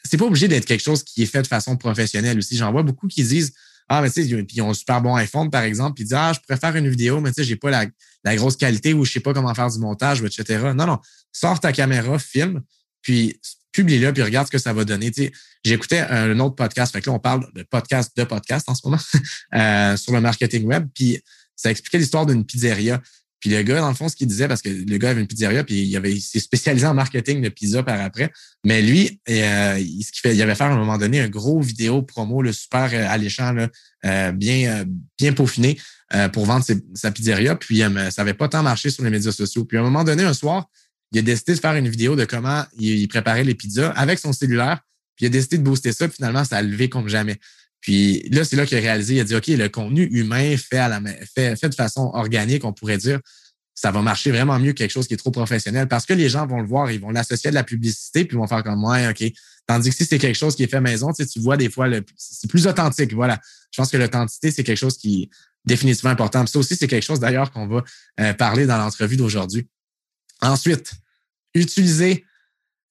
C'est 0.04 0.18
pas 0.18 0.26
obligé 0.26 0.48
d'être 0.48 0.66
quelque 0.66 0.84
chose 0.84 1.04
qui 1.04 1.24
est 1.24 1.28
fait 1.28 1.42
de 1.42 1.48
façon 1.48 1.78
professionnelle 1.78 2.38
aussi. 2.38 2.58
J'en 2.58 2.72
vois 2.72 2.84
beaucoup 2.84 3.08
qui 3.08 3.24
disent 3.24 3.54
Ah, 3.88 4.02
mais 4.02 4.10
tu 4.10 4.24
sais, 4.24 4.46
ils 4.52 4.62
ont 4.62 4.70
un 4.70 4.74
super 4.74 5.02
bon 5.02 5.16
iPhone, 5.16 5.50
par 5.50 5.64
exemple, 5.64 5.96
puis 5.96 6.04
ils 6.04 6.08
disent 6.08 6.18
Ah, 6.18 6.32
je 6.34 6.40
pourrais 6.40 6.60
faire 6.60 6.76
une 6.76 6.90
vidéo, 6.90 7.22
mais 7.22 7.30
tu 7.30 7.36
sais, 7.36 7.44
j'ai 7.44 7.56
pas 7.56 7.72
la, 7.72 7.86
la, 8.24 8.36
grosse 8.36 8.56
qualité 8.56 8.94
ou 8.94 9.04
je 9.04 9.14
sais 9.14 9.20
pas 9.20 9.34
comment 9.34 9.54
faire 9.54 9.70
du 9.70 9.80
montage, 9.80 10.22
etc. 10.22 10.72
Non, 10.76 10.86
non. 10.86 11.00
Sors 11.32 11.60
ta 11.60 11.72
caméra, 11.72 12.20
filme, 12.20 12.62
puis 13.02 13.40
publie-le, 13.76 14.14
puis 14.14 14.24
regarde 14.24 14.48
ce 14.48 14.52
que 14.52 14.58
ça 14.58 14.72
va 14.72 14.86
donner. 14.86 15.12
J'écoutais 15.66 16.00
un 16.00 16.40
autre 16.40 16.56
podcast, 16.56 16.94
fait 16.94 17.02
que 17.02 17.10
là, 17.10 17.16
on 17.16 17.20
parle 17.20 17.46
de 17.54 17.64
podcast 17.64 18.16
de 18.16 18.24
podcast 18.24 18.70
en 18.70 18.76
ce 18.76 18.82
moment, 18.86 19.02
euh, 19.56 19.98
sur 19.98 20.14
le 20.14 20.22
marketing 20.22 20.64
web, 20.64 20.88
puis 20.94 21.20
ça 21.58 21.72
expliquait 21.72 21.98
l'histoire 21.98 22.26
d'une 22.26 22.46
pizzeria. 22.46 23.02
Puis 23.42 23.50
le 23.50 23.62
gars, 23.64 23.82
dans 23.82 23.90
le 23.90 23.96
fond, 23.96 24.08
ce 24.08 24.16
qu'il 24.16 24.28
disait, 24.28 24.48
parce 24.48 24.62
que 24.62 24.70
le 24.70 24.98
gars 24.98 25.10
avait 25.10 25.20
une 25.20 25.28
pizzeria, 25.28 25.66
puis 25.66 25.82
il, 25.82 26.22
s'est 26.22 26.40
spécialisé 26.40 26.88
en 26.88 26.94
marketing 26.94 27.42
de 27.42 27.50
pizza 27.50 27.84
par 27.84 28.00
après. 28.00 28.32
Mais 28.64 28.82
lui, 28.82 29.20
euh, 29.30 29.78
ce 29.78 30.12
qu'il 30.12 30.22
fait, 30.22 30.34
il 30.34 30.42
avait 30.42 30.56
fait 30.56 30.64
à 30.64 30.68
un 30.68 30.78
moment 30.78 30.98
donné 30.98 31.20
un 31.20 31.28
gros 31.28 31.60
vidéo 31.60 32.02
promo, 32.02 32.42
le 32.42 32.54
super 32.54 32.90
euh, 32.94 33.06
alléchant, 33.10 33.52
là, 33.52 34.32
bien, 34.32 34.86
bien 35.18 35.34
peaufiné 35.34 35.78
pour 36.32 36.46
vendre 36.46 36.64
sa 36.94 37.12
pizzeria. 37.12 37.56
Puis 37.56 37.80
ça 37.80 38.12
n'avait 38.20 38.36
pas 38.36 38.48
tant 38.48 38.64
marché 38.64 38.90
sur 38.90 39.04
les 39.04 39.10
médias 39.10 39.32
sociaux. 39.32 39.66
Puis 39.66 39.78
à 39.78 39.82
un 39.82 39.84
moment 39.84 40.04
donné, 40.04 40.24
un 40.24 40.34
soir, 40.34 40.70
il 41.16 41.20
a 41.20 41.22
décidé 41.22 41.56
de 41.56 41.60
faire 41.62 41.76
une 41.76 41.88
vidéo 41.88 42.18
de 42.18 42.26
comment 42.26 42.66
il, 42.78 43.08
préparait 43.08 43.46
les 43.46 43.56
pizzas 43.56 43.92
avec 43.92 44.20
son 44.20 44.34
cellulaire. 44.34 44.82
Puis 45.16 45.26
il 45.26 45.28
a 45.28 45.30
décidé 45.30 45.58
de 45.58 45.64
booster 45.64 45.94
ça. 45.94 46.10
Puis 46.10 46.18
finalement, 46.18 46.44
ça 46.44 46.58
a 46.58 46.62
levé 46.62 46.90
comme 46.90 47.08
jamais. 47.08 47.40
Puis 47.80 48.28
là, 48.32 48.44
c'est 48.44 48.58
là 48.58 48.66
qu'il 48.66 48.78
a 48.78 48.82
réalisé, 48.82 49.16
il 49.16 49.20
a 49.22 49.24
dit, 49.24 49.34
OK, 49.34 49.48
le 49.48 49.70
contenu 49.70 50.10
humain 50.12 50.58
fait, 50.58 50.78
à 50.78 50.90
la, 50.90 51.02
fait, 51.34 51.56
fait 51.56 51.70
de 51.70 51.76
façon 51.76 52.12
organique, 52.14 52.66
on 52.66 52.74
pourrait 52.74 52.98
dire, 52.98 53.22
ça 53.74 53.92
va 53.92 54.02
marcher 54.02 54.32
vraiment 54.32 54.60
mieux 54.60 54.74
que 54.74 54.80
quelque 54.80 54.92
chose 54.92 55.08
qui 55.08 55.14
est 55.14 55.18
trop 55.18 55.32
professionnel 55.32 55.88
parce 55.88 56.06
que 56.06 56.14
les 56.14 56.28
gens 56.28 56.46
vont 56.48 56.60
le 56.60 56.68
voir, 56.68 56.92
ils 56.92 57.00
vont 57.00 57.12
l'associer 57.12 57.48
à 57.48 57.52
de 57.52 57.56
la 57.56 57.64
publicité, 57.64 58.26
puis 58.26 58.36
ils 58.36 58.40
vont 58.40 58.48
faire 58.48 58.64
comme 58.64 58.80
moi, 58.80 58.98
OK. 59.10 59.24
Tandis 59.68 59.92
que 59.92 59.96
si 59.96 60.06
c'est 60.06 60.18
quelque 60.18 60.36
chose 60.36 60.56
qui 60.56 60.64
est 60.64 60.68
fait 60.68 60.82
maison, 60.82 61.14
tu, 61.14 61.24
sais, 61.24 61.30
tu 61.30 61.40
vois 61.40 61.56
des 61.56 61.70
fois, 61.70 61.88
c'est 62.18 62.50
plus 62.50 62.68
authentique. 62.68 63.14
Voilà. 63.14 63.40
Je 63.72 63.82
pense 63.82 63.90
que 63.90 63.98
l'authenticité, 63.98 64.52
c'est 64.52 64.64
quelque 64.64 64.78
chose 64.78 64.98
qui 64.98 65.24
est 65.24 65.30
définitivement 65.64 66.12
important. 66.12 66.44
Puis 66.44 66.52
ça 66.52 66.60
aussi, 66.60 66.76
c'est 66.76 66.88
quelque 66.88 67.04
chose 67.04 67.22
d'ailleurs 67.22 67.52
qu'on 67.52 67.68
va 67.68 67.84
euh, 68.20 68.34
parler 68.34 68.66
dans 68.66 68.78
l'entrevue 68.78 69.16
d'aujourd'hui. 69.16 69.68
Ensuite, 70.42 70.92
utiliser 71.56 72.26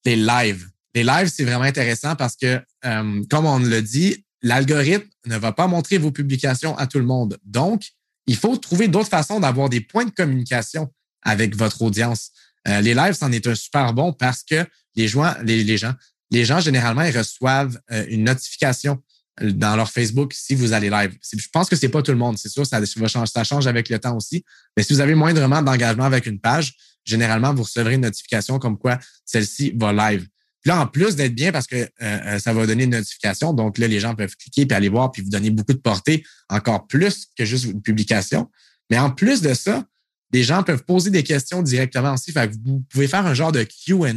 les 0.05 0.17
lives. 0.17 0.69
Les 0.95 1.05
lives, 1.05 1.31
c'est 1.35 1.45
vraiment 1.45 1.65
intéressant 1.65 2.17
parce 2.17 2.37
que, 2.37 2.61
euh, 2.85 3.23
comme 3.31 3.47
on 3.47 3.59
le 3.59 3.83
dit, 3.83 4.25
l'algorithme 4.43 5.09
ne 5.27 5.37
va 5.37 5.53
pas 5.53 5.67
montrer 5.67 5.99
vos 5.99 6.11
publications 6.11 6.77
à 6.77 6.87
tout 6.87 6.99
le 6.99 7.05
monde. 7.05 7.39
Donc, 7.45 7.85
il 8.27 8.37
faut 8.37 8.57
trouver 8.57 8.89
d'autres 8.89 9.09
façons 9.09 9.41
d'avoir 9.41 9.69
des 9.69 9.81
points 9.81 10.05
de 10.05 10.11
communication 10.11 10.93
avec 11.23 11.57
votre 11.57 11.83
audience. 11.83 12.31
Euh, 12.69 12.81
les 12.81 12.95
lives, 12.95 13.15
c'en 13.15 13.33
est 13.33 13.47
un 13.47 13.55
super 13.55 13.93
bon 13.93 14.13
parce 14.13 14.43
que 14.43 14.65
les 14.95 15.09
gens, 15.09 15.35
les, 15.43 15.77
gens, 15.77 15.95
les 16.31 16.45
gens 16.45 16.61
généralement, 16.61 17.03
ils 17.03 17.17
reçoivent 17.17 17.79
euh, 17.91 18.05
une 18.09 18.25
notification 18.25 19.03
dans 19.41 19.75
leur 19.75 19.91
Facebook 19.91 20.33
si 20.33 20.55
vous 20.55 20.73
allez 20.73 20.91
live. 20.91 21.17
Je 21.33 21.49
pense 21.53 21.69
que 21.69 21.75
c'est 21.75 21.89
pas 21.89 22.03
tout 22.03 22.13
le 22.13 22.19
monde, 22.19 22.39
c'est 22.39 22.49
sûr, 22.49 22.65
ça, 22.65 22.81
ça 23.27 23.45
change 23.45 23.67
avec 23.67 23.89
le 23.89 23.99
temps 23.99 24.17
aussi. 24.17 24.45
Mais 24.77 24.85
si 24.85 24.93
vous 24.93 25.01
avez 25.01 25.17
moindrement 25.17 25.61
d'engagement 25.61 26.05
avec 26.05 26.27
une 26.27 26.39
page, 26.39 26.77
généralement, 27.05 27.55
vous 27.55 27.63
recevrez 27.63 27.95
une 27.95 28.03
notification 28.03 28.59
comme 28.59 28.79
quoi 28.79 28.99
celle-ci 29.25 29.73
va 29.77 29.93
live. 29.93 30.27
Puis 30.65 30.71
là, 30.71 30.81
en 30.81 30.87
plus 30.87 31.15
d'être 31.15 31.35
bien 31.35 31.53
parce 31.53 31.67
que 31.67 31.77
euh, 31.77 31.89
euh, 32.01 32.39
ça 32.39 32.55
va 32.55 32.67
donner 32.67 32.85
une 32.85 32.91
notification, 32.91 33.53
donc 33.53 33.77
là, 33.77 33.87
les 33.87 34.01
gens 34.01 34.15
peuvent 34.15 34.35
cliquer 34.35 34.65
puis 34.65 34.75
aller 34.75 34.89
voir 34.89 35.13
puis 35.13 35.21
vous 35.21 35.29
donner 35.29 35.51
beaucoup 35.51 35.75
de 35.75 35.79
portée, 35.79 36.25
encore 36.49 36.87
plus 36.87 37.27
que 37.37 37.45
juste 37.45 37.67
une 37.67 37.83
publication. 37.83 38.51
Mais 38.91 38.99
en 38.99 39.11
plus 39.11 39.43
de 39.43 39.53
ça, 39.53 39.85
les 40.33 40.43
gens 40.43 40.63
peuvent 40.63 40.85
poser 40.85 41.11
des 41.11 41.23
questions 41.23 41.63
directement 41.63 42.15
aussi. 42.15 42.33
Fait 42.33 42.51
que 42.51 42.55
vous 42.65 42.83
pouvez 42.89 43.07
faire 43.07 43.27
un 43.27 43.35
genre 43.35 43.53
de 43.53 43.63
Q&A. 43.63 44.11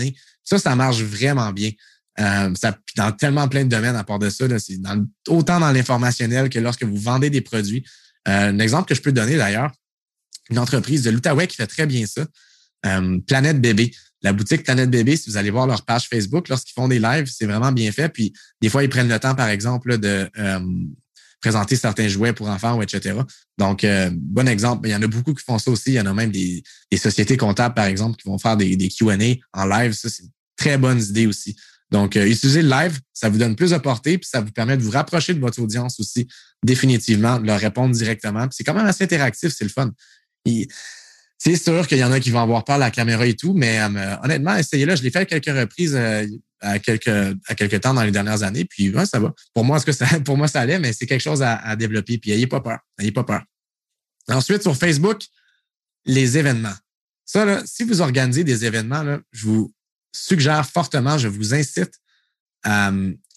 Ça, 0.43 0.57
ça 0.57 0.75
marche 0.75 1.01
vraiment 1.01 1.51
bien. 1.51 1.71
Euh, 2.19 2.51
ça, 2.55 2.77
dans 2.95 3.11
tellement 3.11 3.49
plein 3.49 3.65
de 3.65 3.69
domaines 3.69 3.97
à 3.97 4.05
part 4.05 4.17
de 4.17 4.29
ça, 4.29 4.45
c'est 4.57 4.79
autant 5.27 5.59
dans 5.59 5.71
l'informationnel 5.71 6.49
que 6.49 6.59
lorsque 6.59 6.83
vous 6.83 6.97
vendez 6.97 7.29
des 7.29 7.41
produits. 7.41 7.85
un 8.25 8.57
exemple 8.59 8.87
que 8.87 8.95
je 8.95 9.01
peux 9.01 9.11
donner 9.11 9.35
d'ailleurs, 9.35 9.71
une 10.49 10.59
entreprise 10.59 11.03
de 11.03 11.09
l'Outaouais 11.09 11.47
qui 11.47 11.57
fait 11.57 11.67
très 11.67 11.85
bien 11.85 12.05
ça, 12.05 12.25
Planète 12.83 13.59
Bébé 13.59 13.91
la 14.23 14.33
boutique 14.33 14.63
Planète 14.63 14.89
Bébé, 14.89 15.15
si 15.15 15.29
vous 15.29 15.37
allez 15.37 15.51
voir 15.51 15.67
leur 15.67 15.83
page 15.85 16.07
Facebook, 16.09 16.49
lorsqu'ils 16.49 16.73
font 16.73 16.87
des 16.87 16.99
lives, 16.99 17.27
c'est 17.27 17.45
vraiment 17.45 17.71
bien 17.71 17.91
fait. 17.91 18.09
Puis 18.09 18.33
des 18.61 18.69
fois, 18.69 18.83
ils 18.83 18.89
prennent 18.89 19.09
le 19.09 19.19
temps, 19.19 19.35
par 19.35 19.49
exemple, 19.49 19.97
de 19.99 20.29
euh, 20.37 20.59
présenter 21.39 21.75
certains 21.75 22.07
jouets 22.07 22.33
pour 22.33 22.49
enfants, 22.49 22.81
etc. 22.81 23.19
Donc, 23.57 23.83
euh, 23.83 24.09
bon 24.13 24.47
exemple. 24.47 24.87
Il 24.87 24.91
y 24.91 24.95
en 24.95 25.01
a 25.01 25.07
beaucoup 25.07 25.33
qui 25.33 25.43
font 25.43 25.59
ça 25.59 25.69
aussi. 25.69 25.91
Il 25.91 25.95
y 25.95 25.99
en 25.99 26.07
a 26.07 26.13
même 26.13 26.31
des, 26.31 26.63
sociétés 26.97 27.37
comptables, 27.37 27.75
par 27.75 27.85
exemple, 27.85 28.17
qui 28.17 28.27
vont 28.27 28.39
faire 28.39 28.57
des, 28.57 28.75
des 28.75 28.89
Q&A 28.89 29.15
en 29.53 29.65
live. 29.65 29.93
Ça, 29.93 30.09
c'est 30.09 30.23
une 30.23 30.29
très 30.57 30.77
bonne 30.77 30.99
idée 30.99 31.27
aussi. 31.27 31.55
Donc, 31.91 32.17
euh, 32.17 32.27
utilisez 32.27 32.63
le 32.63 32.69
live, 32.69 32.99
ça 33.13 33.29
vous 33.29 33.37
donne 33.37 33.55
plus 33.55 33.71
de 33.71 33.77
portée, 33.77 34.17
puis 34.17 34.27
ça 34.29 34.41
vous 34.41 34.51
permet 34.51 34.75
de 34.75 34.81
vous 34.81 34.91
rapprocher 34.91 35.33
de 35.33 35.39
votre 35.39 35.61
audience 35.61 35.99
aussi, 36.01 36.27
définitivement, 36.63 37.39
de 37.39 37.47
leur 37.47 37.59
répondre 37.59 37.95
directement. 37.95 38.45
c'est 38.51 38.65
quand 38.65 38.73
même 38.73 38.87
assez 38.87 39.05
interactif, 39.05 39.53
c'est 39.55 39.63
le 39.63 39.69
fun. 39.69 39.91
C'est 41.37 41.55
sûr 41.55 41.87
qu'il 41.87 41.99
y 41.99 42.03
en 42.03 42.11
a 42.11 42.19
qui 42.19 42.31
vont 42.31 42.41
avoir 42.41 42.63
peur 42.63 42.77
de 42.77 42.81
la 42.81 42.91
caméra 42.91 43.25
et 43.25 43.35
tout, 43.35 43.53
mais 43.53 43.79
euh, 43.79 44.15
honnêtement, 44.23 44.55
essayez-le. 44.55 44.95
Je 44.95 45.03
l'ai 45.03 45.11
fait 45.11 45.19
à 45.19 45.25
quelques 45.25 45.45
reprises 45.45 45.95
euh, 45.95 46.25
à 46.61 46.79
quelques 46.79 47.07
à 47.47 47.53
quelques 47.53 47.79
temps 47.81 47.93
dans 47.93 48.01
les 48.01 48.11
dernières 48.11 48.41
années, 48.41 48.65
puis 48.65 48.93
ouais, 48.93 49.05
ça 49.05 49.19
va. 49.19 49.33
Pour 49.53 49.63
moi, 49.63 49.79
ce 49.79 49.85
que 49.85 49.91
ça, 49.93 50.07
pour 50.21 50.37
moi, 50.37 50.47
ça 50.47 50.61
allait, 50.61 50.79
mais 50.79 50.93
c'est 50.93 51.05
quelque 51.05 51.21
chose 51.21 51.43
à, 51.43 51.75
développer. 51.75 52.17
Puis 52.17 52.31
ayez 52.31 52.47
pas 52.47 52.61
peur, 52.61 52.79
ayez 52.99 53.11
pas 53.11 53.23
peur. 53.23 53.43
Ensuite, 54.29 54.63
sur 54.63 54.75
Facebook, 54.75 55.21
les 56.05 56.37
événements. 56.37 56.75
Ça, 57.23 57.45
là, 57.45 57.61
si 57.65 57.83
vous 57.83 58.01
organisez 58.01 58.43
des 58.43 58.65
événements, 58.65 59.19
je 59.31 59.45
vous 59.45 59.73
suggère 60.13 60.65
fortement, 60.67 61.17
je 61.17 61.27
vous 61.27 61.53
incite 61.53 61.93
à, 62.63 62.91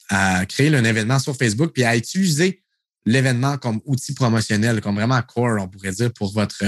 à 0.09 0.47
créer 0.47 0.75
un 0.75 0.85
événement 0.85 1.19
sur 1.19 1.37
Facebook 1.37 1.73
puis 1.75 1.85
à 1.85 1.97
utiliser 1.97 2.63
l'événement 3.11 3.59
comme 3.59 3.81
outil 3.85 4.15
promotionnel, 4.15 4.81
comme 4.81 4.95
vraiment 4.95 5.21
core, 5.23 5.61
on 5.61 5.69
pourrait 5.69 5.93
dire, 5.93 6.13
pour 6.13 6.33
votre, 6.33 6.63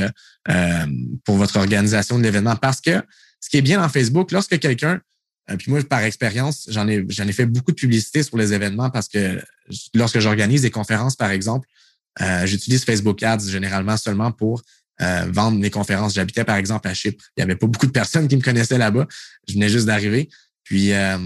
euh, 0.48 0.86
pour 1.24 1.36
votre 1.36 1.56
organisation 1.56 2.18
de 2.18 2.22
l'événement. 2.22 2.56
Parce 2.56 2.80
que 2.80 3.02
ce 3.40 3.48
qui 3.48 3.58
est 3.58 3.62
bien 3.62 3.80
dans 3.80 3.88
Facebook, 3.88 4.32
lorsque 4.32 4.58
quelqu'un, 4.58 5.00
euh, 5.50 5.56
puis 5.56 5.70
moi, 5.70 5.82
par 5.84 6.02
expérience, 6.02 6.66
j'en 6.68 6.88
ai, 6.88 7.04
j'en 7.08 7.26
ai 7.26 7.32
fait 7.32 7.46
beaucoup 7.46 7.72
de 7.72 7.76
publicité 7.76 8.22
sur 8.22 8.36
les 8.36 8.52
événements 8.52 8.90
parce 8.90 9.08
que 9.08 9.40
lorsque 9.94 10.18
j'organise 10.18 10.62
des 10.62 10.70
conférences, 10.70 11.16
par 11.16 11.30
exemple, 11.30 11.68
euh, 12.20 12.44
j'utilise 12.44 12.84
Facebook 12.84 13.22
Ads 13.22 13.48
généralement 13.48 13.96
seulement 13.96 14.32
pour 14.32 14.62
vendre 15.30 15.58
mes 15.58 15.70
conférences. 15.70 16.14
J'habitais, 16.14 16.44
par 16.44 16.54
exemple, 16.54 16.86
à 16.86 16.94
Chypre. 16.94 17.24
Il 17.36 17.40
n'y 17.40 17.42
avait 17.42 17.56
pas 17.56 17.66
beaucoup 17.66 17.86
de 17.86 17.90
personnes 17.90 18.28
qui 18.28 18.36
me 18.36 18.40
connaissaient 18.40 18.78
là-bas. 18.78 19.08
Je 19.48 19.54
venais 19.54 19.68
juste 19.68 19.86
d'arriver. 19.86 20.28
Puis, 20.64 20.92
euh, 20.92 21.18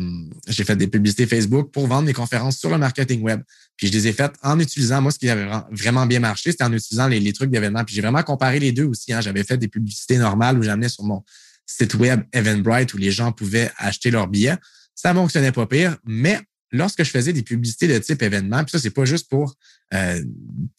j'ai 0.48 0.64
fait 0.64 0.76
des 0.76 0.86
publicités 0.86 1.26
Facebook 1.26 1.70
pour 1.70 1.86
vendre 1.86 2.06
mes 2.06 2.12
conférences 2.12 2.58
sur 2.58 2.70
le 2.70 2.78
marketing 2.78 3.22
web. 3.22 3.42
Puis, 3.76 3.88
je 3.88 3.92
les 3.92 4.08
ai 4.08 4.12
faites 4.12 4.32
en 4.42 4.58
utilisant, 4.58 5.02
moi, 5.02 5.12
ce 5.12 5.18
qui 5.18 5.28
avait 5.28 5.48
vraiment 5.70 6.06
bien 6.06 6.20
marché, 6.20 6.50
c'était 6.52 6.64
en 6.64 6.72
utilisant 6.72 7.06
les, 7.06 7.32
trucs 7.32 7.50
d'événements. 7.50 7.84
Puis, 7.84 7.94
j'ai 7.94 8.02
vraiment 8.02 8.22
comparé 8.22 8.58
les 8.58 8.72
deux 8.72 8.84
aussi. 8.84 9.12
Hein. 9.12 9.20
J'avais 9.20 9.44
fait 9.44 9.58
des 9.58 9.68
publicités 9.68 10.16
normales 10.16 10.58
où 10.58 10.62
j'amenais 10.62 10.88
sur 10.88 11.04
mon 11.04 11.22
site 11.66 11.94
web 11.94 12.22
Eventbrite 12.32 12.94
où 12.94 12.96
les 12.96 13.10
gens 13.10 13.32
pouvaient 13.32 13.70
acheter 13.76 14.10
leurs 14.10 14.28
billets. 14.28 14.56
Ça 14.94 15.12
fonctionnait 15.12 15.52
pas 15.52 15.66
pire, 15.66 15.96
mais 16.04 16.40
lorsque 16.72 17.04
je 17.04 17.10
faisais 17.10 17.32
des 17.32 17.42
publicités 17.42 17.88
de 17.88 17.98
type 17.98 18.22
événement, 18.22 18.64
puis 18.64 18.70
ça, 18.70 18.78
c'est 18.78 18.90
pas 18.90 19.04
juste 19.04 19.28
pour 19.28 19.54
euh, 19.94 20.22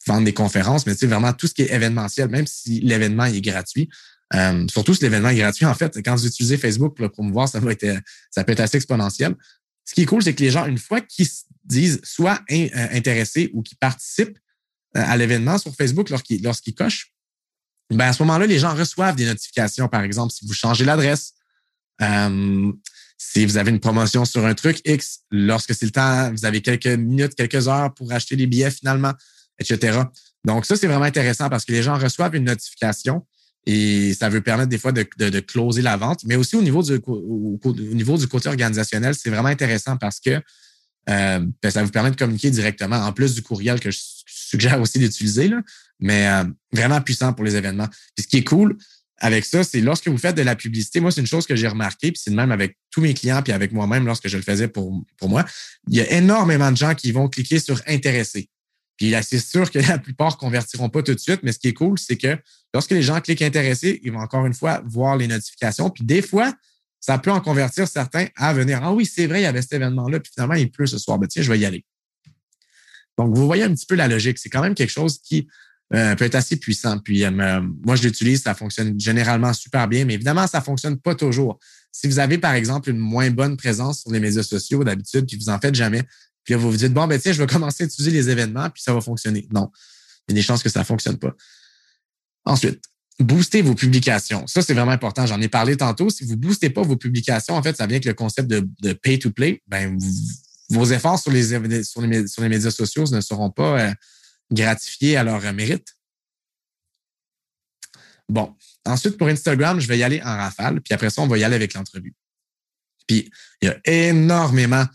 vendre 0.06 0.24
des 0.24 0.32
conférences, 0.32 0.86
mais 0.86 0.94
tu 0.94 1.00
sais, 1.00 1.06
vraiment 1.06 1.32
tout 1.32 1.46
ce 1.46 1.54
qui 1.54 1.62
est 1.62 1.72
événementiel, 1.72 2.28
même 2.28 2.46
si 2.46 2.80
l'événement 2.80 3.26
est 3.26 3.40
gratuit, 3.40 3.88
euh, 4.34 4.66
surtout 4.68 4.94
si 4.94 5.02
l'événement 5.02 5.30
est 5.30 5.36
gratuit, 5.36 5.64
en 5.64 5.74
fait, 5.74 6.02
quand 6.04 6.14
vous 6.14 6.26
utilisez 6.26 6.58
Facebook 6.58 6.96
pour 6.96 7.04
le 7.04 7.08
promouvoir, 7.08 7.48
ça 7.48 7.60
va 7.60 7.72
être, 7.72 7.86
ça 8.30 8.44
peut 8.44 8.52
être 8.52 8.60
assez 8.60 8.76
exponentiel. 8.76 9.34
Ce 9.84 9.94
qui 9.94 10.02
est 10.02 10.06
cool, 10.06 10.22
c'est 10.22 10.34
que 10.34 10.42
les 10.42 10.50
gens, 10.50 10.66
une 10.66 10.78
fois 10.78 11.00
qu'ils 11.00 11.26
se 11.26 11.44
disent 11.64 12.00
soit 12.04 12.40
euh, 12.50 12.68
intéressés 12.92 13.50
ou 13.54 13.62
qu'ils 13.62 13.78
participent 13.78 14.38
euh, 14.96 15.02
à 15.04 15.16
l'événement 15.16 15.56
sur 15.56 15.74
Facebook 15.74 16.10
lorsqu'ils 16.10 16.74
cochent, 16.74 17.12
ben 17.90 18.06
à 18.06 18.12
ce 18.12 18.22
moment-là, 18.22 18.46
les 18.46 18.58
gens 18.58 18.74
reçoivent 18.74 19.16
des 19.16 19.24
notifications, 19.24 19.88
par 19.88 20.02
exemple, 20.02 20.32
si 20.32 20.46
vous 20.46 20.52
changez 20.52 20.84
l'adresse, 20.84 21.32
si 23.16 23.44
vous 23.46 23.56
avez 23.56 23.70
une 23.70 23.80
promotion 23.80 24.26
sur 24.26 24.44
un 24.44 24.54
truc 24.54 24.80
X, 24.84 25.20
lorsque 25.30 25.74
c'est 25.74 25.86
le 25.86 25.90
temps, 25.90 26.30
vous 26.30 26.44
avez 26.44 26.60
quelques 26.60 26.86
minutes, 26.86 27.34
quelques 27.34 27.66
heures 27.66 27.92
pour 27.94 28.12
acheter 28.12 28.36
les 28.36 28.46
billets 28.46 28.70
finalement, 28.70 29.12
etc. 29.58 30.02
Donc, 30.44 30.66
ça, 30.66 30.76
c'est 30.76 30.86
vraiment 30.86 31.06
intéressant 31.06 31.48
parce 31.48 31.64
que 31.64 31.72
les 31.72 31.82
gens 31.82 31.98
reçoivent 31.98 32.36
une 32.36 32.44
notification 32.44 33.26
et 33.66 34.14
ça 34.14 34.28
veut 34.28 34.40
permettre 34.40 34.70
des 34.70 34.78
fois 34.78 34.92
de, 34.92 35.06
de, 35.18 35.40
closer 35.40 35.82
la 35.82 35.96
vente. 35.96 36.24
Mais 36.24 36.36
aussi 36.36 36.56
au 36.56 36.62
niveau 36.62 36.82
du, 36.82 36.98
au, 37.06 37.58
niveau 37.74 38.16
du 38.16 38.26
côté 38.26 38.48
organisationnel, 38.48 39.14
c'est 39.14 39.30
vraiment 39.30 39.48
intéressant 39.48 39.96
parce 39.96 40.20
que 40.20 40.40
euh, 41.10 41.46
ben, 41.62 41.70
ça 41.70 41.82
vous 41.82 41.90
permet 41.90 42.10
de 42.10 42.16
communiquer 42.16 42.50
directement, 42.50 42.96
en 42.96 43.12
plus 43.12 43.34
du 43.34 43.42
courriel 43.42 43.80
que 43.80 43.90
je 43.90 43.98
suggère 44.26 44.80
aussi 44.80 44.98
d'utiliser, 44.98 45.50
mais 46.00 46.28
euh, 46.28 46.44
vraiment 46.72 47.00
puissant 47.00 47.32
pour 47.32 47.44
les 47.44 47.56
événements. 47.56 47.88
Puis 48.14 48.24
ce 48.24 48.28
qui 48.28 48.38
est 48.38 48.44
cool 48.44 48.76
avec 49.18 49.44
ça, 49.44 49.64
c'est 49.64 49.80
lorsque 49.80 50.08
vous 50.08 50.18
faites 50.18 50.36
de 50.36 50.42
la 50.42 50.54
publicité, 50.54 51.00
moi, 51.00 51.10
c'est 51.10 51.20
une 51.20 51.26
chose 51.26 51.46
que 51.46 51.56
j'ai 51.56 51.66
remarqué, 51.66 52.12
puis 52.12 52.20
c'est 52.22 52.30
même 52.30 52.52
avec 52.52 52.76
tous 52.90 53.00
mes 53.00 53.14
clients, 53.14 53.42
puis 53.42 53.52
avec 53.52 53.72
moi-même 53.72 54.06
lorsque 54.06 54.28
je 54.28 54.36
le 54.36 54.42
faisais 54.42 54.68
pour, 54.68 55.04
pour 55.16 55.28
moi. 55.28 55.44
Il 55.88 55.96
y 55.96 56.00
a 56.00 56.12
énormément 56.12 56.70
de 56.70 56.76
gens 56.76 56.94
qui 56.94 57.10
vont 57.10 57.28
cliquer 57.28 57.58
sur 57.58 57.82
intéresser. 57.86 58.48
Puis 58.98 59.14
c'est 59.22 59.38
sûr 59.38 59.70
que 59.70 59.78
la 59.78 59.98
plupart 59.98 60.32
ne 60.32 60.36
convertiront 60.36 60.90
pas 60.90 61.02
tout 61.02 61.14
de 61.14 61.20
suite, 61.20 61.40
mais 61.42 61.52
ce 61.52 61.58
qui 61.58 61.68
est 61.68 61.72
cool, 61.72 61.98
c'est 61.98 62.16
que 62.16 62.36
lorsque 62.74 62.90
les 62.90 63.02
gens 63.02 63.20
cliquent 63.20 63.42
intéressés, 63.42 64.00
ils 64.02 64.12
vont 64.12 64.18
encore 64.18 64.44
une 64.44 64.54
fois 64.54 64.82
voir 64.84 65.16
les 65.16 65.28
notifications. 65.28 65.88
Puis 65.88 66.04
des 66.04 66.20
fois, 66.20 66.52
ça 67.00 67.16
peut 67.18 67.30
en 67.30 67.40
convertir 67.40 67.86
certains 67.86 68.26
à 68.36 68.52
venir. 68.52 68.80
Ah 68.82 68.92
oui, 68.92 69.06
c'est 69.06 69.26
vrai, 69.26 69.40
il 69.40 69.44
y 69.44 69.46
avait 69.46 69.62
cet 69.62 69.74
événement-là, 69.74 70.20
puis 70.20 70.32
finalement, 70.34 70.54
il 70.54 70.70
pleut 70.70 70.86
ce 70.86 70.98
soir. 70.98 71.18
Ben, 71.18 71.28
tiens, 71.28 71.42
je 71.42 71.50
vais 71.50 71.58
y 71.60 71.64
aller. 71.64 71.84
Donc, 73.16 73.36
vous 73.36 73.46
voyez 73.46 73.62
un 73.62 73.72
petit 73.72 73.86
peu 73.86 73.94
la 73.94 74.08
logique. 74.08 74.38
C'est 74.38 74.50
quand 74.50 74.62
même 74.62 74.74
quelque 74.74 74.90
chose 74.90 75.18
qui 75.20 75.48
euh, 75.94 76.14
peut 76.16 76.24
être 76.24 76.34
assez 76.34 76.56
puissant. 76.56 76.98
Puis 76.98 77.24
euh, 77.24 77.30
moi, 77.30 77.96
je 77.96 78.02
l'utilise, 78.02 78.42
ça 78.42 78.54
fonctionne 78.54 78.98
généralement 79.00 79.52
super 79.52 79.88
bien, 79.88 80.04
mais 80.04 80.14
évidemment, 80.14 80.46
ça 80.46 80.60
fonctionne 80.60 80.98
pas 80.98 81.14
toujours. 81.14 81.58
Si 81.92 82.06
vous 82.08 82.18
avez, 82.18 82.38
par 82.38 82.52
exemple, 82.52 82.90
une 82.90 82.98
moins 82.98 83.30
bonne 83.30 83.56
présence 83.56 84.02
sur 84.02 84.12
les 84.12 84.20
médias 84.20 84.42
sociaux 84.42 84.84
d'habitude, 84.84 85.26
puis 85.26 85.38
vous 85.38 85.48
en 85.48 85.58
faites 85.58 85.74
jamais, 85.74 86.02
puis 86.48 86.54
vous 86.54 86.70
vous 86.70 86.78
dites, 86.78 86.94
bon, 86.94 87.06
ben 87.06 87.20
tiens, 87.20 87.32
je 87.32 87.42
vais 87.42 87.46
commencer 87.46 87.84
à 87.84 87.86
utiliser 87.86 88.10
les 88.10 88.30
événements, 88.30 88.70
puis 88.70 88.82
ça 88.82 88.94
va 88.94 89.02
fonctionner. 89.02 89.46
Non, 89.52 89.70
il 90.26 90.32
y 90.32 90.32
a 90.32 90.34
des 90.36 90.42
chances 90.42 90.62
que 90.62 90.70
ça 90.70 90.78
ne 90.78 90.84
fonctionne 90.86 91.18
pas. 91.18 91.34
Ensuite, 92.46 92.82
booster 93.20 93.60
vos 93.60 93.74
publications. 93.74 94.46
Ça, 94.46 94.62
c'est 94.62 94.72
vraiment 94.72 94.92
important. 94.92 95.26
J'en 95.26 95.42
ai 95.42 95.48
parlé 95.48 95.76
tantôt. 95.76 96.08
Si 96.08 96.24
vous 96.24 96.30
ne 96.30 96.36
boostez 96.36 96.70
pas 96.70 96.80
vos 96.80 96.96
publications, 96.96 97.54
en 97.54 97.62
fait, 97.62 97.76
ça 97.76 97.86
vient 97.86 97.96
avec 97.96 98.06
le 98.06 98.14
concept 98.14 98.48
de, 98.48 98.92
pay 98.94 99.18
to 99.18 99.30
play. 99.30 99.62
Ben, 99.66 99.98
vos 100.70 100.86
efforts 100.86 101.18
sur 101.18 101.32
les, 101.32 101.82
sur 101.84 102.00
les, 102.00 102.26
sur 102.26 102.40
les 102.40 102.48
médias 102.48 102.70
sociaux 102.70 103.04
ne 103.12 103.20
seront 103.20 103.50
pas 103.50 103.80
euh, 103.80 103.92
gratifiés 104.50 105.18
à 105.18 105.24
leur 105.24 105.42
mérite. 105.52 105.98
Bon. 108.26 108.54
Ensuite, 108.86 109.18
pour 109.18 109.28
Instagram, 109.28 109.80
je 109.80 109.86
vais 109.86 109.98
y 109.98 110.02
aller 110.02 110.22
en 110.22 110.34
rafale. 110.34 110.80
Puis 110.80 110.94
après 110.94 111.10
ça, 111.10 111.20
on 111.20 111.26
va 111.26 111.36
y 111.36 111.44
aller 111.44 111.56
avec 111.56 111.74
l'entrevue. 111.74 112.14
Puis, 113.06 113.30
il 113.60 113.68
y 113.68 113.70
a 113.70 113.78
énormément 113.84 114.86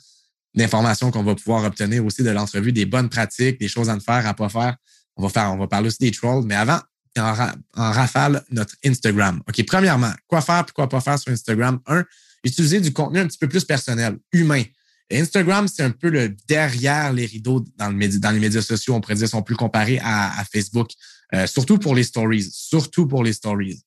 d'informations 0.55 1.11
qu'on 1.11 1.23
va 1.23 1.35
pouvoir 1.35 1.63
obtenir 1.63 2.05
aussi 2.05 2.23
de 2.23 2.29
l'entrevue, 2.29 2.71
des 2.71 2.85
bonnes 2.85 3.09
pratiques, 3.09 3.59
des 3.59 3.67
choses 3.67 3.89
à 3.89 3.95
ne 3.95 3.99
faire, 3.99 4.25
à 4.27 4.33
pas 4.33 4.49
faire. 4.49 4.75
On 5.15 5.23
va 5.23 5.29
faire, 5.29 5.53
on 5.53 5.57
va 5.57 5.67
parler 5.67 5.87
aussi 5.87 5.99
des 5.99 6.11
trolls, 6.11 6.43
mais 6.45 6.55
avant, 6.55 6.79
en, 7.17 7.91
rafale, 7.91 8.43
notre 8.51 8.75
Instagram. 8.85 9.41
OK, 9.47 9.65
premièrement, 9.65 10.11
quoi 10.27 10.41
faire 10.41 10.65
et 10.67 10.71
quoi 10.71 10.89
pas 10.89 11.01
faire 11.01 11.19
sur 11.19 11.31
Instagram? 11.31 11.79
Un, 11.87 12.03
utiliser 12.43 12.81
du 12.81 12.91
contenu 12.91 13.19
un 13.19 13.27
petit 13.27 13.37
peu 13.37 13.47
plus 13.47 13.63
personnel, 13.63 14.17
humain. 14.31 14.63
Instagram, 15.11 15.67
c'est 15.67 15.83
un 15.83 15.91
peu 15.91 16.09
le 16.09 16.35
derrière 16.47 17.13
les 17.13 17.25
rideaux 17.25 17.63
dans, 17.77 17.89
le 17.89 18.19
dans 18.19 18.31
les 18.31 18.39
médias 18.39 18.61
sociaux, 18.61 18.95
on 18.95 19.01
pourrait 19.01 19.15
dire, 19.15 19.29
sont 19.29 19.43
plus 19.43 19.55
comparés 19.55 19.99
à, 20.03 20.43
Facebook, 20.51 20.91
euh, 21.33 21.45
surtout 21.45 21.77
pour 21.77 21.93
les 21.93 22.03
stories, 22.03 22.49
surtout 22.51 23.07
pour 23.07 23.23
les 23.23 23.33
stories. 23.33 23.79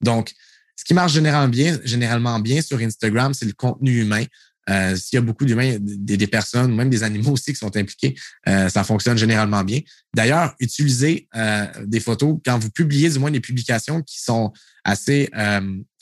Donc, 0.00 0.32
ce 0.76 0.84
qui 0.84 0.92
marche 0.92 1.12
généralement 1.12 1.48
bien, 1.48 1.78
généralement 1.84 2.38
bien 2.40 2.60
sur 2.60 2.78
Instagram, 2.80 3.32
c'est 3.32 3.46
le 3.46 3.52
contenu 3.52 4.00
humain. 4.00 4.24
Euh, 4.70 4.96
s'il 4.96 5.16
y 5.16 5.18
a 5.18 5.20
beaucoup 5.20 5.44
d'humains, 5.44 5.76
des, 5.80 6.26
personnes, 6.26 6.74
même 6.74 6.88
des 6.88 7.02
animaux 7.02 7.32
aussi 7.32 7.52
qui 7.52 7.58
sont 7.58 7.76
impliqués, 7.76 8.14
euh, 8.48 8.68
ça 8.68 8.84
fonctionne 8.84 9.18
généralement 9.18 9.62
bien. 9.62 9.80
D'ailleurs, 10.14 10.54
utilisez 10.58 11.28
euh, 11.36 11.66
des 11.84 12.00
photos 12.00 12.38
quand 12.44 12.58
vous 12.58 12.70
publiez 12.70 13.10
du 13.10 13.18
moins 13.18 13.30
des 13.30 13.40
publications 13.40 14.02
qui 14.02 14.22
sont 14.22 14.52
assez 14.84 15.30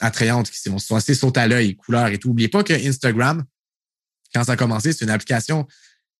attrayantes, 0.01 0.51
qui 0.51 0.59
sont, 0.59 0.97
assez 0.97 1.15
sautes 1.15 1.39
à 1.39 1.47
l'œil, 1.47 1.77
couleurs 1.77 2.09
et 2.09 2.19
tout. 2.19 2.29
N'oubliez 2.29 2.49
pas 2.49 2.65
que 2.65 2.73
Instagram, 2.73 3.45
quand 4.35 4.45
ça 4.45 4.53
a 4.53 4.57
commencé, 4.57 4.93
c'est 4.93 5.05
une 5.05 5.11
application 5.11 5.67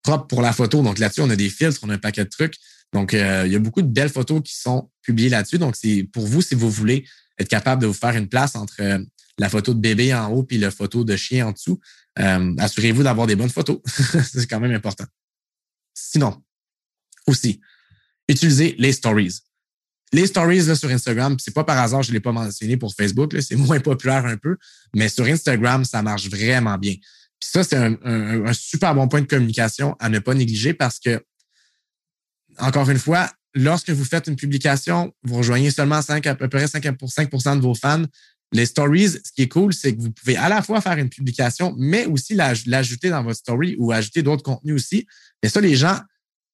propre 0.03 0.27
pour 0.27 0.43
la 0.43 0.53
photo. 0.53 0.83
Donc 0.83 0.99
là-dessus, 0.99 1.23
on 1.23 1.31
a 1.31 1.37
des 1.37 1.51
filtres, 1.51 1.81
on 1.83 1.91
a 1.91 1.95
un 1.95 1.99
paquet 1.99 2.25
de 2.25 2.31
trucs. 2.31 2.55
Donc, 2.93 3.15
il 3.15 3.19
y 3.19 3.57
a 3.57 3.59
beaucoup 3.59 3.83
de 3.83 3.89
belles 3.89 4.11
photos 4.11 4.43
qui 4.45 4.55
sont 4.55 4.91
publiées 5.01 5.31
là-dessus. 5.31 5.59
Donc, 5.59 5.77
c'est 5.77 6.07
pour 6.13 6.27
vous, 6.27 6.43
si 6.43 6.55
vous 6.55 6.71
voulez 6.71 7.05
être 7.39 7.49
capable 7.49 7.83
de 7.83 7.87
vous 7.87 7.95
faire 7.95 8.15
une 8.15 8.29
place 8.29 8.55
entre 8.55 8.81
la 9.39 9.49
photo 9.49 9.75
de 9.75 9.81
bébé 9.81 10.15
en 10.15 10.31
haut 10.31 10.43
puis 10.43 10.59
la 10.59 10.71
photo 10.71 11.05
de 11.05 11.17
chien 11.17 11.47
en 11.47 11.53
dessous, 11.53 11.81
euh, 12.19 12.55
assurez-vous 12.59 13.03
d'avoir 13.03 13.27
des 13.27 13.37
bonnes 13.37 13.51
photos. 13.51 13.81
c'est 13.87 14.47
quand 14.47 14.61
même 14.61 14.73
important. 14.73 15.05
Sinon, 15.95 16.43
aussi, 17.27 17.61
utilisez 18.29 18.75
les 18.79 18.93
stories. 18.93 19.41
Les 20.13 20.27
stories 20.27 20.77
sur 20.77 20.91
Instagram, 20.91 21.37
c'est 21.39 21.55
pas 21.55 21.65
par 21.65 21.79
hasard, 21.79 22.03
je 22.03 22.11
ne 22.11 22.15
l'ai 22.15 22.21
pas 22.21 22.33
mentionné 22.33 22.77
pour 22.77 22.95
Facebook, 22.95 23.35
c'est 23.41 23.57
moins 23.57 23.81
populaire 23.81 24.27
un 24.27 24.37
peu, 24.37 24.57
mais 24.95 25.09
sur 25.09 25.25
Instagram, 25.25 25.85
ça 25.85 26.03
marche 26.03 26.29
vraiment 26.29 26.77
bien. 26.77 26.95
Puis 26.95 27.51
ça, 27.51 27.65
c'est 27.65 27.77
un, 27.77 28.53
super 28.53 28.95
bon 28.95 29.09
point 29.09 29.23
de 29.23 29.27
communication 29.27 29.97
à 29.99 30.09
ne 30.09 30.19
pas 30.19 30.35
négliger 30.35 30.75
parce 30.75 31.01
que, 31.01 31.25
encore 32.59 32.89
une 32.89 32.99
fois, 32.99 33.29
lorsque 33.55 33.91
vous 33.91 34.05
faites 34.05 34.29
une 34.29 34.37
publication, 34.37 35.13
vous 35.23 35.39
rejoignez 35.39 35.71
seulement 35.71 36.03
5, 36.03 36.27
à 36.27 36.35
peu 36.35 36.49
près 36.49 36.69
5, 36.69 36.85
5 37.05 37.31
de 37.57 37.61
vos 37.63 37.75
fans, 37.75 38.05
les 38.53 38.67
stories, 38.67 39.09
ce 39.09 39.33
qui 39.35 39.43
est 39.43 39.49
cool, 39.49 39.73
c'est 39.73 39.95
que 39.95 40.01
vous 40.01 40.13
pouvez 40.13 40.37
à 40.37 40.49
la 40.49 40.63
fois 40.63 40.81
faire 40.81 40.99
une 40.99 41.09
publication, 41.09 41.75
mais 41.79 42.07
aussi 42.07 42.35
l'ajouter 42.35 43.09
dans 43.09 43.23
votre 43.23 43.39
story 43.39 43.77
ou 43.79 43.93
ajouter 43.93 44.23
d'autres 44.23 44.43
contenus 44.43 44.75
aussi. 44.75 45.07
Et 45.43 45.49
ça, 45.49 45.61
les 45.61 45.75
gens, 45.75 45.99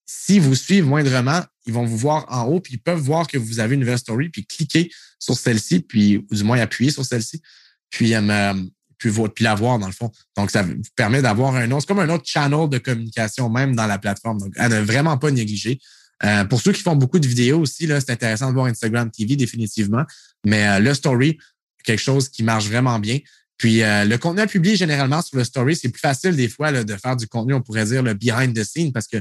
si 0.07 0.39
vous 0.39 0.55
suivent 0.55 0.87
moindrement, 0.87 1.43
ils 1.67 1.73
vont 1.73 1.85
vous 1.85 1.97
voir 1.97 2.25
en 2.29 2.45
haut, 2.45 2.61
puis 2.61 2.75
ils 2.75 2.81
peuvent 2.81 3.01
voir 3.01 3.27
que 3.27 3.37
vous 3.37 3.61
avez 3.61 3.75
une 3.75 3.81
nouvelle 3.81 3.99
story, 3.99 4.29
puis 4.31 4.47
cliquer 4.47 4.91
sur 5.19 5.37
celle-ci, 5.37 5.81
puis 5.81 6.25
du 6.31 6.45
moins 6.45 6.61
appuyer 6.61 6.91
sur 6.91 7.05
celle-ci, 7.05 7.43
puis, 7.91 8.15
euh, 8.15 8.55
puis, 8.99 9.13
la 9.41 9.55
voir 9.55 9.79
dans 9.79 9.87
le 9.87 9.93
fond. 9.93 10.11
Donc, 10.37 10.51
ça 10.51 10.63
vous 10.63 10.77
permet 10.95 11.21
d'avoir 11.21 11.57
un 11.57 11.71
autre, 11.73 11.83
c'est 11.83 11.89
comme 11.89 11.99
un 11.99 12.09
autre 12.09 12.25
channel 12.27 12.69
de 12.69 12.79
communication 12.79 13.51
même 13.51 13.75
dans 13.75 13.87
la 13.87 13.99
plateforme. 13.99 14.39
Donc, 14.39 14.53
à 14.57 14.69
ne 14.69 14.81
vraiment 14.81 15.19
pas 15.19 15.31
négliger. 15.31 15.81
Euh, 16.25 16.45
pour 16.45 16.61
ceux 16.61 16.73
qui 16.73 16.83
font 16.83 16.97
beaucoup 16.97 17.19
de 17.19 17.29
vidéos 17.29 17.61
aussi, 17.61 17.87
c'est 17.87 18.11
intéressant 18.11 18.49
de 18.49 18.55
voir 18.55 18.67
Instagram 18.67 19.11
TV 19.11 19.37
définitivement. 19.37 20.05
Mais 20.45 20.67
euh, 20.67 20.79
le 20.81 20.95
story, 20.95 21.39
quelque 21.85 22.01
chose 22.01 22.29
qui 22.29 22.43
marche 22.43 22.67
vraiment 22.67 22.99
bien. 22.99 23.19
Puis 23.57 23.83
euh, 23.83 24.05
le 24.05 24.19
contenu 24.19 24.41
à 24.41 24.47
publier 24.47 24.77
généralement 24.77 25.21
sur 25.23 25.37
le 25.37 25.45
story, 25.45 25.75
c'est 25.77 25.89
plus 25.89 26.01
facile 26.01 26.37
des 26.37 26.49
fois 26.49 26.73
de 26.73 26.97
faire 26.97 27.17
du 27.17 27.27
contenu, 27.27 27.55
on 27.55 27.61
pourrait 27.61 27.87
dire 27.87 28.03
le 28.03 28.15
behind 28.15 28.57
the 28.57 28.65
scene, 28.65 28.93
parce 28.93 29.09
que 29.09 29.17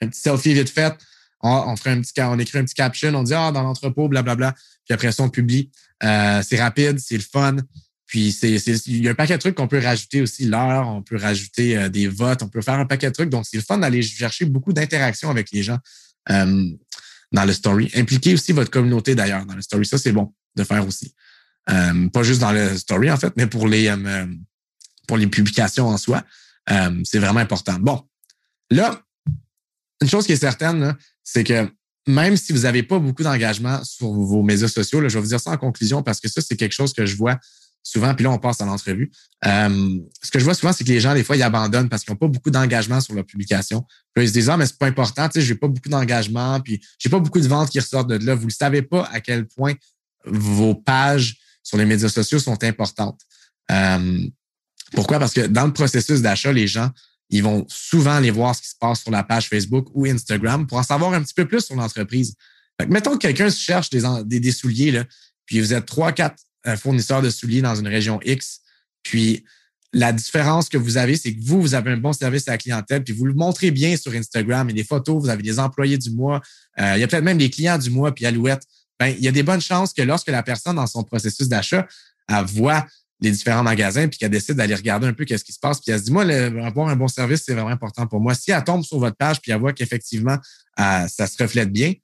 un 0.00 0.08
petit 0.08 0.20
selfie 0.20 0.54
vite 0.54 0.70
fait, 0.70 0.94
on, 1.40 1.76
ferait 1.76 1.90
un 1.90 2.00
petit, 2.00 2.12
on 2.20 2.38
écrit 2.38 2.58
un 2.58 2.64
petit 2.64 2.74
caption, 2.74 3.14
on 3.14 3.22
dit 3.22 3.34
ah 3.34 3.52
dans 3.52 3.62
l'entrepôt, 3.62 4.08
blablabla. 4.08 4.54
Puis 4.84 4.94
après 4.94 5.12
ça, 5.12 5.22
on 5.22 5.28
publie. 5.28 5.70
Euh, 6.02 6.42
c'est 6.46 6.60
rapide, 6.60 6.98
c'est 6.98 7.16
le 7.16 7.22
fun. 7.22 7.56
Puis 8.06 8.32
c'est, 8.32 8.54
il 8.86 9.04
y 9.04 9.08
a 9.08 9.10
un 9.10 9.14
paquet 9.14 9.34
de 9.34 9.40
trucs 9.40 9.54
qu'on 9.54 9.68
peut 9.68 9.80
rajouter 9.80 10.22
aussi 10.22 10.46
l'heure, 10.46 10.88
on 10.88 11.02
peut 11.02 11.16
rajouter 11.16 11.76
euh, 11.76 11.88
des 11.88 12.08
votes, 12.08 12.42
on 12.42 12.48
peut 12.48 12.62
faire 12.62 12.78
un 12.78 12.86
paquet 12.86 13.08
de 13.08 13.14
trucs. 13.14 13.28
Donc, 13.28 13.44
c'est 13.44 13.58
le 13.58 13.62
fun 13.62 13.78
d'aller 13.78 14.02
chercher 14.02 14.46
beaucoup 14.46 14.72
d'interactions 14.72 15.28
avec 15.28 15.50
les 15.52 15.62
gens 15.62 15.78
euh, 16.30 16.64
dans 17.32 17.44
le 17.44 17.52
story. 17.52 17.90
Impliquez 17.94 18.32
aussi 18.34 18.52
votre 18.52 18.70
communauté 18.70 19.14
d'ailleurs 19.14 19.44
dans 19.44 19.54
le 19.54 19.62
story. 19.62 19.84
Ça, 19.84 19.98
c'est 19.98 20.12
bon 20.12 20.32
de 20.56 20.64
faire 20.64 20.86
aussi. 20.86 21.14
Euh, 21.70 22.08
pas 22.08 22.22
juste 22.22 22.40
dans 22.40 22.52
le 22.52 22.76
story, 22.76 23.10
en 23.10 23.16
fait, 23.16 23.32
mais 23.36 23.46
pour 23.46 23.66
les, 23.68 23.94
pour 25.06 25.16
les 25.16 25.26
publications 25.26 25.88
en 25.88 25.98
soi. 25.98 26.22
c'est 27.04 27.18
vraiment 27.18 27.40
important. 27.40 27.76
Bon, 27.78 28.02
là, 28.70 29.02
une 30.00 30.08
chose 30.08 30.26
qui 30.26 30.32
est 30.32 30.36
certaine, 30.36 30.96
c'est 31.24 31.44
que 31.44 31.68
même 32.06 32.36
si 32.36 32.52
vous 32.52 32.60
n'avez 32.60 32.82
pas 32.82 32.98
beaucoup 32.98 33.22
d'engagement 33.22 33.84
sur 33.84 34.10
vos 34.10 34.42
médias 34.42 34.68
sociaux, 34.68 35.00
là, 35.00 35.08
je 35.08 35.14
vais 35.14 35.20
vous 35.20 35.28
dire 35.28 35.40
ça 35.40 35.50
en 35.50 35.58
conclusion 35.58 36.02
parce 36.02 36.20
que 36.20 36.28
ça, 36.28 36.40
c'est 36.40 36.56
quelque 36.56 36.72
chose 36.72 36.94
que 36.94 37.04
je 37.04 37.16
vois 37.16 37.38
souvent, 37.82 38.14
puis 38.14 38.24
là, 38.24 38.30
on 38.30 38.38
passe 38.38 38.60
à 38.60 38.66
l'entrevue. 38.66 39.10
Euh, 39.46 39.98
ce 40.22 40.30
que 40.30 40.38
je 40.38 40.44
vois 40.44 40.54
souvent, 40.54 40.72
c'est 40.72 40.84
que 40.84 40.88
les 40.90 41.00
gens, 41.00 41.14
des 41.14 41.24
fois, 41.24 41.36
ils 41.36 41.42
abandonnent 41.42 41.88
parce 41.88 42.04
qu'ils 42.04 42.12
n'ont 42.12 42.18
pas 42.18 42.28
beaucoup 42.28 42.50
d'engagement 42.50 43.00
sur 43.00 43.14
leur 43.14 43.24
publication. 43.24 43.84
Puis 44.14 44.24
ils 44.24 44.28
se 44.28 44.32
disent, 44.32 44.50
ah, 44.50 44.56
mais 44.56 44.66
c'est 44.66 44.78
pas 44.78 44.86
important, 44.86 45.28
tu 45.28 45.40
sais, 45.40 45.46
j'ai 45.46 45.54
pas 45.54 45.68
beaucoup 45.68 45.88
d'engagement, 45.88 46.60
puis 46.60 46.80
j'ai 46.98 47.08
pas 47.08 47.18
beaucoup 47.18 47.40
de 47.40 47.48
ventes 47.48 47.70
qui 47.70 47.80
ressortent 47.80 48.08
de 48.08 48.24
là. 48.24 48.34
Vous 48.34 48.46
ne 48.46 48.50
savez 48.50 48.82
pas 48.82 49.04
à 49.12 49.20
quel 49.20 49.46
point 49.46 49.74
vos 50.24 50.74
pages 50.74 51.38
sur 51.62 51.78
les 51.78 51.84
médias 51.84 52.08
sociaux 52.08 52.38
sont 52.38 52.62
importantes. 52.64 53.20
Euh, 53.70 54.26
pourquoi? 54.92 55.18
Parce 55.18 55.34
que 55.34 55.46
dans 55.46 55.66
le 55.66 55.72
processus 55.72 56.22
d'achat, 56.22 56.52
les 56.52 56.66
gens, 56.66 56.90
ils 57.30 57.42
vont 57.42 57.66
souvent 57.68 58.12
aller 58.12 58.30
voir 58.30 58.54
ce 58.54 58.62
qui 58.62 58.68
se 58.68 58.76
passe 58.80 59.02
sur 59.02 59.10
la 59.10 59.22
page 59.22 59.48
Facebook 59.48 59.88
ou 59.92 60.06
Instagram 60.06 60.66
pour 60.66 60.78
en 60.78 60.82
savoir 60.82 61.12
un 61.12 61.22
petit 61.22 61.34
peu 61.34 61.46
plus 61.46 61.60
sur 61.60 61.76
l'entreprise. 61.76 62.34
Mettons 62.88 63.12
que 63.12 63.18
quelqu'un 63.18 63.50
cherche 63.50 63.90
des, 63.90 64.02
des, 64.24 64.40
des 64.40 64.52
souliers, 64.52 64.92
là, 64.92 65.04
puis 65.44 65.60
vous 65.60 65.74
êtes 65.74 65.86
trois, 65.86 66.12
quatre 66.12 66.36
un 66.64 66.76
fournisseur 66.76 67.22
de 67.22 67.30
souliers 67.30 67.62
dans 67.62 67.74
une 67.74 67.88
région 67.88 68.20
X. 68.24 68.60
Puis 69.02 69.44
la 69.92 70.12
différence 70.12 70.68
que 70.68 70.76
vous 70.76 70.96
avez, 70.96 71.16
c'est 71.16 71.34
que 71.34 71.40
vous, 71.42 71.60
vous 71.60 71.74
avez 71.74 71.92
un 71.92 71.96
bon 71.96 72.12
service 72.12 72.46
à 72.48 72.52
la 72.52 72.58
clientèle, 72.58 73.02
puis 73.04 73.14
vous 73.14 73.24
le 73.24 73.34
montrez 73.34 73.70
bien 73.70 73.96
sur 73.96 74.12
Instagram 74.12 74.68
et 74.68 74.72
les 74.72 74.84
photos, 74.84 75.22
vous 75.22 75.30
avez 75.30 75.42
des 75.42 75.58
employés 75.58 75.96
du 75.98 76.10
mois, 76.10 76.42
euh, 76.78 76.94
il 76.96 77.00
y 77.00 77.02
a 77.02 77.08
peut-être 77.08 77.24
même 77.24 77.38
des 77.38 77.50
clients 77.50 77.78
du 77.78 77.90
mois, 77.90 78.14
puis 78.14 78.26
Alouette. 78.26 78.62
Ben, 78.98 79.14
il 79.16 79.24
y 79.24 79.28
a 79.28 79.32
des 79.32 79.42
bonnes 79.42 79.60
chances 79.60 79.92
que 79.92 80.02
lorsque 80.02 80.28
la 80.28 80.42
personne, 80.42 80.76
dans 80.76 80.86
son 80.86 81.04
processus 81.04 81.48
d'achat, 81.48 81.86
elle 82.28 82.44
voit 82.44 82.86
les 83.20 83.30
différents 83.30 83.62
magasins, 83.62 84.06
puis 84.08 84.18
qu'elle 84.18 84.30
décide 84.30 84.54
d'aller 84.54 84.74
regarder 84.74 85.06
un 85.06 85.12
peu 85.12 85.24
qu'est-ce 85.24 85.44
qui 85.44 85.52
se 85.52 85.58
passe, 85.58 85.80
puis 85.80 85.90
elle 85.90 85.98
se 85.98 86.04
dit, 86.04 86.12
moi, 86.12 86.22
avoir 86.64 86.88
un 86.88 86.96
bon 86.96 87.08
service, 87.08 87.42
c'est 87.44 87.52
vraiment 87.52 87.68
important 87.70 88.06
pour 88.06 88.20
moi. 88.20 88.34
Si 88.34 88.52
elle 88.52 88.62
tombe 88.62 88.84
sur 88.84 88.98
votre 88.98 89.16
page, 89.16 89.40
puis 89.40 89.50
elle 89.50 89.58
voit 89.58 89.72
qu'effectivement, 89.72 90.38
euh, 90.78 91.08
ça 91.08 91.26
se 91.26 91.42
reflète 91.42 91.72
bien, 91.72 91.94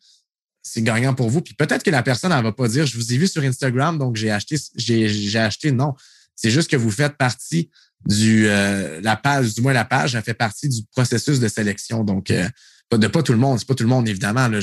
c'est 0.63 0.83
gagnant 0.83 1.15
pour 1.15 1.31
vous. 1.31 1.41
Puis 1.41 1.55
peut-être 1.55 1.85
que 1.85 1.91
la 1.91 2.03
personne, 2.03 2.33
elle 2.33 2.43
va 2.43 2.53
pas 2.53 2.67
dire, 2.67 2.87
je 2.87 2.97
vous 2.97 3.13
ai 3.13 3.19
vu 3.19 3.29
sur 3.29 3.43
Instagram, 3.43 3.99
donc 3.99 4.17
j'ai 4.17 4.31
acheté, 4.31 4.57
j'ai 4.75 5.39
acheté. 5.39 5.71
Non, 5.71 5.95
c'est 6.35 6.51
juste 6.51 6.71
que 6.71 6.77
vous 6.77 6.91
faites 6.91 7.17
partie 7.17 7.71
du 8.07 8.49
euh, 8.49 9.01
la 9.01 9.17
page, 9.17 9.55
du 9.55 9.61
moins 9.61 9.73
la 9.73 9.85
page, 9.85 10.15
elle 10.15 10.23
fait 10.23 10.35
partie 10.35 10.69
du 10.69 10.83
processus 10.91 11.39
de 11.39 11.49
sélection. 11.49 12.03
Donc, 12.03 12.31
euh, 12.31 12.49
de 12.93 13.07
pas 13.09 13.23
tout 13.23 13.33
le 13.33 13.39
monde, 13.39 13.59
c'est 13.59 13.67
pas 13.67 13.75
tout 13.75 13.83
le 13.83 13.89
monde 13.89 14.09
évidemment. 14.09 14.49
Là, 14.49 14.61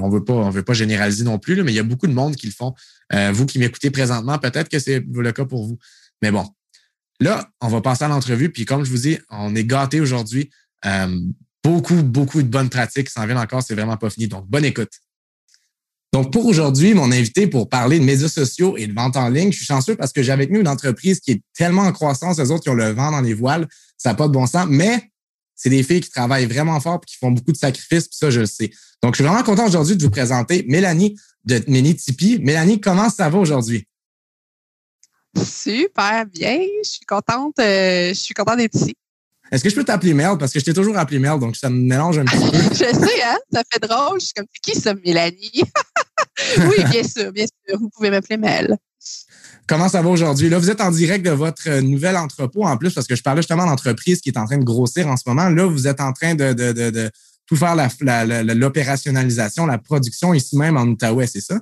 on 0.00 0.08
veut 0.08 0.24
pas, 0.24 0.34
on 0.34 0.50
veut 0.50 0.62
pas 0.62 0.74
généraliser 0.74 1.24
non 1.24 1.38
plus, 1.38 1.62
mais 1.62 1.72
il 1.72 1.76
y 1.76 1.80
a 1.80 1.84
beaucoup 1.84 2.06
de 2.06 2.12
monde 2.12 2.34
qui 2.36 2.46
le 2.46 2.52
font. 2.52 2.74
Euh, 3.12 3.30
vous 3.32 3.46
qui 3.46 3.58
m'écoutez 3.58 3.90
présentement, 3.90 4.38
peut-être 4.38 4.68
que 4.68 4.78
c'est 4.78 5.04
le 5.12 5.32
cas 5.32 5.44
pour 5.44 5.66
vous. 5.66 5.78
Mais 6.22 6.30
bon, 6.30 6.46
là, 7.20 7.48
on 7.60 7.68
va 7.68 7.80
passer 7.80 8.04
à 8.04 8.08
l'entrevue. 8.08 8.50
Puis 8.50 8.64
comme 8.64 8.84
je 8.84 8.90
vous 8.90 8.98
dis, 8.98 9.18
on 9.30 9.54
est 9.54 9.64
gâté 9.64 10.00
aujourd'hui. 10.00 10.50
beaucoup, 11.62 12.02
beaucoup 12.02 12.42
de 12.42 12.48
bonnes 12.48 12.70
pratiques 12.70 13.10
s'en 13.10 13.26
viennent 13.26 13.38
encore. 13.38 13.62
C'est 13.62 13.74
vraiment 13.74 13.96
pas 13.96 14.10
fini. 14.10 14.28
Donc, 14.28 14.46
bonne 14.48 14.64
écoute. 14.64 14.90
Donc, 16.12 16.32
pour 16.32 16.46
aujourd'hui, 16.46 16.94
mon 16.94 17.12
invité 17.12 17.46
pour 17.46 17.68
parler 17.68 17.98
de 17.98 18.04
médias 18.04 18.28
sociaux 18.28 18.76
et 18.78 18.86
de 18.86 18.94
vente 18.94 19.16
en 19.16 19.28
ligne, 19.28 19.52
je 19.52 19.58
suis 19.58 19.66
chanceux 19.66 19.94
parce 19.94 20.12
que 20.12 20.22
j'ai 20.22 20.32
avec 20.32 20.50
nous 20.50 20.60
une 20.60 20.68
entreprise 20.68 21.20
qui 21.20 21.32
est 21.32 21.42
tellement 21.54 21.82
en 21.82 21.92
croissance, 21.92 22.38
les 22.38 22.50
autres 22.50 22.62
qui 22.62 22.70
ont 22.70 22.74
le 22.74 22.90
vent 22.90 23.10
dans 23.10 23.20
les 23.20 23.34
voiles, 23.34 23.68
ça 23.98 24.10
n'a 24.10 24.14
pas 24.14 24.26
de 24.26 24.32
bon 24.32 24.46
sens, 24.46 24.66
mais 24.70 25.10
c'est 25.58 25.68
des 25.68 25.82
filles 25.82 26.00
qui 26.00 26.10
travaillent 26.10 26.46
vraiment 26.46 26.78
fort 26.80 27.00
et 27.02 27.06
qui 27.06 27.16
font 27.16 27.32
beaucoup 27.32 27.52
de 27.52 27.56
sacrifices, 27.56 28.06
puis 28.06 28.16
ça, 28.16 28.30
je 28.30 28.40
le 28.40 28.46
sais. 28.46 28.70
Donc, 29.02 29.14
je 29.14 29.22
suis 29.22 29.24
vraiment 29.24 29.42
content 29.42 29.66
aujourd'hui 29.66 29.96
de 29.96 30.02
vous 30.02 30.10
présenter 30.10 30.64
Mélanie 30.68 31.18
de 31.44 31.62
Mini 31.66 31.96
Tipeee. 31.96 32.38
Mélanie, 32.38 32.80
comment 32.80 33.10
ça 33.10 33.28
va 33.28 33.38
aujourd'hui? 33.38 33.86
Super 35.36 36.26
bien. 36.26 36.60
Je 36.84 36.88
suis 36.88 37.04
contente. 37.04 37.58
Euh, 37.58 38.08
je 38.10 38.14
suis 38.14 38.34
contente 38.34 38.58
d'être 38.58 38.74
ici. 38.76 38.96
Est-ce 39.50 39.64
que 39.64 39.70
je 39.70 39.74
peux 39.74 39.84
t'appeler 39.84 40.14
Mel? 40.14 40.38
Parce 40.38 40.52
que 40.52 40.60
je 40.60 40.64
t'ai 40.64 40.74
toujours 40.74 40.96
appelé 40.96 41.18
Mel, 41.18 41.38
donc 41.38 41.56
ça 41.56 41.70
me 41.70 41.78
mélange 41.78 42.18
un 42.18 42.24
petit 42.24 42.50
peu. 42.50 42.58
je 42.70 42.74
sais, 42.74 43.22
hein? 43.24 43.38
Ça 43.52 43.62
fait 43.72 43.80
drôle. 43.80 44.20
Je 44.20 44.26
suis 44.26 44.34
comme, 44.34 44.46
qui 44.62 44.78
ça, 44.78 44.94
Mélanie? 44.94 45.62
oui, 46.58 46.84
bien 46.90 47.02
sûr, 47.02 47.32
bien 47.32 47.46
sûr. 47.46 47.78
Vous 47.78 47.88
pouvez 47.88 48.10
m'appeler 48.10 48.36
Mel. 48.36 48.76
Comment 49.68 49.88
ça 49.88 50.00
va 50.02 50.08
aujourd'hui? 50.08 50.48
Là, 50.48 50.58
vous 50.58 50.70
êtes 50.70 50.80
en 50.80 50.90
direct 50.90 51.24
de 51.24 51.30
votre 51.30 51.68
nouvel 51.80 52.16
entrepôt 52.16 52.64
en 52.64 52.76
plus, 52.76 52.94
parce 52.94 53.06
que 53.06 53.14
je 53.14 53.22
parlais 53.22 53.42
justement 53.42 53.66
d'entreprise 53.66 54.20
qui 54.20 54.30
est 54.30 54.38
en 54.38 54.46
train 54.46 54.58
de 54.58 54.64
grossir 54.64 55.06
en 55.08 55.16
ce 55.16 55.24
moment. 55.26 55.48
Là, 55.50 55.66
vous 55.66 55.86
êtes 55.86 56.00
en 56.00 56.12
train 56.12 56.34
de, 56.34 56.52
de, 56.54 56.72
de, 56.72 56.90
de 56.90 57.10
tout 57.46 57.56
faire 57.56 57.76
l'opérationnalisation, 57.76 59.66
la, 59.66 59.74
la, 59.74 59.78
production 59.78 60.34
ici 60.34 60.56
même 60.56 60.76
en 60.76 60.84
Outaouais, 60.84 61.26
c'est 61.26 61.40
ça? 61.40 61.60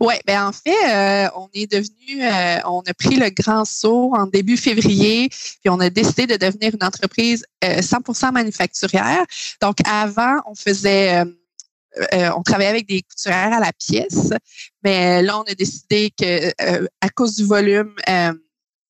Oui, 0.00 0.14
ben 0.26 0.46
en 0.46 0.52
fait, 0.52 0.70
euh, 0.90 1.28
on 1.36 1.48
est 1.54 1.70
devenu, 1.70 2.22
euh, 2.22 2.58
on 2.66 2.80
a 2.80 2.94
pris 2.94 3.16
le 3.16 3.30
grand 3.30 3.64
saut 3.64 4.12
en 4.14 4.26
début 4.26 4.56
février, 4.56 5.28
puis 5.28 5.70
on 5.70 5.80
a 5.80 5.88
décidé 5.88 6.26
de 6.26 6.36
devenir 6.36 6.74
une 6.74 6.84
entreprise 6.84 7.46
100% 7.62 8.26
euh, 8.26 8.30
manufacturière. 8.32 9.24
Donc 9.62 9.76
avant, 9.86 10.36
on 10.46 10.54
faisait, 10.54 11.24
on 12.12 12.42
travaillait 12.42 12.70
avec 12.70 12.88
des 12.88 13.02
couturières 13.02 13.52
à 13.52 13.60
la 13.60 13.72
pièce, 13.72 14.30
mais 14.82 15.22
là, 15.22 15.38
on 15.38 15.42
a 15.42 15.54
décidé 15.54 16.10
que 16.18 16.52
à 17.00 17.08
cause 17.08 17.36
du 17.36 17.44
volume, 17.44 17.94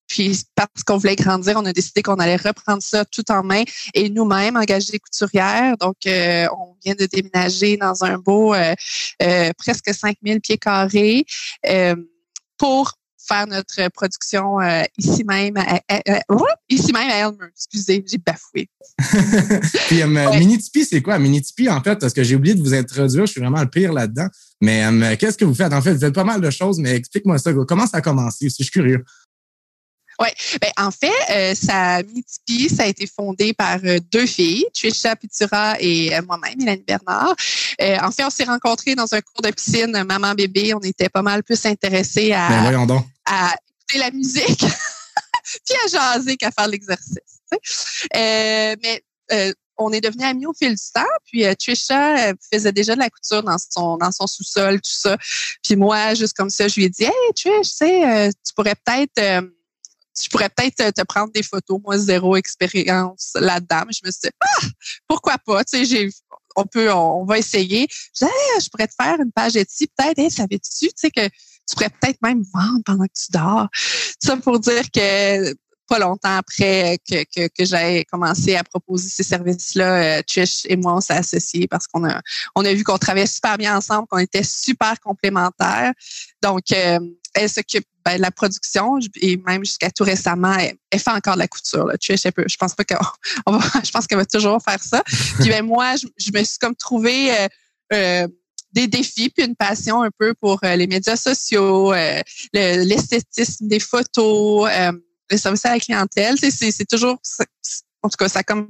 puis 0.06 0.40
parce 0.54 0.84
qu'on 0.84 0.98
voulait 0.98 1.16
grandir, 1.16 1.54
on 1.56 1.64
a 1.64 1.72
décidé 1.72 2.02
qu'on 2.02 2.16
allait 2.16 2.36
reprendre 2.36 2.82
ça 2.82 3.04
tout 3.04 3.30
en 3.30 3.42
main 3.42 3.64
et 3.94 4.08
nous-mêmes 4.08 4.56
engager 4.56 4.92
des 4.92 4.98
couturières. 4.98 5.76
Donc, 5.78 5.96
euh, 6.06 6.46
on 6.56 6.76
vient 6.84 6.94
de 6.94 7.06
déménager 7.06 7.76
dans 7.76 8.04
un 8.04 8.18
beau 8.18 8.54
euh, 8.54 8.74
euh, 9.22 9.50
presque 9.58 9.92
5000 9.92 10.40
pieds 10.40 10.58
carrés 10.58 11.24
pour 12.58 12.92
faire 13.26 13.46
notre 13.46 13.88
production 13.90 14.58
ici 14.98 15.24
même 15.24 15.56
à, 15.56 15.80
ici 16.68 16.92
même 16.92 17.10
à 17.10 17.16
Elmer. 17.16 17.46
Excusez, 17.50 18.04
j'ai 18.06 18.18
bafoué. 18.18 18.68
Puis 19.88 20.04
Mini 20.04 20.58
Tipeee, 20.58 20.84
c'est 20.84 21.02
quoi? 21.02 21.18
Mini 21.18 21.42
Tipeee 21.42 21.68
en 21.68 21.82
fait 21.82 21.98
Parce 21.98 22.12
que 22.12 22.22
j'ai 22.22 22.36
oublié 22.36 22.54
de 22.54 22.62
vous 22.62 22.74
introduire, 22.74 23.26
je 23.26 23.32
suis 23.32 23.40
vraiment 23.40 23.60
le 23.60 23.70
pire 23.70 23.92
là-dedans. 23.92 24.28
Mais 24.60 25.16
qu'est-ce 25.18 25.36
que 25.36 25.44
vous 25.44 25.54
faites? 25.54 25.72
En 25.72 25.82
fait, 25.82 25.94
vous 25.94 26.00
faites 26.00 26.14
pas 26.14 26.24
mal 26.24 26.40
de 26.40 26.50
choses, 26.50 26.78
mais 26.78 26.94
explique-moi 26.94 27.38
ça. 27.38 27.52
Comment 27.66 27.86
ça 27.86 27.98
a 27.98 28.00
commencé 28.00 28.48
Je 28.48 28.54
suis 28.54 28.70
curieux? 28.70 29.04
Oui, 30.20 30.28
ben, 30.60 30.70
en 30.76 30.90
fait, 30.90 31.10
euh, 31.30 31.54
ça, 31.54 32.00
ça 32.74 32.82
a 32.84 32.86
été 32.86 33.06
fondé 33.06 33.52
par 33.52 33.78
euh, 33.84 33.98
deux 34.12 34.26
filles, 34.26 34.64
Trisha 34.72 35.16
Pitura 35.16 35.74
et 35.80 36.14
euh, 36.14 36.22
moi-même, 36.26 36.54
Mélanie 36.58 36.84
Bernard. 36.86 37.34
Euh, 37.80 37.96
en 38.00 38.10
fait, 38.12 38.24
on 38.24 38.30
s'est 38.30 38.44
rencontrés 38.44 38.94
dans 38.94 39.12
un 39.12 39.20
cours 39.20 39.42
de 39.42 39.50
piscine 39.50 40.04
maman-bébé. 40.04 40.74
On 40.74 40.80
était 40.80 41.08
pas 41.08 41.22
mal 41.22 41.42
plus 41.42 41.66
intéressés 41.66 42.32
à, 42.32 42.48
ben, 42.48 43.04
à 43.26 43.54
écouter 43.68 43.98
la 43.98 44.10
musique 44.10 44.60
puis 45.66 45.76
à 45.84 45.88
jaser 45.88 46.36
qu'à 46.36 46.50
faire 46.50 46.68
l'exercice. 46.68 47.40
mais 48.12 49.02
on 49.76 49.92
est 49.92 50.00
devenus 50.00 50.26
amis 50.26 50.46
au 50.46 50.52
fil 50.52 50.74
du 50.74 50.90
temps. 50.94 51.02
Puis 51.26 51.44
Trisha 51.56 52.32
faisait 52.52 52.72
déjà 52.72 52.94
de 52.94 53.00
la 53.00 53.10
couture 53.10 53.42
dans 53.42 53.56
son 53.58 53.96
dans 53.96 54.12
son 54.12 54.26
sous-sol, 54.26 54.76
tout 54.76 54.92
ça. 54.92 55.16
Puis 55.62 55.74
moi, 55.74 56.14
juste 56.14 56.36
comme 56.36 56.50
ça, 56.50 56.68
je 56.68 56.76
lui 56.76 56.84
ai 56.84 56.88
dit, 56.88 57.04
hey 57.04 57.12
Trish, 57.34 57.70
tu 57.70 57.76
sais, 57.76 58.30
tu 58.44 58.54
pourrais 58.54 58.76
peut-être 58.76 59.50
je 60.22 60.28
pourrais 60.28 60.48
peut-être 60.48 60.92
te, 60.92 61.02
prendre 61.02 61.32
des 61.32 61.42
photos. 61.42 61.80
Moi, 61.82 61.98
zéro 61.98 62.36
expérience 62.36 63.32
là-dedans. 63.34 63.82
Je 63.90 64.00
me 64.04 64.10
suis 64.10 64.20
dit, 64.22 64.30
ah, 64.40 64.66
pourquoi 65.08 65.38
pas? 65.38 65.64
Tu 65.64 65.78
sais, 65.78 65.84
j'ai, 65.84 66.10
on 66.56 66.64
peut, 66.64 66.92
on, 66.92 67.24
va 67.24 67.38
essayer. 67.38 67.88
Je, 68.14 68.26
je 68.62 68.68
pourrais 68.68 68.86
te 68.86 68.94
faire 69.00 69.18
une 69.20 69.32
page 69.32 69.56
Etsy, 69.56 69.88
peut-être. 69.88 70.18
Hey, 70.18 70.30
savais-tu, 70.30 70.86
tu 70.86 70.92
sais, 70.94 71.10
que 71.10 71.28
tu 71.68 71.74
pourrais 71.74 71.90
peut-être 71.90 72.20
même 72.22 72.42
vendre 72.52 72.82
pendant 72.84 73.04
que 73.04 73.12
tu 73.14 73.32
dors. 73.32 73.68
Ça 74.22 74.36
pour 74.36 74.58
dire 74.58 74.90
que 74.90 75.54
pas 75.88 75.98
longtemps 75.98 76.36
après 76.36 76.98
que, 77.08 77.24
que, 77.24 77.48
que 77.48 77.64
j'ai 77.64 78.04
commencé 78.10 78.56
à 78.56 78.64
proposer 78.64 79.08
ces 79.08 79.22
services-là, 79.22 80.18
euh, 80.18 80.22
Trish 80.26 80.62
et 80.66 80.76
moi, 80.76 80.96
on 80.96 81.00
s'est 81.00 81.14
associés 81.14 81.66
parce 81.68 81.86
qu'on 81.86 82.08
a, 82.08 82.20
on 82.54 82.64
a 82.64 82.72
vu 82.72 82.84
qu'on 82.84 82.98
travaillait 82.98 83.26
super 83.26 83.58
bien 83.58 83.76
ensemble, 83.76 84.06
qu'on 84.08 84.18
était 84.18 84.42
super 84.42 84.98
complémentaires. 85.00 85.92
Donc, 86.42 86.72
euh, 86.72 86.98
elle 87.34 87.50
s'occupe 87.50 87.86
ben, 88.04 88.16
de 88.16 88.22
la 88.22 88.30
production 88.30 88.98
et 89.20 89.36
même 89.38 89.64
jusqu'à 89.64 89.90
tout 89.90 90.04
récemment, 90.04 90.54
elle, 90.54 91.00
fait 91.00 91.10
encore 91.10 91.34
de 91.34 91.40
la 91.40 91.48
couture. 91.48 91.86
Là. 91.86 91.98
Trish, 91.98 92.22
peu, 92.30 92.44
je 92.46 92.56
pense 92.56 92.74
pas 92.74 92.84
qu'on 92.84 93.52
va, 93.52 93.64
je 93.84 93.90
pense 93.90 94.06
qu'elle 94.06 94.18
va 94.18 94.26
toujours 94.26 94.60
faire 94.62 94.82
ça. 94.82 95.02
Puis 95.40 95.48
ben, 95.48 95.64
moi, 95.64 95.96
je, 95.96 96.06
je, 96.16 96.30
me 96.32 96.42
suis 96.44 96.58
comme 96.58 96.76
trouvé 96.76 97.30
euh, 97.32 97.48
euh, 97.92 98.28
des 98.74 98.88
défis 98.88 99.30
puis 99.30 99.46
une 99.46 99.56
passion 99.56 100.02
un 100.02 100.10
peu 100.18 100.34
pour 100.34 100.58
euh, 100.64 100.76
les 100.76 100.86
médias 100.86 101.16
sociaux, 101.16 101.92
euh, 101.92 102.20
l'esthétisme 102.52 103.68
des 103.68 103.80
photos, 103.80 104.68
euh, 104.70 104.92
le 105.30 105.36
service 105.36 105.64
à 105.64 105.70
la 105.70 105.80
clientèle. 105.80 106.36
C'est 106.38 106.88
toujours 106.88 107.18
en 108.02 108.10
tout 108.10 108.16
cas, 108.18 108.28
ça 108.28 108.42
comme 108.42 108.68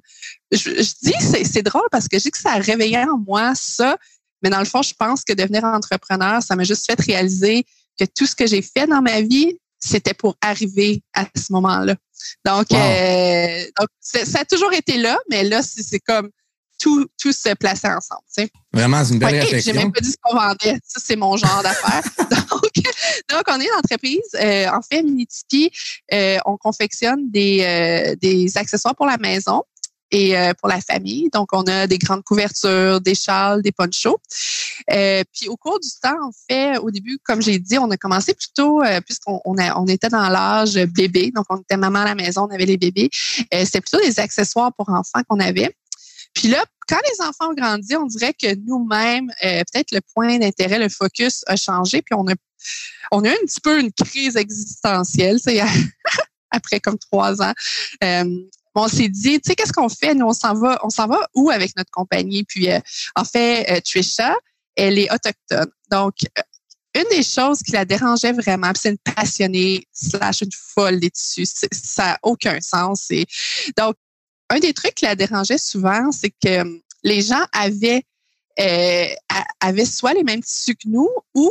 je, 0.52 0.58
je 0.58 0.92
dis 1.02 1.44
c'est 1.44 1.62
drôle 1.62 1.88
parce 1.90 2.06
que 2.06 2.18
je 2.18 2.24
dis 2.24 2.30
que 2.30 2.38
ça 2.38 2.52
a 2.52 2.58
réveillé 2.58 2.98
en 2.98 3.18
moi 3.18 3.54
ça, 3.56 3.96
mais 4.42 4.50
dans 4.50 4.60
le 4.60 4.66
fond, 4.66 4.82
je 4.82 4.94
pense 4.94 5.24
que 5.24 5.32
devenir 5.32 5.64
entrepreneur, 5.64 6.42
ça 6.42 6.54
m'a 6.54 6.64
juste 6.64 6.86
fait 6.86 7.00
réaliser 7.00 7.64
que 7.98 8.04
tout 8.04 8.26
ce 8.26 8.36
que 8.36 8.46
j'ai 8.46 8.62
fait 8.62 8.86
dans 8.86 9.00
ma 9.00 9.22
vie, 9.22 9.58
c'était 9.80 10.14
pour 10.14 10.36
arriver 10.40 11.02
à 11.14 11.26
ce 11.36 11.52
moment-là. 11.52 11.96
Donc, 12.44 12.66
euh, 12.72 13.64
donc 13.78 13.88
ça 14.00 14.40
a 14.40 14.44
toujours 14.44 14.72
été 14.72 14.98
là, 14.98 15.18
mais 15.30 15.44
là, 15.44 15.62
c'est 15.62 16.00
comme 16.00 16.30
tout, 16.84 17.06
tout 17.18 17.32
se 17.32 17.54
plaçait 17.54 17.88
ensemble. 17.88 18.50
Vraiment, 18.70 19.02
c'est 19.02 19.14
une 19.14 19.18
belle 19.18 19.40
réflexion. 19.40 19.72
J'ai 19.72 19.78
même 19.78 19.90
pas 19.90 20.00
dit 20.00 20.10
ce 20.10 20.16
qu'on 20.20 20.36
vendait. 20.36 20.78
Ça, 20.84 21.00
c'est 21.02 21.16
mon 21.16 21.34
genre 21.38 21.62
d'affaires. 21.62 22.02
donc, 22.18 22.72
donc, 23.30 23.42
on 23.48 23.58
est 23.58 23.64
une 23.64 23.78
entreprise. 23.78 24.20
Euh, 24.34 24.66
en 24.68 24.82
fait, 24.82 25.02
Minitipi, 25.02 25.70
euh, 26.12 26.36
on 26.44 26.58
confectionne 26.58 27.30
des, 27.30 27.62
euh, 27.62 28.16
des 28.20 28.58
accessoires 28.58 28.94
pour 28.94 29.06
la 29.06 29.16
maison 29.16 29.62
et 30.10 30.36
pour 30.60 30.68
la 30.68 30.80
famille. 30.80 31.28
Donc, 31.32 31.48
on 31.52 31.62
a 31.62 31.88
des 31.88 31.98
grandes 31.98 32.22
couvertures, 32.22 33.00
des 33.00 33.16
châles, 33.16 33.62
des 33.62 33.72
ponchos. 33.72 34.20
Euh, 34.92 35.24
puis 35.32 35.48
au 35.48 35.56
cours 35.56 35.80
du 35.80 35.88
temps, 36.00 36.16
en 36.22 36.30
fait, 36.48 36.78
au 36.78 36.92
début, 36.92 37.18
comme 37.24 37.42
j'ai 37.42 37.58
dit, 37.58 37.78
on 37.78 37.90
a 37.90 37.96
commencé 37.96 38.32
plutôt, 38.32 38.80
euh, 38.82 39.00
puisqu'on 39.00 39.40
on, 39.44 39.56
on 39.58 39.86
était 39.86 40.10
dans 40.10 40.28
l'âge 40.28 40.74
bébé, 40.74 41.32
donc 41.34 41.46
on 41.48 41.56
était 41.56 41.76
maman 41.76 42.00
à 42.00 42.04
la 42.04 42.14
maison, 42.14 42.46
on 42.48 42.54
avait 42.54 42.66
les 42.66 42.76
bébés. 42.76 43.10
C'était 43.52 43.80
plutôt 43.80 43.98
des 43.98 44.20
accessoires 44.20 44.72
pour 44.76 44.88
enfants 44.90 45.22
qu'on 45.28 45.40
avait. 45.40 45.74
Puis 46.34 46.48
là, 46.48 46.64
quand 46.88 47.00
les 47.10 47.24
enfants 47.24 47.50
ont 47.50 47.54
grandi, 47.54 47.96
on 47.96 48.06
dirait 48.06 48.34
que 48.34 48.54
nous-mêmes, 48.66 49.30
peut-être 49.40 49.92
le 49.92 50.00
point 50.14 50.38
d'intérêt, 50.38 50.78
le 50.78 50.88
focus 50.88 51.42
a 51.46 51.56
changé, 51.56 52.02
puis 52.02 52.14
on 52.14 52.26
a, 52.28 52.34
on 53.12 53.24
a 53.24 53.28
eu 53.28 53.32
un 53.32 53.46
petit 53.46 53.60
peu 53.60 53.80
une 53.80 53.92
crise 53.92 54.36
existentielle, 54.36 55.38
après 56.50 56.80
comme 56.80 56.98
trois 56.98 57.40
ans 57.42 57.52
on 58.74 58.88
s'est 58.88 59.08
dit, 59.08 59.40
tu 59.40 59.50
sais, 59.50 59.54
qu'est-ce 59.54 59.72
qu'on 59.72 59.88
fait? 59.88 60.14
Nous, 60.14 60.26
on 60.26 60.32
s'en 60.32 60.54
va, 60.54 60.80
on 60.82 60.90
s'en 60.90 61.06
va 61.06 61.28
où 61.34 61.50
avec 61.50 61.76
notre 61.76 61.90
compagnie? 61.90 62.44
Puis, 62.44 62.70
euh, 62.70 62.80
en 63.14 63.24
fait, 63.24 63.70
euh, 63.70 63.80
Trisha, 63.80 64.34
elle 64.76 64.98
est 64.98 65.12
autochtone. 65.12 65.70
Donc, 65.90 66.14
euh, 66.38 66.42
une 66.96 67.16
des 67.16 67.22
choses 67.22 67.60
qui 67.62 67.72
la 67.72 67.84
dérangeait 67.84 68.32
vraiment, 68.32 68.72
c'est 68.74 68.90
une 68.90 68.98
passionnée 68.98 69.86
slash 69.92 70.42
une 70.42 70.50
folle 70.52 71.00
des 71.00 71.10
tissus. 71.10 71.46
Ça 71.72 72.04
n'a 72.04 72.18
aucun 72.22 72.60
sens. 72.60 73.10
Et 73.10 73.26
donc, 73.76 73.96
un 74.54 74.60
des 74.60 74.72
trucs 74.72 74.94
qui 74.94 75.04
la 75.04 75.14
dérangeait 75.14 75.58
souvent, 75.58 76.10
c'est 76.12 76.30
que 76.30 76.60
hum, 76.60 76.80
les 77.02 77.22
gens 77.22 77.44
avaient, 77.52 78.04
avaient 79.60 79.84
soit 79.84 80.14
les 80.14 80.24
mêmes 80.24 80.42
tissus 80.42 80.74
que 80.74 80.88
nous 80.88 81.10
ou 81.34 81.50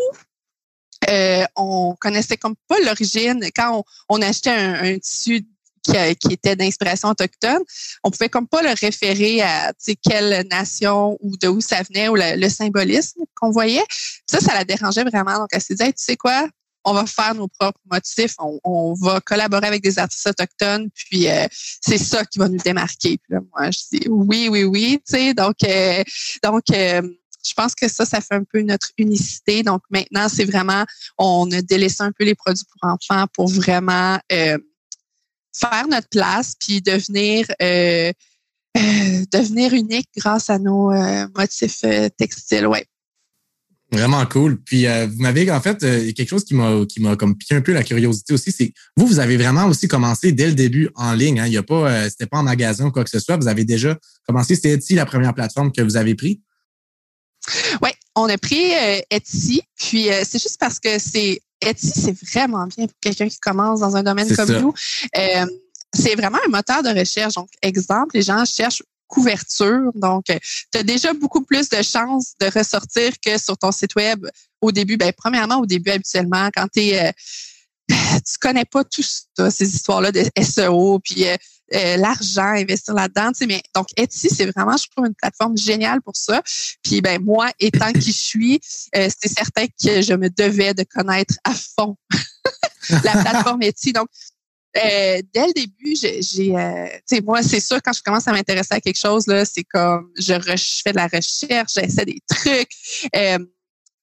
on 1.56 1.96
connaissait 2.00 2.38
comme 2.38 2.56
pas 2.68 2.80
l'origine. 2.80 3.44
Quand 3.56 3.84
on, 4.10 4.22
achetait 4.22 4.50
un, 4.50 4.98
tissu 5.00 5.46
qui, 5.84 6.34
était 6.34 6.56
d'inspiration 6.56 7.10
autochtone, 7.10 7.62
on 8.04 8.10
pouvait 8.10 8.30
comme 8.30 8.48
pas 8.48 8.62
le 8.62 8.74
référer 8.80 9.42
à 9.42 9.74
quelle 10.02 10.48
nation 10.48 11.18
ou 11.22 11.36
de 11.38 11.48
où 11.48 11.62
ça 11.62 11.84
venait 11.84 12.08
ou 12.08 12.16
le, 12.16 12.50
symbolisme 12.50 13.22
qu'on 13.36 13.52
voyait. 13.52 13.84
Ça, 14.30 14.40
ça 14.40 14.54
la 14.54 14.64
dérangeait 14.64 15.04
vraiment. 15.04 15.38
Donc, 15.40 15.50
elle 15.52 15.62
s'est 15.62 15.76
dit, 15.76 15.86
tu 15.86 15.94
sais 15.98 16.18
quoi, 16.18 16.48
on 16.86 16.94
va 16.94 17.06
faire 17.06 17.36
nos 17.36 17.48
propres 17.48 17.80
motifs, 17.92 18.36
on, 18.40 18.94
va 18.94 19.20
collaborer 19.22 19.68
avec 19.68 19.82
des 19.82 20.00
artistes 20.00 20.28
autochtones, 20.28 20.90
puis 20.94 21.30
euh, 21.30 21.48
c'est 21.52 21.98
ça 21.98 22.26
qui 22.26 22.40
va 22.40 22.48
nous 22.48 22.58
démarquer. 22.58 23.18
Puis 23.18 23.38
moi, 23.52 23.72
je 23.72 23.80
dis 23.92 24.08
oui, 24.10 24.48
oui, 24.50 24.64
oui, 24.64 25.02
tu 25.06 25.16
sais. 25.16 25.34
Donc, 25.34 25.56
euh, 25.66 26.04
donc. 26.44 26.64
Euh, 26.72 27.02
je 27.46 27.54
pense 27.56 27.76
que 27.76 27.90
ça, 27.90 28.06
ça 28.06 28.22
fait 28.22 28.36
un 28.36 28.46
peu 28.46 28.62
notre 28.62 28.88
unicité. 28.98 29.64
Donc 29.64 29.82
maintenant, 29.90 30.30
c'est 30.30 30.46
vraiment, 30.46 30.86
on 31.18 31.52
a 31.52 31.62
délaissé 31.62 32.02
un 32.02 32.14
peu 32.18 32.24
les 32.24 32.36
produits 32.36 32.64
pour 32.72 32.90
enfants 32.90 33.26
pour 33.34 33.50
vraiment 33.50 34.18
faire 35.54 35.88
notre 35.88 36.10
place 36.10 36.56
puis 36.60 36.82
devenir 36.82 37.46
euh, 37.62 38.12
euh, 38.78 39.26
devenir 39.32 39.74
unique 39.74 40.10
grâce 40.18 40.50
à 40.50 40.58
nos 40.58 40.92
euh, 40.92 41.28
motifs 41.38 41.86
textiles. 42.18 42.68
Ouais. 42.68 42.86
Vraiment 43.94 44.26
cool. 44.26 44.60
Puis 44.62 44.86
vous 44.86 45.22
m'avez 45.22 45.50
en 45.52 45.62
fait 45.62 45.80
quelque 45.80 46.28
chose 46.28 46.44
qui 46.44 46.56
m'a 46.56 46.86
qui 46.86 47.00
m'a 47.00 47.16
comme 47.16 47.38
piqué 47.38 47.56
un 47.56 47.62
peu 47.62 47.72
la 47.72 47.84
curiosité 47.84 48.34
aussi, 48.34 48.52
c'est 48.52 48.74
vous 48.98 49.08
vous 49.08 49.20
avez 49.20 49.38
vraiment 49.38 49.68
aussi 49.68 49.88
commencé 49.88 50.32
dès 50.32 50.48
le 50.48 50.54
début 50.54 50.90
en 50.96 51.14
ligne. 51.14 51.40
Hein? 51.40 51.48
Il 51.48 51.54
y 51.54 51.58
a 51.58 51.64
pas 51.64 52.10
c'était 52.10 52.26
pas 52.26 52.40
en 52.40 52.44
magasin 52.44 52.88
ou 52.88 52.92
quoi 52.92 53.04
que 53.04 53.10
ce 53.10 53.20
soit. 53.20 53.38
Vous 53.38 53.48
avez 53.48 53.66
déjà 53.66 53.98
commencé. 54.28 54.56
C'était 54.56 54.72
Etsy 54.72 54.96
la 54.96 55.06
première 55.06 55.34
plateforme 55.34 55.72
que 55.72 55.82
vous 55.82 55.96
avez 55.96 56.16
pris? 56.16 56.42
Oui, 57.82 57.92
on 58.16 58.28
a 58.30 58.38
pris 58.38 58.72
Etsy. 59.10 59.62
Puis 59.78 60.08
c'est 60.24 60.42
juste 60.42 60.60
parce 60.60 60.80
que 60.80 60.98
c'est 60.98 61.40
Etsy, 61.62 61.92
c'est 61.94 62.18
vraiment 62.32 62.68
bien 62.68 62.88
pour 62.88 63.00
quelqu'un 63.00 63.30
qui 63.30 63.40
commence 63.40 63.80
dans 63.80 63.96
un 63.96 64.04
domaine 64.04 64.34
comme 64.36 64.52
nous. 64.60 64.74
Euh, 65.18 65.46
c'est 65.94 66.16
vraiment 66.16 66.40
un 66.46 66.50
moteur 66.50 66.82
de 66.84 66.90
recherche. 66.90 67.36
Donc, 67.36 67.50
exemple, 67.62 68.16
les 68.16 68.24
gens 68.24 68.44
cherchent 68.46 68.84
couverture. 69.08 69.92
Donc, 69.96 70.26
tu 70.26 70.78
as 70.78 70.84
déjà 70.84 71.14
beaucoup 71.14 71.42
plus 71.44 71.70
de 71.70 71.82
chances 71.82 72.34
de 72.40 72.48
ressortir 72.48 73.14
que 73.20 73.38
sur 73.38 73.58
ton 73.58 73.72
site 73.72 73.96
web 73.96 74.26
au 74.62 74.72
début. 74.72 74.98
Ben, 74.98 75.12
premièrement, 75.16 75.58
au 75.58 75.66
début, 75.66 75.92
habituellement, 75.92 76.50
quand 76.56 76.68
tu 76.74 76.82
es... 76.82 77.08
Euh, 77.08 77.12
tu 77.90 78.38
connais 78.40 78.66
pas 78.66 78.84
tout 78.84 79.04
ces 79.50 79.76
histoires-là 79.76 80.12
de 80.12 80.24
SEO, 80.42 81.00
puis 81.00 81.28
euh, 81.28 81.36
euh, 81.74 81.98
l'argent, 81.98 82.54
investir 82.56 82.94
là-dedans. 82.94 83.32
Mais 83.48 83.64
donc 83.76 83.88
Etsy, 83.98 84.30
c'est 84.30 84.46
vraiment, 84.46 84.78
je 84.78 84.86
trouve, 84.90 85.08
une 85.08 85.16
plateforme 85.16 85.58
géniale 85.58 86.02
pour 86.02 86.16
ça. 86.16 86.42
Puis 86.84 87.02
ben 87.02 87.22
moi, 87.22 87.50
étant 87.60 87.92
qui 87.92 88.12
je 88.12 88.18
suis, 88.18 88.62
euh, 88.96 89.10
c'est 89.22 89.34
certain 89.34 89.66
que 89.66 90.02
je 90.02 90.14
me 90.14 90.30
devais 90.30 90.74
de 90.74 90.84
connaître 90.84 91.36
à 91.44 91.54
fond 91.54 91.98
la 92.90 93.12
plateforme 93.12 93.64
Etsy. 93.64 93.92
Donc 93.92 94.08
euh, 94.78 95.22
dès 95.34 95.48
le 95.48 95.54
début, 95.54 95.96
j'ai, 95.96 96.56
euh, 96.56 97.22
moi, 97.24 97.44
c'est 97.44 97.60
sûr, 97.60 97.80
quand 97.84 97.94
je 97.94 98.02
commence 98.02 98.28
à 98.28 98.32
m'intéresser 98.32 98.74
à 98.74 98.82
quelque 98.82 99.00
chose, 99.00 99.28
là, 99.28 99.46
c'est 99.46 99.64
comme, 99.64 100.10
je, 100.18 100.34
je 100.34 100.82
fais 100.84 100.92
de 100.92 100.98
la 100.98 101.08
recherche, 101.08 101.74
j'essaie 101.76 102.06
des 102.06 102.22
trucs. 102.28 102.72
Euh, 103.16 103.40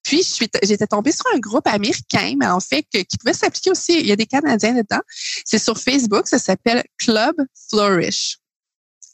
puis, 0.03 0.23
j'étais 0.63 0.87
tombée 0.87 1.13
sur 1.13 1.25
un 1.35 1.39
groupe 1.39 1.67
américain, 1.67 2.35
mais 2.39 2.47
en 2.47 2.61
fait, 2.61 2.85
qui 2.91 3.19
pouvait 3.19 3.35
s'appliquer 3.35 3.71
aussi. 3.71 4.01
Il 4.01 4.07
y 4.07 4.13
a 4.13 4.17
des 4.17 4.27
Canadiens 4.27 4.73
dedans. 4.73 5.03
C'est 5.45 5.59
sur 5.59 5.79
Facebook, 5.79 6.27
ça 6.27 6.39
s'appelle 6.39 6.83
Club 6.99 7.35
Flourish. 7.69 8.39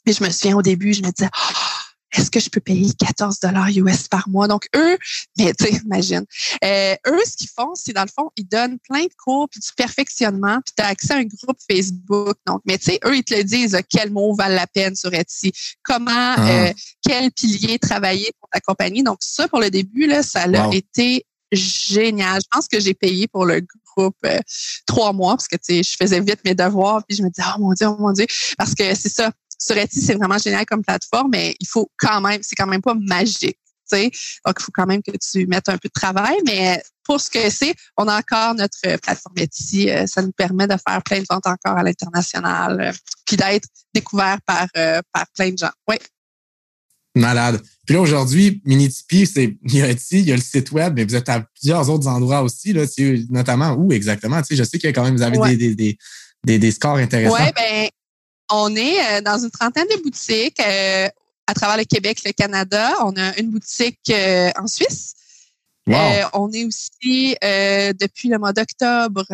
Et 0.05 0.13
je 0.13 0.23
me 0.23 0.29
souviens 0.29 0.55
au 0.55 0.61
début, 0.61 0.93
je 0.93 1.01
me 1.01 1.11
disais, 1.11 1.29
oh, 1.35 1.76
est-ce 2.15 2.31
que 2.31 2.39
je 2.39 2.49
peux 2.49 2.59
payer 2.59 2.91
14 2.93 3.39
dollars 3.39 3.69
US 3.75 4.07
par 4.07 4.29
mois? 4.29 4.47
Donc, 4.47 4.67
eux, 4.75 4.97
mais 5.37 5.53
tu 5.53 5.65
sais, 5.65 5.71
imagine. 5.85 6.25
Euh, 6.63 6.95
eux, 7.07 7.21
ce 7.25 7.37
qu'ils 7.37 7.49
font, 7.49 7.75
c'est 7.75 7.93
dans 7.93 8.03
le 8.03 8.09
fond, 8.13 8.29
ils 8.37 8.47
donnent 8.47 8.79
plein 8.79 9.03
de 9.03 9.13
cours 9.23 9.47
puis 9.49 9.59
du 9.59 9.69
perfectionnement, 9.75 10.59
puis 10.65 10.73
tu 10.77 10.83
as 10.83 10.87
accès 10.87 11.13
à 11.13 11.17
un 11.17 11.23
groupe 11.23 11.57
Facebook. 11.69 12.37
Donc, 12.45 12.61
mais 12.65 12.77
tu 12.77 12.91
sais, 12.91 12.99
eux, 13.05 13.15
ils 13.17 13.23
te 13.23 13.35
le 13.35 13.43
disent, 13.43 13.77
quels 13.89 14.11
mots 14.11 14.33
valent 14.35 14.55
la 14.55 14.67
peine 14.67 14.95
sur 14.95 15.13
Etsy, 15.13 15.51
comment, 15.83 16.11
ah. 16.11 16.49
euh, 16.49 16.73
quel 17.01 17.31
pilier 17.31 17.79
travailler 17.79 18.31
pour 18.39 18.49
ta 18.49 18.59
compagnie? 18.59 19.03
Donc, 19.03 19.17
ça, 19.21 19.47
pour 19.47 19.59
le 19.59 19.69
début, 19.69 20.07
là, 20.07 20.23
ça 20.23 20.43
a 20.43 20.73
été 20.73 21.25
génial. 21.51 22.41
Je 22.41 22.47
pense 22.51 22.67
que 22.67 22.79
j'ai 22.79 22.93
payé 22.93 23.27
pour 23.27 23.45
le 23.45 23.61
groupe 23.95 24.17
euh, 24.25 24.39
trois 24.85 25.13
mois 25.13 25.35
parce 25.35 25.47
que 25.47 25.55
tu 25.55 25.75
sais, 25.75 25.83
je 25.83 25.95
faisais 25.97 26.19
vite 26.19 26.39
mes 26.45 26.53
devoirs 26.53 27.03
puis 27.07 27.17
je 27.17 27.23
me 27.23 27.29
disais 27.29 27.47
oh 27.55 27.59
mon 27.59 27.73
dieu, 27.73 27.87
oh 27.87 27.97
mon 27.99 28.11
dieu, 28.11 28.25
parce 28.57 28.75
que 28.75 28.93
c'est 28.95 29.09
ça 29.09 29.31
sur 29.57 29.77
Etsy, 29.77 30.01
c'est 30.01 30.15
vraiment 30.15 30.37
génial 30.37 30.65
comme 30.65 30.83
plateforme, 30.83 31.29
mais 31.31 31.55
il 31.59 31.67
faut 31.67 31.89
quand 31.97 32.21
même, 32.21 32.41
c'est 32.43 32.55
quand 32.55 32.67
même 32.67 32.81
pas 32.81 32.93
magique. 32.93 33.57
sais. 33.85 34.11
Donc, 34.45 34.55
il 34.59 34.63
faut 34.63 34.71
quand 34.73 34.85
même 34.85 35.01
que 35.01 35.11
tu 35.17 35.47
mettes 35.47 35.69
un 35.69 35.77
peu 35.77 35.87
de 35.87 35.99
travail, 35.99 36.37
mais 36.45 36.81
pour 37.03 37.21
ce 37.21 37.29
que 37.29 37.49
c'est, 37.49 37.73
on 37.95 38.07
a 38.07 38.17
encore 38.17 38.53
notre 38.53 38.97
plateforme 38.97 39.37
Etsy. 39.37 39.89
Euh, 39.89 40.05
ça 40.05 40.21
nous 40.21 40.33
permet 40.33 40.67
de 40.67 40.75
faire 40.87 41.01
plein 41.03 41.19
de 41.19 41.25
ventes 41.29 41.47
encore 41.47 41.77
à 41.77 41.83
l'international, 41.83 42.81
euh, 42.81 42.91
puis 43.25 43.37
d'être 43.37 43.67
découvert 43.93 44.39
par, 44.45 44.67
euh, 44.75 45.01
par 45.13 45.25
plein 45.35 45.51
de 45.51 45.57
gens. 45.57 45.71
Oui. 45.87 45.95
Malade. 47.15 47.61
Puis 47.85 47.95
là, 47.95 48.01
aujourd'hui, 48.01 48.61
Minitipi, 48.65 49.25
c'est, 49.25 49.57
il 49.63 49.75
y 49.75 49.81
a 49.81 49.89
Etsy, 49.89 50.19
il 50.19 50.27
y 50.27 50.31
a 50.33 50.35
le 50.35 50.41
site 50.41 50.71
web, 50.71 50.93
mais 50.95 51.05
vous 51.05 51.15
êtes 51.15 51.29
à 51.29 51.39
plusieurs 51.39 51.89
autres 51.89 52.07
endroits 52.07 52.41
aussi, 52.41 52.73
là, 52.73 52.83
notamment 53.29 53.71
où 53.71 53.91
exactement? 53.91 54.41
Tu 54.41 54.49
sais, 54.49 54.55
je 54.57 54.63
sais 54.63 54.77
qu'il 54.77 54.87
y 54.87 54.91
a 54.91 54.93
quand 54.93 55.03
même, 55.03 55.15
vous 55.15 55.23
avez 55.23 55.55
des, 55.55 55.75
des, 55.75 55.97
des, 56.43 56.59
des, 56.59 56.71
scores 56.71 56.97
intéressants. 56.97 57.35
Oui, 57.35 57.51
ben 57.55 57.89
on 58.51 58.75
est 58.75 58.99
euh, 58.99 59.21
dans 59.21 59.37
une 59.37 59.51
trentaine 59.51 59.87
de 59.95 60.01
boutiques 60.01 60.59
euh, 60.59 61.07
à 61.47 61.53
travers 61.53 61.77
le 61.77 61.83
Québec, 61.83 62.19
le 62.25 62.31
Canada. 62.31 62.93
On 63.03 63.15
a 63.17 63.37
une 63.37 63.51
boutique 63.51 63.99
euh, 64.09 64.49
en 64.59 64.67
Suisse. 64.67 65.13
on 65.87 66.51
est 66.51 66.65
aussi 66.65 67.35
depuis 67.41 68.27
le 68.29 68.37
mois 68.37 68.51
d'octobre 68.51 69.25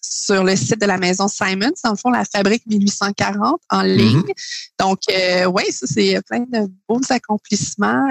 sur 0.00 0.44
le 0.44 0.54
site 0.54 0.80
de 0.80 0.86
la 0.86 0.98
maison 0.98 1.26
Simons, 1.26 1.72
dans 1.82 1.90
le 1.90 1.96
fond, 1.96 2.10
la 2.10 2.24
fabrique 2.24 2.64
1840 2.66 3.60
en 3.70 3.82
mm-hmm. 3.82 3.96
ligne. 3.96 4.32
Donc, 4.78 5.00
oui, 5.08 5.72
ça, 5.72 5.86
c'est 5.86 6.20
plein 6.28 6.40
de 6.40 6.70
beaux 6.88 7.00
accomplissements. 7.08 8.08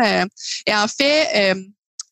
et 0.68 0.76
en 0.76 0.88
fait, 0.88 1.56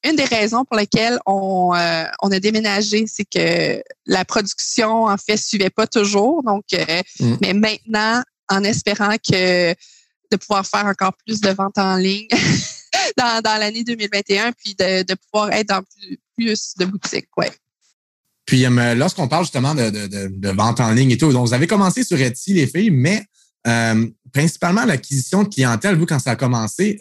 une 0.04 0.16
des 0.16 0.26
raisons 0.26 0.66
pour 0.66 0.78
lesquelles 0.78 1.20
on, 1.26 1.74
euh, 1.76 2.06
on 2.22 2.32
a 2.32 2.40
déménagé, 2.40 3.06
c'est 3.08 3.26
que 3.26 3.82
la 4.06 4.26
production, 4.26 5.06
en 5.06 5.18
fait, 5.18 5.38
suivait 5.38 5.70
pas 5.70 5.88
toujours. 5.88 6.44
Donc, 6.44 6.64
euh, 6.74 7.02
mm. 7.20 7.36
mais 7.42 7.54
maintenant, 7.54 8.24
en 8.50 8.64
espérant 8.64 9.16
que 9.18 9.72
de 9.72 10.38
pouvoir 10.38 10.66
faire 10.66 10.86
encore 10.86 11.14
plus 11.26 11.42
de 11.42 11.50
ventes 11.50 11.78
en 11.78 11.96
ligne 11.96 12.28
dans, 13.18 13.42
dans 13.42 13.60
l'année 13.60 13.84
2021, 13.84 14.52
puis 14.54 14.76
de, 14.76 15.04
de, 15.04 15.16
pouvoir 15.16 15.52
être 15.52 15.68
dans 15.68 15.82
plus, 15.82 16.18
plus 16.38 16.74
de 16.78 16.86
boutiques, 16.86 17.30
ouais. 17.38 17.52
Puis 18.46 18.66
euh, 18.66 18.96
lorsqu'on 18.96 19.28
parle 19.28 19.44
justement 19.44 19.76
de, 19.76 19.90
de, 19.92 20.08
de, 20.08 20.50
vente 20.50 20.80
en 20.80 20.92
ligne 20.92 21.12
et 21.12 21.18
tout, 21.18 21.32
donc 21.32 21.48
vous 21.48 21.54
avez 21.54 21.68
commencé 21.68 22.04
sur 22.04 22.20
Etsy, 22.20 22.54
les 22.54 22.66
filles, 22.66 22.90
mais 22.90 23.24
euh, 23.68 24.08
principalement 24.32 24.86
l'acquisition 24.86 25.44
de 25.44 25.50
clientèle, 25.50 25.96
vous, 25.96 26.06
quand 26.06 26.20
ça 26.20 26.32
a 26.32 26.36
commencé, 26.36 27.00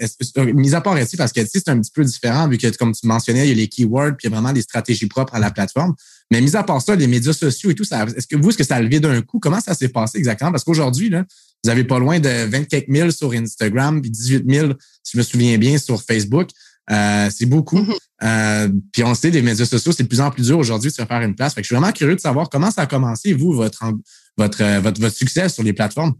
mis 0.54 0.74
à 0.74 0.80
part 0.80 0.96
Etsy, 0.98 1.16
parce 1.16 1.32
qu'Etsy, 1.32 1.60
c'est 1.64 1.70
un 1.70 1.80
petit 1.80 1.90
peu 1.90 2.04
différent, 2.04 2.48
vu 2.48 2.58
que, 2.58 2.66
comme 2.76 2.92
tu 2.92 3.06
mentionnais, 3.06 3.46
il 3.46 3.48
y 3.48 3.52
a 3.52 3.54
les 3.54 3.68
keywords, 3.68 4.16
puis 4.16 4.26
il 4.26 4.30
y 4.30 4.32
a 4.32 4.36
vraiment 4.36 4.52
des 4.52 4.62
stratégies 4.62 5.06
propres 5.06 5.34
à 5.34 5.38
la 5.38 5.50
plateforme. 5.50 5.94
Mais 6.30 6.40
mis 6.40 6.56
à 6.56 6.62
part 6.62 6.82
ça, 6.82 6.94
les 6.94 7.06
médias 7.06 7.32
sociaux 7.32 7.70
et 7.70 7.74
tout, 7.74 7.84
est-ce 7.84 8.26
que 8.26 8.36
vous, 8.36 8.50
est-ce 8.50 8.58
que 8.58 8.64
ça 8.64 8.76
a 8.76 8.82
levé 8.82 9.00
d'un 9.00 9.22
coup? 9.22 9.38
Comment 9.38 9.60
ça 9.60 9.74
s'est 9.74 9.88
passé 9.88 10.18
exactement? 10.18 10.50
Parce 10.50 10.64
qu'aujourd'hui, 10.64 11.08
là, 11.08 11.24
vous 11.64 11.70
avez 11.70 11.84
pas 11.84 11.98
loin 11.98 12.20
de 12.20 12.28
24 12.28 12.86
000 12.88 13.10
sur 13.10 13.32
Instagram, 13.32 14.00
puis 14.00 14.10
18 14.10 14.44
000, 14.48 14.72
si 15.02 15.12
je 15.14 15.18
me 15.18 15.22
souviens 15.22 15.58
bien, 15.58 15.78
sur 15.78 16.02
Facebook. 16.02 16.50
Euh, 16.90 17.28
c'est 17.34 17.46
beaucoup. 17.46 17.80
Mm-hmm. 17.80 17.96
Euh, 18.24 18.68
puis 18.92 19.04
on 19.04 19.14
sait, 19.14 19.30
les 19.30 19.42
médias 19.42 19.66
sociaux, 19.66 19.92
c'est 19.92 20.04
de 20.04 20.08
plus 20.08 20.20
en 20.20 20.30
plus 20.30 20.46
dur 20.46 20.58
aujourd'hui 20.58 20.90
de 20.90 20.94
se 20.94 21.04
faire 21.04 21.20
une 21.20 21.34
place. 21.34 21.54
Fait 21.54 21.60
que 21.60 21.64
je 21.64 21.68
suis 21.68 21.76
vraiment 21.76 21.92
curieux 21.92 22.16
de 22.16 22.20
savoir 22.20 22.48
comment 22.48 22.70
ça 22.70 22.82
a 22.82 22.86
commencé, 22.86 23.32
vous, 23.32 23.52
votre, 23.52 23.84
votre, 24.36 24.62
euh, 24.62 24.80
votre, 24.80 25.00
votre 25.00 25.14
succès 25.14 25.48
sur 25.48 25.62
les 25.62 25.72
plateformes. 25.72 26.14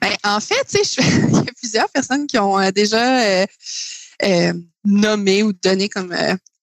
Ben, 0.00 0.14
en 0.24 0.40
fait, 0.40 0.66
il 0.98 1.34
y 1.34 1.38
a 1.38 1.52
plusieurs 1.56 1.88
personnes 1.90 2.26
qui 2.26 2.38
ont 2.38 2.70
déjà 2.70 3.46
nommé 4.84 5.42
ou 5.42 5.52
donné 5.52 5.88
comme 5.88 6.14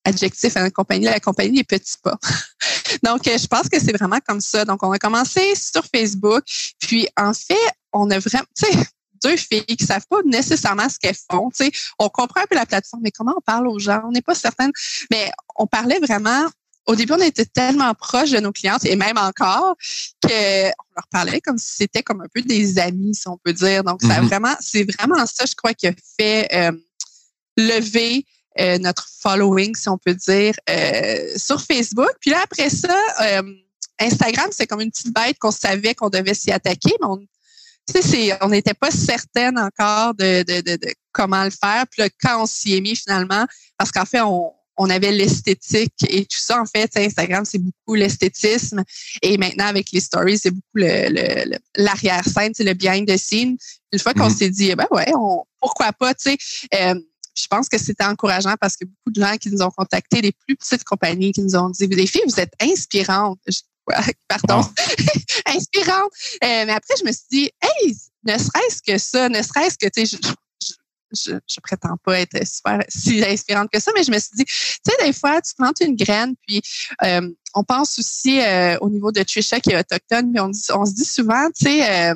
adjectif 0.04 0.56
à 0.56 0.62
la 0.62 0.70
compagnie, 0.70 1.06
la 1.06 1.20
compagnie 1.20 1.58
des 1.58 1.64
petits 1.64 1.96
pas. 2.02 2.18
Donc, 3.02 3.22
je 3.24 3.46
pense 3.46 3.68
que 3.68 3.80
c'est 3.80 3.96
vraiment 3.96 4.18
comme 4.26 4.40
ça. 4.40 4.64
Donc, 4.64 4.82
on 4.82 4.92
a 4.92 4.98
commencé 4.98 5.54
sur 5.54 5.82
Facebook, 5.94 6.44
puis 6.80 7.08
en 7.16 7.32
fait, 7.32 7.70
on 7.92 8.10
a 8.10 8.18
vraiment, 8.18 8.44
tu 8.56 8.66
sais, 8.66 8.78
deux 9.24 9.36
filles 9.36 9.64
qui 9.64 9.84
savent 9.84 10.06
pas 10.08 10.20
nécessairement 10.24 10.88
ce 10.88 10.98
qu'elles 10.98 11.16
font. 11.30 11.50
Tu 11.50 11.64
sais, 11.64 11.72
on 11.98 12.08
comprend 12.08 12.42
un 12.42 12.46
peu 12.46 12.54
la 12.54 12.66
plateforme, 12.66 13.02
mais 13.02 13.10
comment 13.10 13.34
on 13.36 13.40
parle 13.40 13.66
aux 13.68 13.78
gens? 13.78 14.02
On 14.04 14.10
n'est 14.10 14.22
pas 14.22 14.34
certaine. 14.34 14.70
Mais 15.10 15.30
on 15.56 15.66
parlait 15.66 15.98
vraiment 16.00 16.46
au 16.86 16.94
début, 16.94 17.14
on 17.14 17.20
était 17.20 17.46
tellement 17.46 17.92
proches 17.94 18.30
de 18.30 18.40
nos 18.40 18.52
clientes 18.52 18.84
et 18.84 18.96
même 18.96 19.16
encore 19.16 19.76
qu'on 20.22 20.28
leur 20.28 21.08
parlait 21.10 21.40
comme 21.40 21.58
si 21.58 21.76
c'était 21.76 22.02
comme 22.02 22.20
un 22.20 22.28
peu 22.32 22.42
des 22.42 22.78
amis, 22.78 23.14
si 23.14 23.26
on 23.28 23.38
peut 23.42 23.52
dire. 23.52 23.84
Donc, 23.84 24.02
ça 24.02 24.20
mm-hmm. 24.20 24.26
vraiment, 24.26 24.54
c'est 24.60 24.84
vraiment 24.98 25.24
ça, 25.26 25.44
je 25.46 25.54
crois, 25.54 25.74
qui 25.74 25.86
a 25.86 25.92
fait 26.18 26.48
euh, 26.52 26.72
lever 27.56 28.26
euh, 28.60 28.78
notre 28.78 29.08
following, 29.20 29.74
si 29.74 29.88
on 29.88 29.98
peut 29.98 30.14
dire, 30.14 30.54
euh, 30.68 31.36
sur 31.36 31.60
Facebook. 31.60 32.10
Puis 32.20 32.30
là, 32.30 32.40
après 32.44 32.68
ça, 32.70 32.94
Instagram, 33.98 34.50
c'est 34.50 34.66
comme 34.66 34.80
une 34.80 34.90
petite 34.90 35.14
bête 35.14 35.38
qu'on 35.38 35.50
savait 35.50 35.94
qu'on 35.94 36.10
devait 36.10 36.34
s'y 36.34 36.52
attaquer, 36.52 36.94
mais 37.00 37.06
on 37.08 37.20
on 38.40 38.48
n'était 38.48 38.72
pas 38.72 38.90
certaine 38.90 39.58
encore 39.58 40.14
de, 40.14 40.42
de, 40.42 40.62
de, 40.62 40.78
comment 41.12 41.44
le 41.44 41.50
faire. 41.50 41.84
Puis 41.90 42.00
là, 42.00 42.08
quand 42.22 42.42
on 42.42 42.46
s'y 42.46 42.74
est 42.74 42.80
mis 42.80 42.96
finalement, 42.96 43.44
parce 43.76 43.90
qu'en 43.92 44.06
fait, 44.06 44.22
on, 44.22 44.52
on 44.76 44.90
avait 44.90 45.12
l'esthétique 45.12 45.92
et 46.08 46.24
tout 46.24 46.38
ça. 46.38 46.60
En 46.60 46.66
fait, 46.66 46.90
Instagram, 46.96 47.44
c'est 47.44 47.58
beaucoup 47.58 47.94
l'esthétisme. 47.94 48.82
Et 49.22 49.38
maintenant, 49.38 49.66
avec 49.66 49.90
les 49.92 50.00
stories, 50.00 50.38
c'est 50.38 50.50
beaucoup 50.50 50.62
le, 50.74 51.56
l'arrière-scène, 51.76 52.52
c'est 52.54 52.64
le 52.64 52.74
behind 52.74 53.08
the 53.08 53.16
scene. 53.16 53.56
Une 53.92 53.98
fois 53.98 54.14
qu'on 54.14 54.28
mm-hmm. 54.28 54.36
s'est 54.36 54.50
dit, 54.50 54.74
ben 54.74 54.86
ouais, 54.90 55.12
on, 55.14 55.44
pourquoi 55.60 55.92
pas, 55.92 56.14
tu 56.14 56.30
sais. 56.30 56.38
Euh, 56.74 56.94
je 57.36 57.46
pense 57.48 57.68
que 57.68 57.78
c'était 57.78 58.04
encourageant 58.04 58.54
parce 58.60 58.76
que 58.76 58.84
beaucoup 58.84 59.10
de 59.10 59.20
gens 59.20 59.36
qui 59.36 59.50
nous 59.50 59.62
ont 59.62 59.70
contactés, 59.70 60.22
des 60.22 60.32
plus 60.32 60.56
petites 60.56 60.84
compagnies 60.84 61.32
qui 61.32 61.42
nous 61.42 61.56
ont 61.56 61.70
dit, 61.70 61.86
les 61.86 62.06
filles, 62.06 62.22
vous 62.26 62.40
êtes 62.40 62.52
inspirantes. 62.60 63.38
pardon, 64.28 64.66
inspirante. 65.46 66.10
Euh, 66.42 66.64
mais 66.66 66.72
après, 66.72 66.94
je 66.98 67.04
me 67.04 67.12
suis 67.12 67.26
dit, 67.30 67.50
hey, 67.60 67.96
ne 68.24 68.38
serait-ce 68.38 68.80
que 68.86 68.98
ça, 68.98 69.28
ne 69.28 69.42
serait-ce 69.42 69.76
que, 69.76 69.88
tu 69.88 70.06
sais, 70.06 70.16
je, 71.14 71.32
je, 71.48 71.60
prétends 71.60 71.96
pas 72.04 72.20
être 72.20 72.46
super 72.46 72.80
si 72.88 73.24
inspirante 73.24 73.70
que 73.72 73.80
ça, 73.80 73.90
mais 73.94 74.02
je 74.02 74.10
me 74.10 74.18
suis 74.18 74.36
dit, 74.36 74.44
tu 74.44 74.52
sais, 74.86 75.06
des 75.06 75.12
fois, 75.12 75.40
tu 75.40 75.54
plantes 75.54 75.80
une 75.80 75.96
graine, 75.96 76.34
puis 76.46 76.60
euh, 77.02 77.28
on 77.54 77.64
pense 77.64 77.98
aussi 77.98 78.40
euh, 78.40 78.76
au 78.80 78.90
niveau 78.90 79.12
de 79.12 79.22
Trisha 79.22 79.60
qui 79.60 79.70
est 79.70 79.78
autochtone, 79.78 80.30
mais 80.32 80.40
on, 80.40 80.52
se 80.52 80.94
dit 80.94 81.04
souvent, 81.04 81.48
tu 81.56 81.66
sais, 81.66 82.14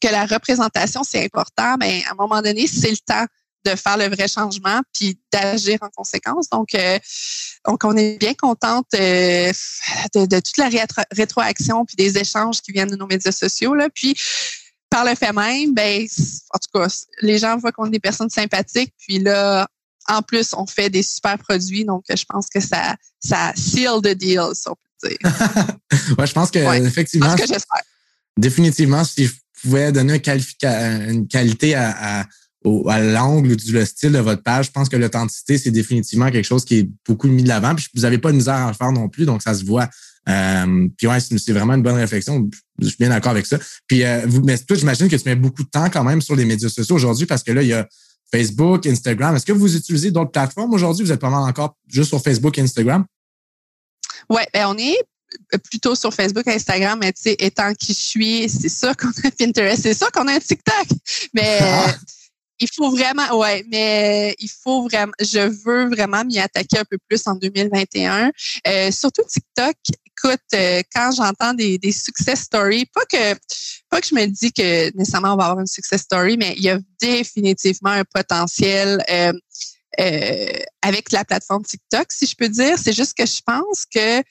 que 0.00 0.08
la 0.08 0.26
représentation, 0.26 1.02
c'est 1.04 1.24
important, 1.24 1.76
mais 1.78 2.02
à 2.08 2.12
un 2.12 2.14
moment 2.14 2.42
donné, 2.42 2.66
c'est 2.66 2.90
le 2.90 2.96
temps 2.96 3.26
de 3.64 3.76
faire 3.76 3.96
le 3.96 4.08
vrai 4.08 4.28
changement 4.28 4.80
puis 4.92 5.18
d'agir 5.32 5.78
en 5.82 5.88
conséquence. 5.88 6.48
Donc, 6.50 6.74
euh, 6.74 6.98
donc 7.66 7.84
on 7.84 7.96
est 7.96 8.18
bien 8.18 8.34
contente 8.34 8.86
euh, 8.94 9.52
de, 10.14 10.40
toute 10.40 10.58
la 10.58 10.68
rétroaction 11.12 11.84
puis 11.84 11.96
des 11.96 12.18
échanges 12.18 12.60
qui 12.60 12.72
viennent 12.72 12.90
de 12.90 12.96
nos 12.96 13.06
médias 13.06 13.32
sociaux. 13.32 13.74
Là. 13.74 13.88
Puis, 13.90 14.14
par 14.92 15.04
le 15.06 15.14
fait 15.14 15.32
même, 15.32 15.74
ben, 15.74 16.06
en 16.50 16.58
tout 16.58 16.78
cas, 16.78 16.86
les 17.22 17.38
gens 17.38 17.56
voient 17.56 17.72
qu'on 17.72 17.86
est 17.86 17.90
des 17.90 18.00
personnes 18.00 18.28
sympathiques. 18.28 18.92
Puis 18.98 19.18
là, 19.18 19.66
en 20.06 20.20
plus, 20.20 20.52
on 20.54 20.66
fait 20.66 20.90
des 20.90 21.02
super 21.02 21.38
produits. 21.38 21.84
Donc, 21.84 22.04
je 22.08 22.24
pense 22.28 22.48
que 22.48 22.60
ça, 22.60 22.94
ça 23.18 23.52
seal 23.56 24.02
the 24.02 24.14
deal, 24.14 24.50
si 24.52 24.68
on 24.68 24.74
peut 24.74 25.08
dire. 25.08 25.18
ouais, 26.18 26.26
je 26.26 26.32
pense 26.32 26.50
que, 26.50 26.58
effectivement. 26.86 27.34
que 27.34 27.46
j'espère. 27.46 27.82
Définitivement, 28.36 29.02
si 29.04 29.26
je 29.26 29.32
pouvais 29.62 29.92
donner 29.92 30.20
une 31.08 31.26
qualité 31.26 31.74
à 31.74 32.26
à 32.88 33.00
l'angle 33.00 33.52
ou 33.52 33.56
le 33.72 33.84
style 33.84 34.12
de 34.12 34.18
votre 34.18 34.42
page, 34.42 34.66
je 34.66 34.70
pense 34.70 34.88
que 34.88 34.96
l'authenticité, 34.96 35.58
c'est 35.58 35.70
définitivement 35.70 36.30
quelque 36.30 36.44
chose 36.44 36.64
qui 36.64 36.78
est 36.78 36.90
beaucoup 37.06 37.28
mis 37.28 37.42
de 37.42 37.48
l'avant. 37.48 37.74
Puis 37.74 37.86
vous 37.94 38.02
n'avez 38.02 38.18
pas 38.18 38.30
de 38.30 38.36
misère 38.36 38.54
à 38.54 38.68
en 38.68 38.74
faire 38.74 38.92
non 38.92 39.08
plus, 39.08 39.24
donc 39.24 39.42
ça 39.42 39.54
se 39.54 39.64
voit. 39.64 39.88
Euh, 40.28 40.88
puis 40.96 41.06
ouais, 41.06 41.18
c'est 41.20 41.52
vraiment 41.52 41.74
une 41.74 41.82
bonne 41.82 41.96
réflexion. 41.96 42.48
Je 42.80 42.88
suis 42.88 42.96
bien 42.98 43.08
d'accord 43.08 43.32
avec 43.32 43.46
ça. 43.46 43.58
Puis 43.86 44.04
euh, 44.04 44.22
vous, 44.26 44.42
mais 44.42 44.58
toi, 44.58 44.76
j'imagine 44.76 45.08
que 45.08 45.16
tu 45.16 45.28
mets 45.28 45.36
beaucoup 45.36 45.64
de 45.64 45.68
temps 45.68 45.90
quand 45.90 46.04
même 46.04 46.22
sur 46.22 46.36
les 46.36 46.44
médias 46.44 46.68
sociaux 46.68 46.96
aujourd'hui 46.96 47.26
parce 47.26 47.42
que 47.42 47.52
là, 47.52 47.62
il 47.62 47.68
y 47.68 47.72
a 47.72 47.88
Facebook, 48.30 48.86
Instagram. 48.86 49.36
Est-ce 49.36 49.46
que 49.46 49.52
vous 49.52 49.76
utilisez 49.76 50.10
d'autres 50.10 50.30
plateformes 50.30 50.72
aujourd'hui? 50.72 51.04
Vous 51.04 51.12
êtes 51.12 51.20
pas 51.20 51.30
mal 51.30 51.42
encore 51.42 51.76
juste 51.88 52.08
sur 52.10 52.22
Facebook 52.22 52.56
et 52.58 52.62
Instagram? 52.62 53.04
Oui, 54.30 54.42
ben 54.54 54.66
on 54.68 54.78
est 54.78 54.96
plutôt 55.70 55.94
sur 55.94 56.12
Facebook, 56.12 56.46
Instagram, 56.46 56.98
mais 57.00 57.12
tu 57.12 57.22
sais, 57.22 57.36
étant 57.38 57.72
qui 57.74 57.92
je 57.92 57.98
suis, 57.98 58.48
c'est 58.48 58.68
ça 58.68 58.94
qu'on 58.94 59.08
a 59.08 59.30
Pinterest, 59.38 59.82
c'est 59.82 59.94
ça 59.94 60.08
qu'on 60.10 60.28
a 60.28 60.34
un 60.34 60.38
TikTok. 60.38 60.86
Mais 61.34 61.58
ah 61.60 61.94
il 62.58 62.68
faut 62.74 62.90
vraiment, 62.90 63.38
ouais, 63.38 63.64
mais 63.70 64.34
il 64.38 64.48
faut 64.48 64.82
vraiment, 64.88 65.12
je 65.20 65.40
veux 65.64 65.88
vraiment 65.88 66.24
m'y 66.24 66.38
attaquer 66.38 66.78
un 66.78 66.84
peu 66.84 66.98
plus 67.08 67.26
en 67.26 67.34
2021. 67.34 68.30
Euh, 68.66 68.90
surtout 68.90 69.22
TikTok. 69.28 69.76
Écoute, 70.06 70.40
euh, 70.54 70.82
quand 70.94 71.10
j'entends 71.16 71.54
des, 71.54 71.78
des 71.78 71.92
success 71.92 72.42
stories, 72.42 72.86
pas 72.86 73.04
que, 73.06 73.34
pas 73.90 74.00
que 74.00 74.06
je 74.06 74.14
me 74.14 74.26
dis 74.26 74.52
que 74.52 74.96
nécessairement 74.96 75.34
on 75.34 75.36
va 75.36 75.46
avoir 75.46 75.60
une 75.60 75.66
success 75.66 76.02
story, 76.02 76.36
mais 76.36 76.54
il 76.56 76.62
y 76.62 76.70
a 76.70 76.78
définitivement 77.00 77.90
un 77.90 78.04
potentiel. 78.04 79.02
Euh, 79.10 79.32
avec 80.80 81.12
la 81.12 81.22
plateforme 81.22 81.64
TikTok, 81.64 82.10
si 82.12 82.24
je 82.24 82.34
peux 82.34 82.48
dire. 82.48 82.78
C'est 82.78 82.94
juste 82.94 83.12
que 83.12 83.26
je 83.26 83.42
pense 83.44 83.84
que 83.94 84.22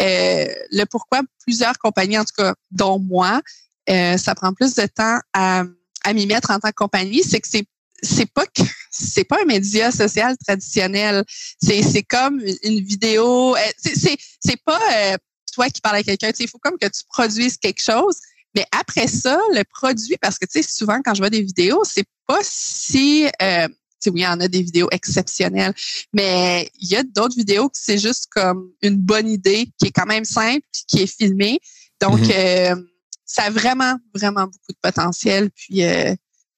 le 0.00 0.84
pourquoi 0.86 1.22
plusieurs 1.46 1.78
compagnies, 1.78 2.18
en 2.18 2.24
tout 2.24 2.34
cas, 2.36 2.52
dont 2.72 2.98
moi, 2.98 3.40
ça 3.86 4.34
prend 4.34 4.52
plus 4.52 4.74
de 4.74 4.86
temps 4.86 5.20
à, 5.32 5.62
à 6.04 6.12
m'y 6.12 6.26
mettre 6.26 6.50
en 6.50 6.58
tant 6.58 6.68
que 6.68 6.74
compagnie, 6.74 7.22
c'est 7.22 7.40
que 7.40 7.48
c'est 7.48 7.66
c'est 8.02 8.30
pas 8.32 8.44
c'est 8.90 9.24
pas 9.24 9.38
un 9.42 9.46
média 9.46 9.90
social 9.90 10.36
traditionnel. 10.46 11.24
C'est 11.62 11.82
c'est 11.82 12.02
comme 12.02 12.40
une 12.62 12.84
vidéo. 12.84 13.56
Euh, 13.56 13.60
c'est 13.78 14.16
c'est 14.40 14.62
pas 14.64 14.80
euh, 14.94 15.16
toi 15.52 15.68
qui 15.68 15.80
parles 15.80 15.96
à 15.96 16.02
quelqu'un. 16.02 16.30
Il 16.38 16.48
faut 16.48 16.58
comme 16.58 16.78
que 16.78 16.86
tu 16.86 17.02
produises 17.08 17.56
quelque 17.56 17.82
chose. 17.82 18.16
Mais 18.54 18.66
après 18.70 19.08
ça, 19.08 19.40
le 19.52 19.64
produit, 19.64 20.16
parce 20.20 20.38
que 20.38 20.46
tu 20.46 20.62
sais, 20.62 20.68
souvent 20.68 21.00
quand 21.04 21.14
je 21.14 21.20
vois 21.20 21.30
des 21.30 21.42
vidéos, 21.42 21.82
c'est 21.84 22.06
pas 22.26 22.38
si 22.42 23.26
euh, 23.42 23.66
oui, 24.10 24.20
il 24.20 24.24
y 24.24 24.26
en 24.26 24.40
a 24.40 24.48
des 24.48 24.62
vidéos 24.62 24.88
exceptionnelles, 24.90 25.74
mais 26.12 26.70
il 26.78 26.88
y 26.88 26.96
a 26.96 27.02
d'autres 27.02 27.36
vidéos 27.36 27.68
que 27.68 27.78
c'est 27.80 27.98
juste 27.98 28.26
comme 28.30 28.70
une 28.82 28.96
bonne 28.96 29.28
idée 29.28 29.68
qui 29.78 29.88
est 29.88 29.92
quand 29.92 30.06
même 30.06 30.24
simple, 30.24 30.66
qui 30.88 31.02
est 31.02 31.06
filmée. 31.06 31.58
Donc, 32.00 32.20
mm-hmm. 32.20 32.72
euh, 32.72 32.82
ça 33.26 33.44
a 33.44 33.50
vraiment, 33.50 33.96
vraiment 34.14 34.44
beaucoup 34.44 34.72
de 34.72 34.78
potentiel. 34.82 35.50
Puis, 35.50 35.82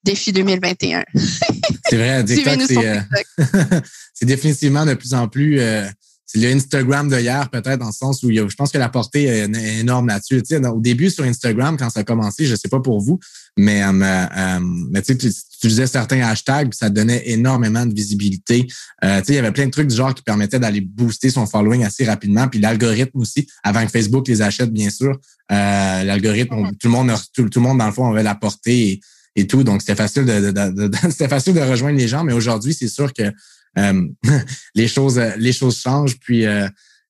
défi 0.07 0.33
2021. 0.33 1.05
c'est 1.85 1.97
vrai, 1.97 2.25
TikTok, 2.25 2.61
euh, 2.71 3.01
c'est 4.15 4.25
définitivement 4.25 4.87
de 4.87 4.95
plus 4.95 5.13
en 5.13 5.29
plus. 5.29 5.61
Euh, 5.61 5.85
c'est 6.27 6.41
le 6.41 6.49
Instagram 6.49 7.09
de 7.09 7.17
peut-être, 7.51 7.79
dans 7.79 7.87
le 7.87 7.93
sens 7.93 8.23
où 8.25 8.31
je 8.33 8.55
pense 8.57 8.73
que 8.73 8.79
la 8.79 8.89
portée 8.89 9.25
est 9.25 9.79
énorme 9.79 10.09
là-dessus. 10.09 10.43
Tu 10.43 10.57
sais, 10.57 10.67
au 10.67 10.81
début, 10.81 11.09
sur 11.09 11.23
Instagram, 11.25 11.77
quand 11.79 11.89
ça 11.89 12.01
a 12.01 12.05
commencé, 12.05 12.47
je 12.47 12.53
ne 12.53 12.57
sais 12.57 12.69
pas 12.69 12.81
pour 12.81 13.01
vous, 13.01 13.21
mais, 13.57 13.85
euh, 13.85 13.93
euh 13.93 14.61
mais 14.91 15.03
tu, 15.03 15.17
tu 15.17 15.29
utilisais 15.29 15.87
certains 15.87 16.21
hashtags, 16.23 16.75
ça 16.75 16.91
donnait 16.91 17.23
énormément 17.27 17.87
de 17.87 17.95
visibilité. 17.95 18.67
Euh, 19.05 19.23
il 19.29 19.35
y 19.35 19.39
avait 19.39 19.53
plein 19.53 19.67
de 19.67 19.71
trucs 19.71 19.87
du 19.87 19.95
genre 19.95 20.15
qui 20.15 20.23
permettaient 20.23 20.59
d'aller 20.59 20.81
booster 20.81 21.31
son 21.31 21.47
following 21.47 21.85
assez 21.85 22.05
rapidement. 22.05 22.49
Puis 22.49 22.59
l'algorithme 22.59 23.21
aussi, 23.21 23.47
avant 23.63 23.85
que 23.85 23.91
Facebook 23.91 24.27
les 24.27 24.43
achète, 24.43 24.73
bien 24.73 24.91
sûr. 24.91 25.19
Euh, 25.53 26.03
l'algorithme, 26.03 26.73
tout 26.81 26.89
le 26.89 26.91
monde, 26.91 27.13
tout, 27.33 27.49
le 27.55 27.61
monde, 27.61 27.79
dans 27.79 27.87
le 27.87 27.93
fond, 27.93 28.11
avait 28.11 28.25
la 28.25 28.35
portée. 28.35 29.01
Et, 29.39 29.47
tout. 29.47 29.63
Donc, 29.65 29.83
c'était 29.83 29.95
facile 29.95 30.25
de, 30.25 30.51
de, 30.51 30.97
facile 31.29 31.53
de 31.53 31.61
rejoindre 31.61 31.99
les 31.99 32.09
gens, 32.09 32.25
mais 32.25 32.33
aujourd'hui, 32.33 32.73
c'est 32.73 32.89
sûr 32.89 33.13
que 33.13 33.31
les 34.75 34.89
choses 34.89 35.19
les 35.37 35.53
choses 35.53 35.79
changent, 35.81 36.19
puis, 36.19 36.47
euh, 36.47 36.69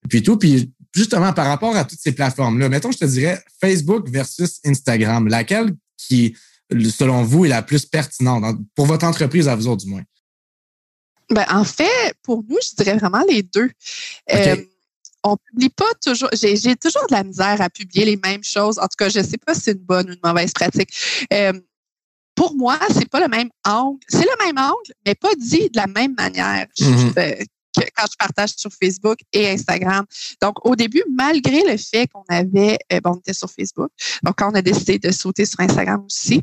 puis 0.09 0.23
tout. 0.23 0.37
Puis 0.37 0.73
justement, 0.95 1.33
par 1.33 1.47
rapport 1.47 1.77
à 1.77 1.85
toutes 1.85 2.01
ces 2.01 2.13
plateformes-là, 2.13 2.69
mettons, 2.69 2.91
je 2.91 2.99
te 2.99 3.05
dirais 3.05 3.43
Facebook 3.61 4.09
versus 4.09 4.61
Instagram, 4.65 5.29
laquelle 5.29 5.73
qui, 5.97 6.37
selon 6.71 7.23
vous, 7.23 7.45
est 7.45 7.49
la 7.49 7.63
plus 7.63 7.87
pertinente 7.87 8.59
pour 8.75 8.87
votre 8.87 9.07
entreprise 9.07 9.49
à 9.49 9.55
vous 9.55 9.69
autres, 9.69 9.85
du 9.85 9.91
moins? 9.91 10.03
Ben, 11.31 11.45
en 11.51 11.65
fait, 11.65 12.15
pour 12.23 12.45
nous, 12.49 12.59
je 12.63 12.77
dirais 12.77 12.97
vraiment 12.97 13.23
les 13.29 13.43
deux. 13.43 13.71
Euh, 14.33 14.57
on 15.25 15.37
publie 15.37 15.71
pas 15.71 15.93
toujours. 16.05 16.29
J'ai 16.33 16.77
toujours 16.77 17.07
de 17.09 17.15
la 17.15 17.25
misère 17.25 17.61
à 17.61 17.69
publier 17.69 18.05
les 18.05 18.17
mêmes 18.17 18.45
choses. 18.45 18.79
En 18.79 18.83
tout 18.83 18.97
cas, 18.97 19.09
je 19.09 19.19
ne 19.19 19.25
sais 19.25 19.39
pas 19.39 19.55
si 19.55 19.63
c'est 19.63 19.73
une 19.73 19.79
bonne 19.79 20.09
ou 20.09 20.13
une 20.13 20.21
mauvaise 20.23 20.53
pratique 20.53 20.91
pour 22.37 22.55
moi, 22.55 22.79
c'est 22.93 23.09
pas 23.09 23.21
le 23.21 23.29
même 23.29 23.49
angle. 23.65 23.99
C'est 24.09 24.25
le 24.25 24.45
même 24.45 24.59
angle, 24.59 24.93
mais 25.05 25.15
pas 25.15 25.35
dit 25.37 25.71
de 25.71 25.77
la 25.77 25.87
même 25.87 26.15
manière. 26.17 26.67
Je, 26.79 26.85
mm-hmm. 26.85 27.47
quand 27.97 28.05
je 28.11 28.17
partage 28.19 28.51
sur 28.57 28.71
Facebook 28.71 29.19
et 29.33 29.49
Instagram. 29.49 30.05
Donc, 30.41 30.65
au 30.65 30.77
début, 30.77 31.03
malgré 31.11 31.63
le 31.63 31.77
fait 31.77 32.07
qu'on 32.09 32.25
avait, 32.29 32.79
euh, 32.93 33.01
bon, 33.01 33.13
on 33.15 33.19
était 33.19 33.33
sur 33.33 33.51
Facebook, 33.51 33.91
donc 34.23 34.37
quand 34.37 34.51
on 34.53 34.55
a 34.55 34.63
décidé 34.63 34.99
de 34.99 35.11
sauter 35.11 35.47
sur 35.47 35.61
Instagram 35.61 36.05
aussi, 36.05 36.43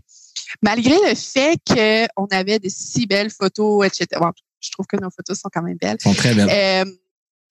malgré 0.62 0.96
le 1.08 1.16
fait 1.16 1.58
qu'on 1.68 2.28
avait 2.32 2.60
de 2.60 2.70
si 2.70 3.06
belles 3.06 3.32
photos, 3.32 3.86
etc. 3.86 4.08
Bon, 4.20 4.32
je 4.60 4.72
trouve 4.72 4.88
que 4.88 4.98
nos 4.98 5.10
photos 5.12 5.40
sont 5.40 5.50
quand 5.54 5.62
même 5.62 5.78
belles. 5.78 5.98
Sont 6.02 6.14
très 6.14 6.34
belles. 6.34 6.50
Euh, 6.50 6.86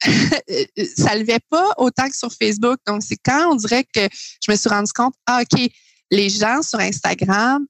ça 0.97 1.15
levait 1.15 1.41
pas 1.49 1.75
autant 1.77 2.09
que 2.09 2.17
sur 2.17 2.33
Facebook. 2.33 2.79
Donc, 2.87 3.03
c'est 3.03 3.19
quand 3.25 3.53
on 3.53 3.55
dirait 3.55 3.85
que 3.85 4.09
je 4.45 4.51
me 4.51 4.57
suis 4.57 4.69
rendu 4.69 4.93
compte, 4.93 5.15
ah, 5.27 5.43
OK, 5.43 5.71
les 6.11 6.29
gens 6.29 6.63
sur 6.63 6.81
Instagram 6.81 7.67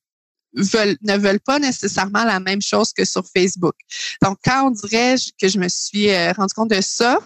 veulent, 0.55 0.96
ne 1.03 1.16
veulent 1.16 1.40
pas 1.40 1.59
nécessairement 1.59 2.24
la 2.24 2.40
même 2.40 2.62
chose 2.62 2.92
que 2.92 3.05
sur 3.05 3.22
Facebook. 3.34 3.74
Donc, 4.22 4.38
quand 4.44 4.68
on 4.68 4.70
dirait 4.70 5.16
que 5.40 5.48
je 5.48 5.59
me 5.59 5.68
suis 5.68 6.11
euh, 6.11 6.32
rendu 6.32 6.55
compte 6.55 6.70
de 6.70 6.80
ça, 6.80 7.18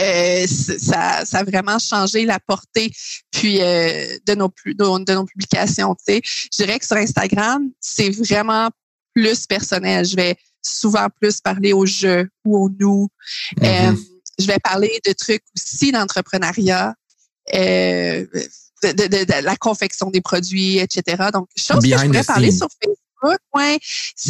euh, 0.00 0.46
ça, 0.46 1.24
ça 1.24 1.38
a 1.38 1.44
vraiment 1.44 1.78
changé 1.78 2.24
la 2.24 2.40
portée 2.40 2.90
puis 3.30 3.60
euh, 3.60 4.16
de 4.26 4.34
nos 4.34 4.50
de, 4.64 5.04
de 5.04 5.12
nos 5.12 5.24
publications. 5.26 5.94
Tu 5.94 6.14
sais, 6.14 6.20
je 6.24 6.64
dirais 6.64 6.78
que 6.78 6.86
sur 6.86 6.96
Instagram, 6.96 7.68
c'est 7.78 8.10
vraiment 8.10 8.70
plus 9.14 9.46
personnel. 9.46 10.06
Je 10.06 10.16
vais 10.16 10.36
souvent 10.62 11.08
plus 11.20 11.40
parler 11.40 11.74
au 11.74 11.84
je 11.84 12.26
ou 12.44 12.56
au 12.56 12.70
nous. 12.70 13.08
Mm-hmm. 13.60 13.98
je 14.38 14.46
vais 14.46 14.58
parler 14.60 14.98
de 15.04 15.12
trucs 15.12 15.42
aussi 15.56 15.92
d'entrepreneuriat. 15.92 16.94
Euh, 17.54 18.26
de, 18.82 19.44
la 19.44 19.56
confection 19.56 20.10
des 20.10 20.20
produits, 20.20 20.78
etc. 20.78 21.30
Donc, 21.32 21.48
chose 21.56 21.82
que 21.82 21.88
je 21.88 22.06
pourrais 22.06 22.24
parler 22.24 22.50
sur 22.50 22.68
Facebook, 22.82 23.40
ouais, 23.54 23.78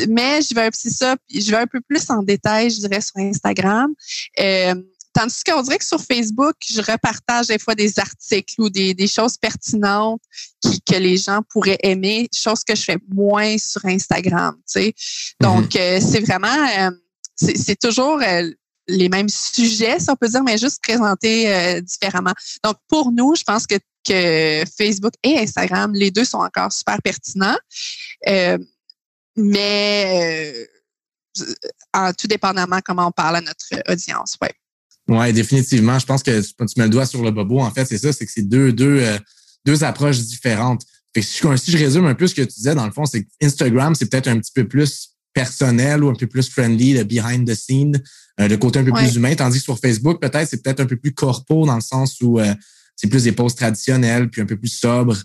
mais 0.09 0.42
je 0.42 0.55
vais, 0.55 0.68
ça, 0.72 1.16
je 1.32 1.50
vais 1.50 1.57
un 1.57 1.66
peu 1.66 1.80
plus 1.80 2.09
en 2.11 2.22
détail, 2.22 2.70
je 2.70 2.80
dirais, 2.80 3.00
sur 3.00 3.16
Instagram. 3.18 3.92
Euh, 4.38 4.74
tandis 5.12 5.42
qu'on 5.44 5.62
dirait 5.62 5.78
que 5.78 5.84
sur 5.84 6.00
Facebook, 6.00 6.55
je 6.68 6.80
repartage 6.80 7.48
des 7.48 7.59
fois 7.59 7.74
des 7.74 7.98
articles 7.98 8.55
ou 8.61 8.70
des, 8.70 8.94
des 8.94 9.07
choses 9.07 9.36
pertinentes 9.36 10.22
qui, 10.61 10.80
que 10.80 10.96
les 10.96 11.16
gens 11.16 11.40
pourraient 11.50 11.78
aimer, 11.82 12.28
chose 12.34 12.61
que 12.64 12.74
je 12.74 12.82
fais 12.82 12.98
moins 13.09 13.57
sur 13.59 13.84
Instagram. 13.84 14.55
Tu 14.57 14.80
sais. 14.80 14.94
Donc, 15.40 15.74
mhm. 15.74 15.80
euh, 15.80 16.00
c'est 16.00 16.20
vraiment, 16.20 16.68
euh, 16.78 16.90
c'est 17.36 17.78
toujours 17.78 18.20
euh, 18.22 18.50
les 18.88 19.09
mêmes 19.09 19.28
sujets, 19.28 20.00
si 20.00 20.11
on 20.11 20.16
peut 20.16 20.28
dire, 20.28 20.42
mais 20.42 20.59
juste 20.59 20.80
présentés 20.82 21.80
différemment. 21.82 22.32
Donc, 22.64 22.76
pour 22.88 23.12
nous, 23.12 23.34
je 23.36 23.42
pense 23.44 23.66
que 23.66 23.76
que 24.05 24.64
Facebook 24.76 25.12
et 25.22 25.38
Instagram, 25.38 25.92
les 25.94 26.11
deux 26.11 26.24
sont 26.24 26.38
encore 26.38 26.72
super 26.72 27.00
pertinents. 27.03 27.59
Euh, 28.28 28.59
mais 29.36 30.53
euh, 31.40 31.44
en 31.94 32.12
tout 32.12 32.26
dépendamment 32.26 32.80
comment 32.84 33.09
on 33.09 33.12
parle 33.12 33.36
à 33.36 33.40
notre 33.40 33.90
audience, 33.90 34.36
oui. 34.42 34.48
Oui, 35.09 35.32
définitivement. 35.32 35.98
Je 35.98 36.07
pense 36.07 36.22
que 36.22 36.40
tu 36.40 36.55
mets 36.76 36.84
le 36.84 36.90
doigt 36.90 37.07
sur 37.07 37.22
le 37.22 37.30
bobo. 37.30 37.61
En 37.61 37.70
fait, 37.70 37.84
c'est 37.84 37.98
ça, 37.98 38.12
c'est 38.12 38.24
que 38.24 38.32
c'est 38.32 38.48
deux, 38.48 38.72
deux, 38.72 39.00
euh, 39.00 39.18
deux 39.64 39.82
approches 39.82 40.18
différentes. 40.18 40.84
Fait 41.14 41.22
si, 41.22 41.40
je, 41.42 41.76
résume 41.76 42.07
un 42.07 42.14
peu 42.14 42.26
ce 42.26 42.34
que 42.34 42.42
tu 42.42 42.55
disais, 42.55 42.74
dans 42.74 42.86
le 42.86 42.92
fond, 42.92 43.05
c'est 43.05 43.24
que 43.24 43.28
Instagram, 43.42 43.94
c'est 43.94 44.07
peut-être 44.07 44.28
un 44.28 44.38
petit 44.38 44.53
peu 44.55 44.66
plus 44.66 45.11
personnel 45.34 46.05
ou 46.05 46.09
un 46.09 46.14
peu 46.14 46.26
plus 46.26 46.48
friendly, 46.48 46.94
le 46.94 47.05
behind 47.05 47.50
the 47.50 47.55
scene, 47.55 48.00
le 48.38 48.57
côté 48.57 48.78
un 48.78 48.84
peu 48.84 48.92
plus 48.92 49.16
humain, 49.16 49.34
tandis 49.34 49.59
que 49.59 49.64
sur 49.64 49.78
Facebook, 49.78 50.20
peut-être, 50.20 50.48
c'est 50.48 50.62
peut-être 50.62 50.80
un 50.80 50.86
peu 50.86 50.96
plus 50.96 51.12
corpo 51.12 51.66
dans 51.66 51.74
le 51.74 51.82
sens 51.82 52.20
où 52.20 52.38
c'est 52.97 53.09
plus 53.09 53.24
des 53.24 53.32
poses 53.32 53.55
traditionnelles, 53.55 54.28
puis 54.28 54.40
un 54.40 54.47
peu 54.47 54.57
plus 54.57 54.68
sobres. 54.68 55.16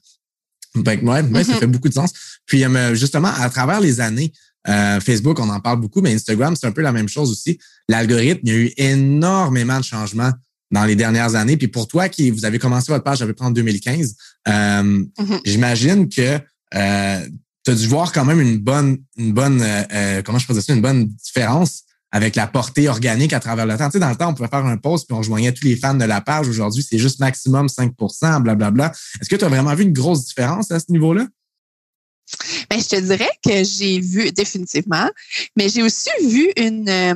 ouais, 0.75 1.43
ça 1.43 1.53
mm-hmm. 1.53 1.59
fait 1.59 1.67
beaucoup 1.67 1.89
de 1.89 1.93
sens. 1.93 2.11
Puis 2.45 2.63
euh, 2.63 2.95
justement, 2.95 3.29
à 3.29 3.49
travers 3.49 3.79
les 3.79 3.99
années, 3.99 4.31
euh, 4.67 4.99
Facebook, 4.99 5.39
on 5.39 5.49
en 5.49 5.59
parle 5.59 5.79
beaucoup, 5.79 6.01
mais 6.01 6.13
Instagram, 6.13 6.55
c'est 6.55 6.67
un 6.67 6.71
peu 6.71 6.81
la 6.81 6.91
même 6.91 7.07
chose 7.07 7.31
aussi. 7.31 7.57
L'algorithme, 7.87 8.41
il 8.43 8.49
y 8.49 8.55
a 8.55 8.59
eu 8.59 8.73
énormément 8.77 9.79
de 9.79 9.83
changements 9.83 10.31
dans 10.71 10.83
les 10.83 10.95
dernières 10.95 11.35
années. 11.35 11.55
Puis 11.55 11.69
pour 11.69 11.87
toi, 11.87 12.09
qui 12.09 12.29
vous 12.29 12.43
avez 12.43 12.59
commencé 12.59 12.91
votre 12.91 13.03
page 13.03 13.21
à 13.21 13.25
peu 13.25 13.33
près 13.33 13.45
en 13.45 13.51
2015, 13.51 14.15
euh, 14.47 14.51
mm-hmm. 14.51 15.41
j'imagine 15.45 16.09
que 16.09 16.37
tu 16.39 17.71
as 17.71 17.75
dû 17.75 17.87
voir 17.87 18.11
quand 18.11 18.25
même 18.25 18.41
une 18.41 18.57
bonne, 18.57 18.97
une 19.17 19.33
bonne, 19.33 19.63
comment 20.25 20.39
je 20.39 20.51
dire 20.51 20.63
ça, 20.63 20.73
une 20.73 20.81
bonne 20.81 21.05
différence 21.05 21.83
avec 22.11 22.35
la 22.35 22.47
portée 22.47 22.87
organique 22.87 23.33
à 23.33 23.39
travers 23.39 23.65
le 23.65 23.77
temps. 23.77 23.87
Tu 23.87 23.93
sais, 23.93 23.99
dans 23.99 24.09
le 24.09 24.15
temps, 24.15 24.29
on 24.29 24.33
pouvait 24.33 24.47
faire 24.47 24.65
un 24.65 24.77
post 24.77 25.07
puis 25.07 25.17
on 25.17 25.21
joignait 25.21 25.51
tous 25.51 25.65
les 25.65 25.75
fans 25.75 25.93
de 25.93 26.05
la 26.05 26.21
page. 26.21 26.47
Aujourd'hui, 26.47 26.85
c'est 26.87 26.97
juste 26.97 27.19
maximum 27.19 27.67
5% 27.67 28.41
blablabla. 28.41 28.91
Est-ce 29.21 29.29
que 29.29 29.35
tu 29.35 29.45
as 29.45 29.49
vraiment 29.49 29.75
vu 29.75 29.83
une 29.83 29.93
grosse 29.93 30.25
différence 30.25 30.71
à 30.71 30.79
ce 30.79 30.85
niveau-là? 30.89 31.27
Bien, 32.69 32.79
je 32.79 32.87
te 32.87 32.99
dirais 32.99 33.29
que 33.43 33.63
j'ai 33.63 33.99
vu 33.99 34.31
définitivement, 34.31 35.09
mais 35.55 35.69
j'ai 35.69 35.83
aussi 35.83 36.09
vu 36.21 36.51
une, 36.57 36.89
euh, 36.89 37.15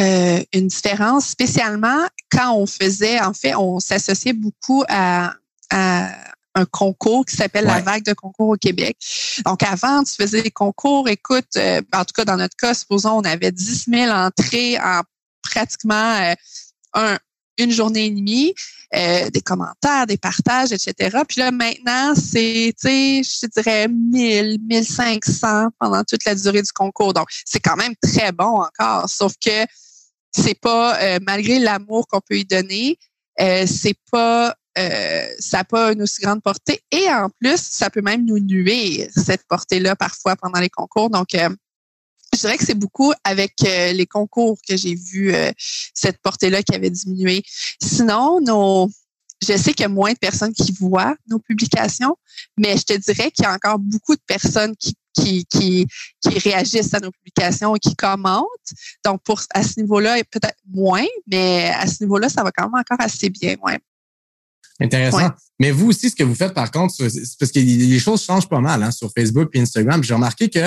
euh, 0.00 0.42
une 0.54 0.68
différence 0.68 1.26
spécialement 1.28 2.06
quand 2.30 2.54
on 2.54 2.66
faisait, 2.66 3.20
en 3.20 3.34
fait, 3.34 3.54
on 3.54 3.78
s'associait 3.78 4.32
beaucoup 4.32 4.84
à 4.88 5.34
un 6.54 6.64
concours 6.66 7.24
qui 7.24 7.36
s'appelle 7.36 7.64
la 7.64 7.80
vague 7.80 8.04
de 8.04 8.12
concours 8.12 8.50
au 8.50 8.56
Québec. 8.56 8.96
Donc, 9.44 9.62
avant, 9.62 10.04
tu 10.04 10.14
faisais 10.14 10.42
des 10.42 10.50
concours. 10.50 11.08
Écoute, 11.08 11.56
euh, 11.56 11.80
en 11.92 12.04
tout 12.04 12.12
cas, 12.14 12.24
dans 12.24 12.36
notre 12.36 12.56
cas, 12.56 12.74
supposons, 12.74 13.12
on 13.12 13.24
avait 13.24 13.52
10 13.52 13.86
000 13.88 14.10
entrées 14.10 14.78
en 14.78 15.00
pratiquement 15.42 16.16
euh, 16.20 16.34
un, 16.94 17.18
une 17.58 17.70
journée 17.70 18.06
et 18.06 18.10
demie, 18.10 18.54
euh, 18.94 19.30
des 19.30 19.40
commentaires, 19.40 20.06
des 20.06 20.18
partages, 20.18 20.72
etc. 20.72 21.18
Puis 21.26 21.40
là, 21.40 21.50
maintenant, 21.50 22.14
c'est, 22.14 22.74
tu 22.78 22.88
sais, 22.88 23.22
je 23.22 23.46
te 23.46 23.60
dirais 23.60 23.88
1000, 23.88 24.58
1500 24.68 25.68
pendant 25.78 26.04
toute 26.04 26.24
la 26.24 26.34
durée 26.34 26.62
du 26.62 26.72
concours. 26.72 27.14
Donc, 27.14 27.28
c'est 27.46 27.60
quand 27.60 27.76
même 27.76 27.94
très 28.02 28.32
bon 28.32 28.62
encore, 28.62 29.08
sauf 29.08 29.32
que 29.44 29.64
c'est 30.34 30.58
pas, 30.58 30.98
malgré 31.20 31.58
l'amour 31.58 32.06
qu'on 32.08 32.20
peut 32.20 32.38
y 32.38 32.44
donner, 32.46 32.98
c'est 33.38 33.96
pas 34.10 34.54
euh, 34.78 35.26
ça 35.38 35.58
n'a 35.58 35.64
pas 35.64 35.92
une 35.92 36.02
aussi 36.02 36.20
grande 36.22 36.42
portée. 36.42 36.80
Et 36.90 37.08
en 37.08 37.28
plus, 37.28 37.60
ça 37.60 37.90
peut 37.90 38.02
même 38.02 38.24
nous 38.24 38.38
nuire, 38.38 39.08
cette 39.14 39.46
portée-là, 39.48 39.96
parfois 39.96 40.36
pendant 40.36 40.60
les 40.60 40.70
concours. 40.70 41.10
Donc, 41.10 41.34
euh, 41.34 41.50
je 42.34 42.40
dirais 42.40 42.56
que 42.56 42.64
c'est 42.64 42.74
beaucoup 42.74 43.12
avec 43.24 43.52
euh, 43.64 43.92
les 43.92 44.06
concours 44.06 44.56
que 44.66 44.76
j'ai 44.76 44.94
vu 44.94 45.34
cette 45.94 46.18
portée-là 46.22 46.62
qui 46.62 46.74
avait 46.74 46.90
diminué. 46.90 47.42
Sinon, 47.82 48.40
nos, 48.40 48.90
je 49.42 49.56
sais 49.56 49.72
qu'il 49.72 49.82
y 49.82 49.86
a 49.86 49.88
moins 49.88 50.12
de 50.12 50.18
personnes 50.18 50.52
qui 50.54 50.72
voient 50.72 51.16
nos 51.28 51.38
publications, 51.38 52.16
mais 52.56 52.76
je 52.76 52.84
te 52.84 52.92
dirais 52.94 53.30
qu'il 53.30 53.44
y 53.44 53.46
a 53.46 53.52
encore 53.52 53.78
beaucoup 53.78 54.14
de 54.14 54.22
personnes 54.26 54.74
qui, 54.76 54.96
qui, 55.14 55.44
qui, 55.46 55.86
qui 56.20 56.38
réagissent 56.38 56.94
à 56.94 57.00
nos 57.00 57.10
publications 57.10 57.74
et 57.76 57.78
qui 57.78 57.94
commentent. 57.94 58.46
Donc, 59.04 59.22
pour, 59.22 59.42
à 59.52 59.62
ce 59.62 59.80
niveau-là, 59.80 60.16
peut-être 60.30 60.58
moins, 60.66 61.04
mais 61.26 61.70
à 61.76 61.86
ce 61.86 62.02
niveau-là, 62.02 62.28
ça 62.28 62.42
va 62.42 62.52
quand 62.52 62.64
même 62.64 62.80
encore 62.80 63.00
assez 63.00 63.28
bien. 63.28 63.56
Ouais. 63.62 63.78
Intéressant. 64.82 65.30
Mais 65.60 65.70
vous 65.70 65.88
aussi, 65.88 66.10
ce 66.10 66.16
que 66.16 66.24
vous 66.24 66.34
faites, 66.34 66.54
par 66.54 66.70
contre, 66.70 66.94
parce 66.98 67.52
que 67.52 67.58
les 67.58 67.98
choses 67.98 68.22
changent 68.22 68.48
pas 68.48 68.60
mal 68.60 68.82
hein, 68.82 68.90
sur 68.90 69.12
Facebook 69.16 69.50
et 69.54 69.60
Instagram. 69.60 70.02
J'ai 70.02 70.14
remarqué 70.14 70.48
que 70.48 70.58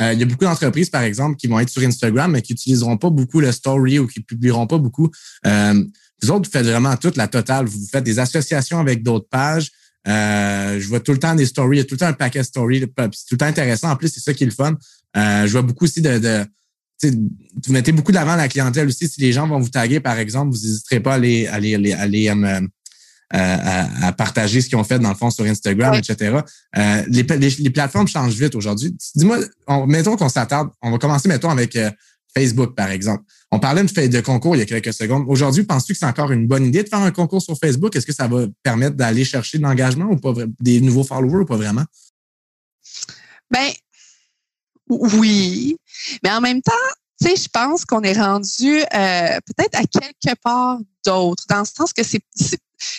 euh, 0.00 0.12
il 0.12 0.20
y 0.20 0.22
a 0.22 0.26
beaucoup 0.26 0.44
d'entreprises, 0.44 0.90
par 0.90 1.02
exemple, 1.02 1.36
qui 1.36 1.46
vont 1.46 1.58
être 1.58 1.70
sur 1.70 1.82
Instagram, 1.82 2.30
mais 2.30 2.42
qui 2.42 2.52
n'utiliseront 2.52 2.96
pas 2.96 3.10
beaucoup 3.10 3.40
le 3.40 3.50
story 3.50 3.98
ou 3.98 4.06
qui 4.06 4.20
publieront 4.20 4.66
pas 4.66 4.78
beaucoup. 4.78 5.10
Euh, 5.46 5.82
vous 6.22 6.30
autres, 6.30 6.48
vous 6.48 6.52
faites 6.52 6.66
vraiment 6.66 6.96
toute 6.96 7.16
la 7.16 7.28
totale. 7.28 7.66
Vous 7.66 7.86
faites 7.90 8.04
des 8.04 8.18
associations 8.18 8.78
avec 8.78 9.02
d'autres 9.02 9.28
pages. 9.28 9.70
Euh, 10.06 10.78
je 10.78 10.86
vois 10.86 11.00
tout 11.00 11.12
le 11.12 11.18
temps 11.18 11.34
des 11.34 11.46
stories, 11.46 11.78
il 11.78 11.80
y 11.80 11.82
a 11.82 11.84
tout 11.84 11.94
le 11.94 11.98
temps 11.98 12.06
un 12.06 12.12
paquet 12.12 12.44
story. 12.44 12.80
C'est 12.80 12.86
tout 12.86 13.32
le 13.32 13.38
temps 13.38 13.46
intéressant. 13.46 13.90
En 13.90 13.96
plus, 13.96 14.08
c'est 14.08 14.20
ça 14.20 14.32
qui 14.32 14.44
est 14.44 14.46
le 14.46 14.52
fun. 14.52 14.76
je 15.14 15.50
vois 15.50 15.62
beaucoup 15.62 15.84
aussi 15.84 16.00
de, 16.00 16.18
de 16.18 16.46
vous 17.02 17.72
mettez 17.72 17.92
beaucoup 17.92 18.10
de 18.10 18.16
l'avant 18.16 18.36
la 18.36 18.48
clientèle 18.48 18.88
aussi. 18.88 19.08
Si 19.08 19.20
les 19.20 19.32
gens 19.32 19.46
vont 19.46 19.58
vous 19.58 19.68
taguer, 19.68 20.00
par 20.00 20.18
exemple, 20.18 20.54
vous 20.56 20.62
n'hésiterez 20.62 21.00
pas 21.00 21.12
à 21.12 21.16
aller, 21.16 21.46
à 21.46 21.54
aller, 21.54 21.92
à 21.92 22.00
aller, 22.00 22.28
à, 22.28 22.60
partager 24.16 24.60
ce 24.60 24.68
qu'ils 24.68 24.78
ont 24.78 24.84
fait 24.84 24.98
dans 24.98 25.08
le 25.08 25.14
fond 25.14 25.30
sur 25.30 25.44
Instagram, 25.44 25.94
etc. 25.94 26.40
Euh, 26.76 27.02
les, 27.08 27.22
les, 27.22 27.70
plateformes 27.70 28.08
changent 28.08 28.34
vite 28.34 28.54
aujourd'hui. 28.54 28.96
Dis-moi, 29.14 29.38
mettons 29.86 30.16
qu'on 30.16 30.28
s'attarde, 30.28 30.70
on 30.82 30.90
va 30.90 30.98
commencer, 30.98 31.28
mettons, 31.28 31.50
avec 31.50 31.76
euh, 31.76 31.90
Facebook, 32.36 32.74
par 32.74 32.90
exemple. 32.90 33.24
On 33.50 33.58
parlait 33.58 33.82
de, 33.82 34.06
de 34.06 34.20
concours 34.20 34.56
il 34.56 34.60
y 34.60 34.62
a 34.62 34.66
quelques 34.66 34.92
secondes. 34.92 35.24
Aujourd'hui, 35.28 35.64
penses-tu 35.64 35.92
que 35.92 35.98
c'est 35.98 36.06
encore 36.06 36.30
une 36.32 36.46
bonne 36.46 36.66
idée 36.66 36.82
de 36.82 36.88
faire 36.88 37.00
un 37.00 37.10
concours 37.10 37.42
sur 37.42 37.56
Facebook? 37.58 37.96
Est-ce 37.96 38.06
que 38.06 38.12
ça 38.12 38.28
va 38.28 38.46
permettre 38.62 38.96
d'aller 38.96 39.24
chercher 39.24 39.58
de 39.58 39.62
l'engagement 39.62 40.06
ou 40.06 40.16
pas, 40.16 40.32
des 40.60 40.80
nouveaux 40.80 41.04
followers 41.04 41.42
ou 41.42 41.46
pas 41.46 41.56
vraiment? 41.56 41.84
Ben, 43.50 43.70
oui. 44.88 45.76
Mais 46.22 46.30
en 46.30 46.40
même 46.40 46.62
temps, 46.62 46.72
tu 47.20 47.28
sais, 47.28 47.36
je 47.36 47.48
pense 47.48 47.84
qu'on 47.84 48.02
est 48.02 48.18
rendu 48.18 48.80
euh, 48.80 49.38
peut-être 49.46 49.74
à 49.74 49.84
quelque 49.84 50.38
part 50.42 50.78
d'autre, 51.04 51.44
dans 51.48 51.60
le 51.60 51.64
sens 51.64 51.92
que 51.92 52.02
c'est 52.02 52.20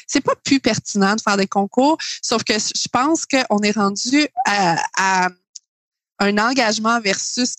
c'est 0.07 0.21
pas 0.21 0.35
plus 0.43 0.59
pertinent 0.59 1.15
de 1.15 1.21
faire 1.21 1.37
des 1.37 1.47
concours, 1.47 1.97
sauf 2.21 2.43
que 2.43 2.53
je 2.53 2.87
pense 2.91 3.25
qu'on 3.25 3.59
est 3.59 3.71
rendu 3.71 4.27
à, 4.45 5.29
un 6.19 6.37
engagement 6.37 6.99
versus 6.99 7.55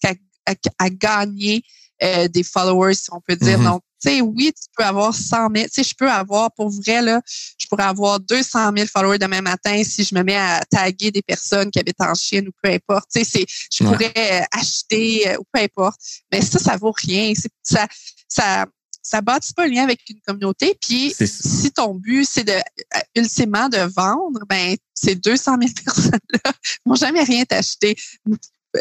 à, 0.78 0.90
gagner 0.90 1.62
des 2.00 2.42
followers, 2.42 2.94
si 2.94 3.08
on 3.12 3.20
peut 3.20 3.36
dire. 3.36 3.58
Mhm. 3.58 3.64
Donc, 3.64 3.82
tu 4.00 4.10
sais, 4.10 4.20
oui, 4.20 4.52
tu 4.52 4.68
peux 4.76 4.84
avoir 4.84 5.12
100 5.12 5.48
000. 5.54 5.64
Tu 5.64 5.70
sais, 5.72 5.82
je 5.82 5.94
peux 5.94 6.08
avoir, 6.08 6.52
pour 6.52 6.70
vrai, 6.70 7.02
là, 7.02 7.20
je 7.58 7.66
pourrais 7.66 7.84
avoir 7.84 8.20
200 8.20 8.70
000 8.76 8.86
followers 8.86 9.18
demain 9.18 9.40
matin 9.40 9.82
si 9.82 10.04
je 10.04 10.14
me 10.14 10.22
mets 10.22 10.36
à 10.36 10.62
taguer 10.70 11.10
des 11.10 11.22
personnes 11.22 11.70
qui 11.70 11.80
habitent 11.80 12.00
en 12.00 12.14
Chine 12.14 12.46
ou 12.46 12.52
peu 12.62 12.70
importe. 12.70 13.08
Tu 13.12 13.24
sais, 13.24 13.24
c'est, 13.24 13.46
je 13.72 13.84
Ouais. 13.84 13.90
pourrais 13.90 14.46
acheter 14.52 15.36
ou 15.38 15.42
peu 15.52 15.60
importe. 15.60 15.98
Mais 16.30 16.40
ça, 16.42 16.60
ça 16.60 16.76
vaut 16.76 16.94
rien. 16.96 17.32
Ça, 17.64 17.88
ça, 18.28 18.66
ça 19.08 19.20
bâtit 19.22 19.54
pas 19.54 19.66
le 19.66 19.72
lien 19.72 19.84
avec 19.84 20.00
une 20.10 20.20
communauté. 20.20 20.76
Puis, 20.80 21.14
si 21.14 21.70
ton 21.72 21.94
but, 21.94 22.26
c'est 22.30 22.44
de, 22.44 22.52
euh, 22.52 23.00
ultimement, 23.16 23.68
de 23.68 23.78
vendre, 23.78 24.40
ben, 24.48 24.76
ces 24.94 25.14
200 25.14 25.56
000 25.60 25.72
personnes-là 25.84 26.52
vont 26.84 26.94
jamais 26.94 27.22
rien 27.22 27.44
t'acheter. 27.44 27.96
Euh, 28.28 28.36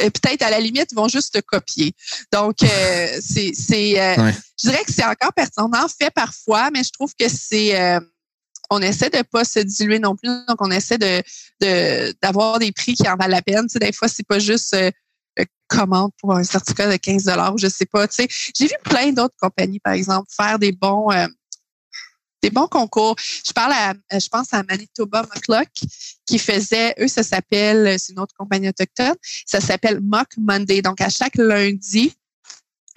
Peut-être, 0.09 0.41
à 0.41 0.49
la 0.49 0.59
limite, 0.59 0.87
ils 0.91 0.95
vont 0.95 1.07
juste 1.07 1.33
te 1.33 1.39
copier. 1.39 1.93
Donc, 2.33 2.57
euh, 2.61 2.67
c'est, 3.21 3.53
euh, 3.99 4.21
Ouais. 4.21 4.33
je 4.61 4.69
dirais 4.69 4.83
que 4.83 4.91
c'est 4.91 5.05
encore 5.05 5.31
pertinent. 5.33 5.69
On 5.73 5.77
en 5.77 5.87
fait 5.87 6.11
parfois, 6.13 6.71
mais 6.71 6.83
je 6.83 6.91
trouve 6.91 7.13
que 7.17 7.29
c'est, 7.29 7.79
euh, 7.79 7.99
on 8.69 8.81
essaie 8.81 9.09
de 9.09 9.21
pas 9.21 9.45
se 9.45 9.59
diluer 9.59 9.99
non 9.99 10.17
plus. 10.17 10.29
Donc, 10.49 10.57
on 10.59 10.71
essaie 10.71 10.97
de, 10.97 11.23
de, 11.61 12.13
d'avoir 12.21 12.59
des 12.59 12.73
prix 12.73 12.95
qui 12.95 13.07
en 13.07 13.15
valent 13.15 13.31
la 13.31 13.41
peine. 13.41 13.63
Tu 13.67 13.73
sais, 13.73 13.79
des 13.79 13.93
fois, 13.93 14.09
c'est 14.09 14.27
pas 14.27 14.39
juste, 14.39 14.75
commande 15.67 16.11
pour 16.19 16.33
un 16.35 16.43
certificat 16.43 16.91
de 16.91 16.97
15 16.97 17.29
ou 17.53 17.57
je 17.57 17.67
sais 17.67 17.85
pas. 17.85 18.07
Tu 18.07 18.15
sais, 18.15 18.27
j'ai 18.55 18.67
vu 18.67 18.75
plein 18.83 19.11
d'autres 19.11 19.35
compagnies, 19.39 19.79
par 19.79 19.93
exemple, 19.93 20.27
faire 20.35 20.59
des 20.59 20.71
bons, 20.71 21.11
euh, 21.11 21.27
des 22.41 22.49
bons 22.49 22.67
concours. 22.67 23.15
Je 23.45 23.51
parle 23.53 23.73
à, 23.73 23.91
euh, 23.91 24.19
je 24.19 24.27
pense 24.27 24.53
à 24.53 24.63
Manitoba 24.63 25.23
Muckluck 25.33 25.69
qui 26.25 26.39
faisait, 26.39 26.93
eux, 26.99 27.07
ça 27.07 27.23
s'appelle, 27.23 27.97
c'est 27.99 28.13
une 28.13 28.19
autre 28.19 28.33
compagnie 28.37 28.69
autochtone, 28.69 29.15
ça 29.45 29.59
s'appelle 29.61 29.99
Muck 30.01 30.27
Monday. 30.37 30.81
Donc, 30.81 31.01
à 31.01 31.09
chaque 31.09 31.35
lundi, 31.35 32.13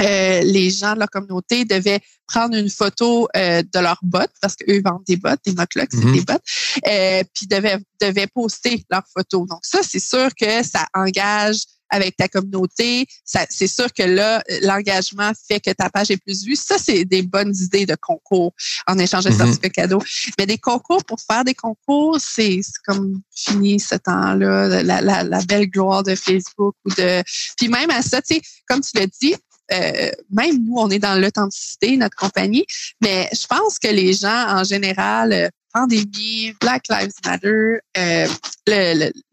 euh, 0.00 0.40
les 0.42 0.70
gens 0.70 0.94
de 0.94 0.98
la 0.98 1.06
communauté 1.06 1.64
devaient 1.64 2.00
prendre 2.26 2.56
une 2.56 2.70
photo 2.70 3.28
euh, 3.36 3.62
de 3.62 3.78
leurs 3.80 3.98
bottes, 4.02 4.32
parce 4.40 4.56
qu'eux 4.56 4.80
vendent 4.82 5.04
des 5.06 5.16
bottes, 5.16 5.40
des 5.44 5.52
Muckluck, 5.52 5.88
c'est 5.90 6.04
Mhm. 6.04 6.12
des 6.14 6.20
bottes, 6.22 6.42
euh, 6.88 7.22
puis 7.34 7.46
devaient, 7.46 7.78
devaient 8.00 8.26
poster 8.28 8.84
leurs 8.90 9.04
photos. 9.14 9.46
Donc, 9.46 9.60
ça, 9.62 9.80
c'est 9.82 10.00
sûr 10.00 10.28
que 10.34 10.62
ça 10.62 10.86
engage 10.94 11.58
avec 11.90 12.16
ta 12.16 12.28
communauté. 12.28 13.06
C'est 13.24 13.66
sûr 13.66 13.92
que 13.92 14.02
là, 14.02 14.42
l'engagement 14.62 15.32
fait 15.48 15.60
que 15.60 15.70
ta 15.70 15.90
page 15.90 16.10
est 16.10 16.16
plus 16.16 16.44
vue. 16.44 16.56
Ça, 16.56 16.76
c'est 16.78 17.04
des 17.04 17.22
bonnes 17.22 17.54
idées 17.54 17.86
de 17.86 17.96
concours 18.00 18.52
en 18.86 18.98
échange 18.98 19.24
de 19.24 19.30
Mhm. 19.30 19.36
certificats 19.36 19.68
cadeaux. 19.70 20.02
Mais 20.38 20.46
des 20.46 20.58
concours 20.58 21.04
pour 21.04 21.18
faire 21.20 21.44
des 21.44 21.54
concours, 21.54 22.18
c'est 22.20 22.60
c'est 22.62 22.82
comme 22.86 23.20
fini 23.34 23.78
ce 23.80 23.96
temps-là, 23.96 24.82
la, 24.82 25.00
la, 25.00 25.22
la 25.22 25.40
belle 25.42 25.68
gloire 25.68 26.02
de 26.02 26.14
Facebook 26.14 26.74
ou 26.84 26.90
de. 26.90 27.22
Puis 27.56 27.68
même 27.68 27.90
à 27.90 28.02
ça, 28.02 28.20
tu 28.22 28.36
sais, 28.36 28.42
comme 28.68 28.80
tu 28.80 28.90
l'as 28.94 29.06
dit, 29.06 29.34
euh, 29.72 30.10
même 30.30 30.64
nous, 30.64 30.74
on 30.76 30.90
est 30.90 30.98
dans 30.98 31.14
l'authenticité, 31.20 31.96
notre 31.96 32.16
compagnie, 32.16 32.66
mais 33.00 33.28
je 33.32 33.46
pense 33.46 33.78
que 33.78 33.88
les 33.88 34.12
gens, 34.12 34.46
en 34.48 34.64
général, 34.64 35.32
euh, 35.32 35.48
pandémie, 35.72 36.52
Black 36.60 36.84
Lives 36.88 37.12
Matter, 37.24 37.78
euh, 37.96 38.28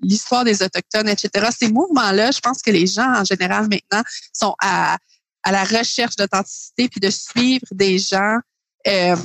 l'histoire 0.01 0.43
des 0.43 0.61
Autochtones, 0.63 1.09
etc., 1.09 1.47
ces 1.57 1.69
mouvements-là, 1.71 2.31
je 2.31 2.39
pense 2.39 2.61
que 2.61 2.71
les 2.71 2.87
gens, 2.87 3.11
en 3.21 3.23
général, 3.23 3.67
maintenant, 3.69 4.03
sont 4.33 4.55
à, 4.61 4.97
à 5.43 5.51
la 5.51 5.63
recherche 5.63 6.15
d'authenticité 6.15 6.89
puis 6.89 6.99
de 6.99 7.09
suivre 7.09 7.65
des 7.71 7.97
gens. 7.99 8.37
euh, 8.87 9.15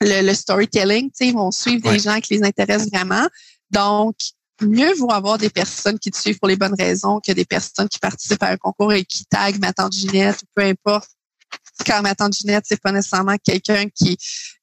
le, 0.00 0.22
le 0.24 0.32
storytelling, 0.34 1.06
tu 1.10 1.12
sais, 1.14 1.26
ils 1.28 1.34
vont 1.34 1.50
suivre 1.50 1.84
Ouais. 1.86 1.94
des 1.94 1.98
gens 1.98 2.20
qui 2.20 2.34
les 2.34 2.44
intéressent 2.44 2.88
vraiment. 2.92 3.26
Donc, 3.70 4.14
mieux 4.62 4.94
vaut 4.94 5.10
avoir 5.10 5.38
des 5.38 5.50
personnes 5.50 5.98
qui 5.98 6.10
te 6.12 6.16
suivent 6.16 6.38
pour 6.38 6.46
les 6.48 6.54
bonnes 6.56 6.74
raisons 6.78 7.18
que 7.20 7.32
des 7.32 7.44
personnes 7.44 7.88
qui 7.88 7.98
participent 7.98 8.42
à 8.44 8.50
un 8.50 8.56
concours 8.56 8.92
et 8.92 9.04
qui 9.04 9.24
taguent 9.24 9.58
ma 9.60 9.72
tante 9.72 9.92
Ginette 9.92 10.40
ou 10.42 10.46
peu 10.54 10.62
importe. 10.62 11.08
Quand 11.86 12.02
ma 12.02 12.14
tante 12.14 12.34
Ginette, 12.34 12.64
c'est 12.66 12.80
pas 12.80 12.92
nécessairement 12.92 13.36
quelqu'un 13.42 13.86
qui, 13.94 14.16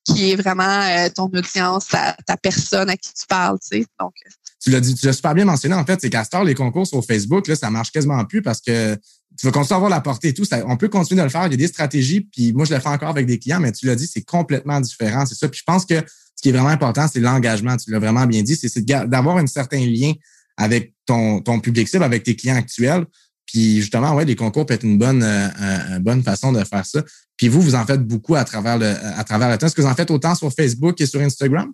qui 0.03 0.31
est 0.31 0.35
vraiment 0.35 0.63
euh, 0.63 1.09
ton 1.13 1.25
audience, 1.25 1.87
ta, 1.87 2.37
personne 2.37 2.89
à 2.89 2.97
qui 2.97 3.09
tu 3.09 3.25
parles, 3.27 3.57
tu 3.59 3.79
sais. 3.79 3.85
Donc, 3.99 4.13
Tu 4.61 4.69
l'as 4.69 4.79
dit, 4.79 4.93
tu 4.95 5.05
l'as 5.05 5.13
super 5.13 5.33
bien 5.33 5.45
mentionné, 5.45 5.75
en 5.75 5.85
fait, 5.85 5.99
c'est 6.01 6.09
qu'à 6.09 6.25
les 6.43 6.55
concours 6.55 6.85
sur 6.85 7.03
Facebook, 7.03 7.47
là, 7.47 7.55
ça 7.55 7.69
marche 7.69 7.91
quasiment 7.91 8.23
plus 8.25 8.41
parce 8.41 8.61
que 8.61 8.97
tu 9.37 9.47
vas 9.47 9.51
continuer 9.51 9.73
à 9.73 9.77
avoir 9.77 9.89
la 9.89 10.01
portée 10.01 10.29
et 10.29 10.33
tout. 10.33 10.45
Ça, 10.45 10.63
on 10.67 10.77
peut 10.77 10.87
continuer 10.87 11.19
de 11.19 11.25
le 11.25 11.29
faire. 11.29 11.45
Il 11.47 11.51
y 11.51 11.55
a 11.55 11.57
des 11.57 11.67
stratégies, 11.67 12.21
puis 12.21 12.53
moi, 12.53 12.65
je 12.65 12.73
le 12.73 12.79
fais 12.79 12.89
encore 12.89 13.09
avec 13.09 13.25
des 13.25 13.39
clients, 13.39 13.59
mais 13.59 13.71
tu 13.71 13.85
l'as 13.85 13.95
dit, 13.95 14.07
c'est 14.07 14.23
complètement 14.23 14.79
différent. 14.79 15.25
C'est 15.25 15.35
ça. 15.35 15.47
Puis 15.49 15.59
je 15.59 15.63
pense 15.65 15.85
que 15.85 15.95
ce 15.99 16.41
qui 16.41 16.49
est 16.49 16.51
vraiment 16.51 16.69
important, 16.69 17.07
c'est 17.11 17.19
l'engagement. 17.19 17.75
Tu 17.77 17.91
l'as 17.91 17.99
vraiment 17.99 18.25
bien 18.25 18.43
dit. 18.43 18.55
C'est 18.55 18.85
d'avoir 18.85 19.37
un 19.37 19.47
certain 19.47 19.79
lien 19.79 20.13
avec 20.57 20.93
ton, 21.05 21.41
ton 21.41 21.59
public 21.59 21.87
cible, 21.87 22.03
avec 22.03 22.23
tes 22.23 22.35
clients 22.35 22.55
actuels. 22.55 23.05
Puis 23.45 23.81
justement, 23.81 24.13
ouais, 24.15 24.25
les 24.25 24.35
concours 24.35 24.65
peuvent 24.65 24.75
être 24.75 24.83
une 24.83 24.97
bonne, 24.97 25.23
euh, 25.23 25.47
euh, 25.47 25.97
une 25.97 26.03
bonne 26.03 26.23
façon 26.23 26.51
de 26.51 26.63
faire 26.63 26.85
ça. 26.85 27.03
Puis 27.37 27.47
vous, 27.47 27.61
vous 27.61 27.75
en 27.75 27.85
faites 27.85 28.01
beaucoup 28.01 28.35
à 28.35 28.43
travers 28.43 28.77
le, 28.77 28.87
à 28.87 29.23
travers 29.23 29.49
le 29.49 29.57
temps. 29.57 29.67
Est-ce 29.67 29.75
que 29.75 29.81
vous 29.81 29.87
en 29.87 29.95
faites 29.95 30.11
autant 30.11 30.35
sur 30.35 30.51
Facebook 30.51 30.99
et 31.01 31.05
sur 31.05 31.21
Instagram? 31.21 31.71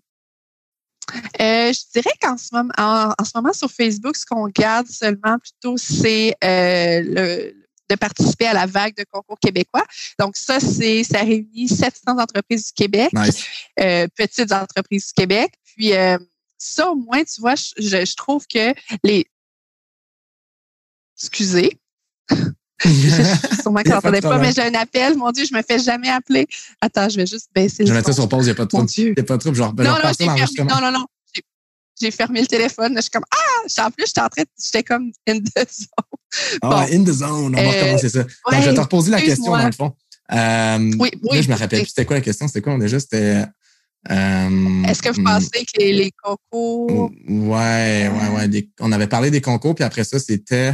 Euh, 1.42 1.74
je 1.74 1.92
dirais 1.94 2.14
qu'en 2.22 2.38
ce 2.38 2.50
moment, 2.54 2.74
en, 2.78 3.14
en 3.18 3.26
ce 3.26 3.32
moment 3.36 3.54
sur 3.54 3.70
Facebook, 3.72 4.16
ce 4.16 4.26
qu'on 4.26 4.48
garde 4.48 4.88
seulement 4.88 5.38
plutôt, 5.40 5.78
c'est 5.78 6.36
euh, 6.44 7.02
le 7.04 7.62
de 7.92 7.96
participer 7.96 8.48
à 8.48 8.54
la 8.54 8.66
vague 8.66 8.96
de 8.96 9.04
concours 9.12 9.38
québécois. 9.40 9.84
Donc 10.18 10.38
ça, 10.38 10.60
c'est 10.60 11.04
ça 11.04 11.20
réunit 11.20 11.68
700 11.68 12.18
entreprises 12.18 12.68
du 12.68 12.72
Québec, 12.74 13.12
Nice. 13.14 13.44
euh, 13.80 14.08
petites 14.16 14.52
entreprises 14.52 15.08
du 15.08 15.14
Québec. 15.14 15.52
Puis 15.76 15.94
euh, 15.94 16.18
ça, 16.58 16.90
au 16.90 16.96
moins, 16.96 17.24
tu 17.24 17.42
vois, 17.42 17.56
je 17.56 18.16
trouve 18.16 18.46
que 18.48 18.74
les 19.04 19.26
excusez, 21.22 21.80
sûrement 23.62 23.84
qu'on 23.84 23.92
a 23.92 24.02
pas 24.02 24.38
mais 24.40 24.52
j'ai 24.54 24.64
un 24.64 24.74
appel. 24.74 25.16
Mon 25.16 25.32
Dieu, 25.32 25.46
je 25.50 25.56
me 25.56 25.62
fais 25.62 25.78
jamais 25.80 26.10
appeler. 26.10 26.48
Attends, 26.82 27.10
je 27.10 27.18
vais 27.18 27.28
juste 27.28 27.50
baisser 27.54 27.78
Je 27.80 27.84
le 27.84 27.90
vais 27.90 27.96
mettre 27.98 28.08
ça 28.10 28.14
son. 28.16 28.22
sur 28.24 28.30
pause, 28.30 28.46
il 28.46 28.50
n'y 28.50 28.52
a 28.52 28.56
pas 28.56 28.64
de 28.64 28.70
trouble. 28.70 28.90
Il 28.98 29.06
n'y 29.14 29.20
a 29.20 29.24
pas 29.24 29.36
de 29.36 29.40
trouble. 29.42 29.56
Genre, 29.56 29.74
Non, 29.76 29.84
non, 29.84 29.96
j'ai 30.18 30.26
fermé. 30.26 30.72
Non, 30.72 30.82
non, 30.82 30.92
non. 30.92 31.06
J'ai- 32.02 32.10
fermé 32.10 32.42
le 32.42 32.48
téléphone. 32.48 32.94
Je 32.96 33.02
suis 33.02 33.12
comme 33.12 33.26
Ah! 33.32 33.86
En 33.86 33.92
plus, 33.92 34.06
j'étais 34.08 34.22
en 34.22 34.30
train 34.30 34.44
J'étais 34.60 34.82
comme 34.84 35.12
in 35.30 35.38
the 35.40 35.44
zone. 35.72 36.58
Ah, 36.64 36.70
Bon. 36.70 36.78
in 36.96 37.04
the 37.04 37.12
zone, 37.14 37.30
on 37.30 37.50
va 37.52 37.62
Euh, 37.62 37.70
recommencer 37.82 38.10
ça. 38.10 38.24
Donc, 38.24 38.32
je 38.54 38.70
vais 38.70 38.74
te 38.74 38.80
reposer 38.82 39.12
la 39.12 39.22
question 39.22 39.52
dans 39.56 39.66
le 39.68 39.72
fond. 39.72 39.94
Euh, 40.32 40.92
Oui, 40.98 41.10
là, 41.12 41.30
oui. 41.34 41.44
je 41.44 41.50
me 41.50 41.56
rappelle 41.56 41.82
plus. 41.82 41.90
C'était 41.90 42.06
quoi 42.06 42.16
la 42.16 42.22
question? 42.22 42.48
C'était 42.48 42.62
quoi? 42.62 42.74
On 42.74 42.78
déjà, 42.80 43.00
c'était. 43.00 43.44
euh, 44.10 44.84
Est-ce 44.88 45.04
que 45.04 45.10
vous 45.14 45.24
pensez 45.24 45.50
que 45.66 45.80
les, 45.80 45.94
les 45.94 46.12
concours. 46.24 47.12
Ouais, 47.30 48.10
ouais, 48.10 48.36
ouais. 48.36 48.48
des- 48.48 48.72
on 48.80 48.92
avait 48.92 49.06
parlé 49.08 49.30
des 49.30 49.42
concours, 49.42 49.76
puis 49.76 49.84
après 49.84 50.04
ça, 50.04 50.18
c'était 50.20 50.74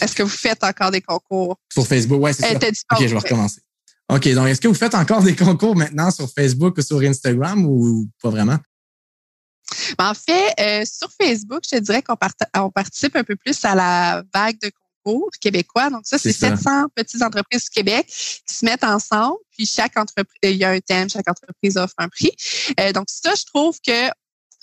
Est-ce 0.00 0.14
que 0.14 0.22
vous 0.22 0.28
faites 0.28 0.62
encore 0.64 0.90
des 0.90 1.00
concours? 1.00 1.56
sur 1.72 1.86
Facebook. 1.86 2.20
Ouais, 2.22 2.32
c'est 2.32 2.44
Euh, 2.56 2.58
ça. 2.60 2.96
OK, 2.96 3.00
je 3.02 3.06
vais 3.06 3.18
recommencer. 3.18 3.60
OK, 4.08 4.28
donc 4.34 4.46
est-ce 4.48 4.60
que 4.60 4.68
vous 4.68 4.74
faites 4.74 4.94
encore 4.94 5.22
des 5.22 5.34
concours 5.34 5.74
maintenant 5.74 6.10
sur 6.10 6.30
Facebook 6.32 6.78
ou 6.78 6.82
sur 6.82 7.00
Instagram 7.00 7.64
ou 7.66 8.06
pas 8.22 8.30
vraiment? 8.30 8.58
Mais 9.98 10.04
en 10.04 10.14
fait, 10.14 10.54
euh, 10.60 10.84
sur 10.84 11.08
Facebook, 11.20 11.62
je 11.64 11.76
te 11.76 11.80
dirais 11.82 12.02
qu'on 12.02 12.16
participe 12.70 13.16
un 13.16 13.24
peu 13.24 13.34
plus 13.36 13.64
à 13.64 13.74
la 13.74 14.22
vague 14.32 14.58
de 14.60 14.70
concours 15.04 15.28
québécois. 15.40 15.90
Donc 15.90 16.02
ça, 16.04 16.18
c'est 16.18 16.32
C'est 16.32 16.50
ça. 16.50 16.56
700 16.56 16.84
petites 16.94 17.22
entreprises 17.22 17.64
du 17.64 17.70
Québec 17.70 18.06
qui 18.06 18.54
se 18.54 18.64
mettent 18.64 18.84
ensemble. 18.84 19.38
Puis 19.56 19.66
chaque 19.66 19.96
entreprise, 19.96 20.38
il 20.44 20.56
y 20.56 20.64
a 20.64 20.70
un 20.70 20.78
thème, 20.80 21.08
chaque 21.10 21.28
entreprise 21.28 21.76
offre 21.76 21.94
un 21.98 22.08
prix. 22.08 22.30
Euh, 22.78 22.92
donc 22.92 23.06
ça, 23.08 23.34
je 23.34 23.44
trouve 23.44 23.76
que 23.84 24.08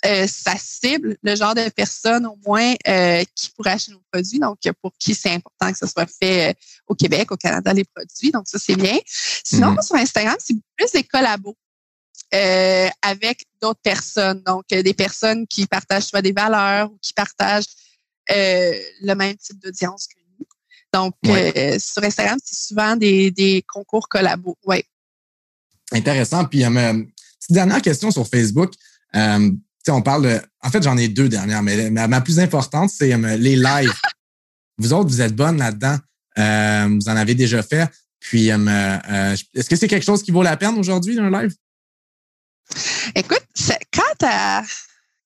euh, 0.06 0.26
ça 0.26 0.54
cible 0.58 1.16
le 1.22 1.34
genre 1.34 1.54
de 1.54 1.68
personnes 1.70 2.26
au 2.26 2.36
moins 2.46 2.74
euh, 2.88 3.24
qui 3.34 3.50
pourraient 3.50 3.72
acheter 3.72 3.92
nos 3.92 4.02
produits. 4.12 4.38
Donc 4.38 4.58
pour 4.82 4.92
qui 4.98 5.14
c'est 5.14 5.30
important 5.30 5.72
que 5.72 5.78
ce 5.78 5.86
soit 5.86 6.06
fait 6.06 6.50
euh, 6.50 6.54
au 6.86 6.94
Québec, 6.94 7.32
au 7.32 7.36
Canada, 7.36 7.72
les 7.72 7.84
produits. 7.84 8.30
Donc 8.30 8.44
ça, 8.46 8.58
c'est 8.58 8.76
bien. 8.76 8.98
Sinon, 9.06 9.70
Mhm. 9.72 9.82
sur 9.82 9.96
Instagram, 9.96 10.36
c'est 10.38 10.54
plus 10.76 10.92
des 10.92 11.04
collabos 11.04 11.56
euh, 12.34 12.88
avec 13.02 13.44
d'autres 13.62 13.80
personnes. 13.82 14.42
Donc, 14.44 14.64
euh, 14.72 14.82
des 14.82 14.94
personnes 14.94 15.46
qui 15.46 15.66
partagent 15.66 16.04
soit 16.06 16.22
des 16.22 16.32
valeurs 16.32 16.90
ou 16.90 16.98
qui 17.00 17.12
partagent 17.12 17.66
euh, 18.30 18.72
le 19.02 19.14
même 19.14 19.36
type 19.36 19.58
d'audience 19.62 20.06
que 20.06 20.18
nous. 20.38 20.46
Donc, 20.92 21.14
Ouais. 21.24 21.78
sur 21.78 22.02
Instagram, 22.02 22.38
c'est 22.44 22.56
souvent 22.68 22.96
des, 22.96 23.30
des 23.30 23.62
concours 23.66 24.08
collabos. 24.08 24.56
Oui. 24.64 24.82
Intéressant. 25.92 26.44
Puis, 26.46 26.60
petite 26.64 27.50
dernière 27.50 27.82
question 27.82 28.10
sur 28.10 28.26
Facebook. 28.26 28.72
On 29.88 30.02
parle 30.02 30.22
de. 30.22 30.40
En 30.62 30.70
fait, 30.70 30.82
j'en 30.82 30.96
ai 30.96 31.08
deux 31.08 31.28
dernières, 31.28 31.62
mais 31.62 31.90
ma, 31.90 32.08
ma 32.08 32.20
plus 32.20 32.40
importante, 32.40 32.90
c'est 32.90 33.12
euh, 33.12 33.36
les 33.36 33.56
lives. 33.56 33.92
vous 34.78 34.92
autres, 34.92 35.10
vous 35.10 35.20
êtes 35.20 35.34
bonnes 35.34 35.58
là-dedans. 35.58 35.98
Euh, 36.38 36.88
vous 36.88 37.08
en 37.08 37.16
avez 37.16 37.34
déjà 37.34 37.62
fait. 37.62 37.88
Puis, 38.18 38.50
euh, 38.50 39.36
est-ce 39.54 39.68
que 39.68 39.76
c'est 39.76 39.88
quelque 39.88 40.04
chose 40.04 40.22
qui 40.22 40.30
vaut 40.30 40.42
la 40.42 40.56
peine 40.56 40.78
aujourd'hui, 40.78 41.18
un 41.18 41.30
live? 41.30 41.54
Écoute, 43.14 43.44
quand 43.92 44.14
ta, 44.18 44.62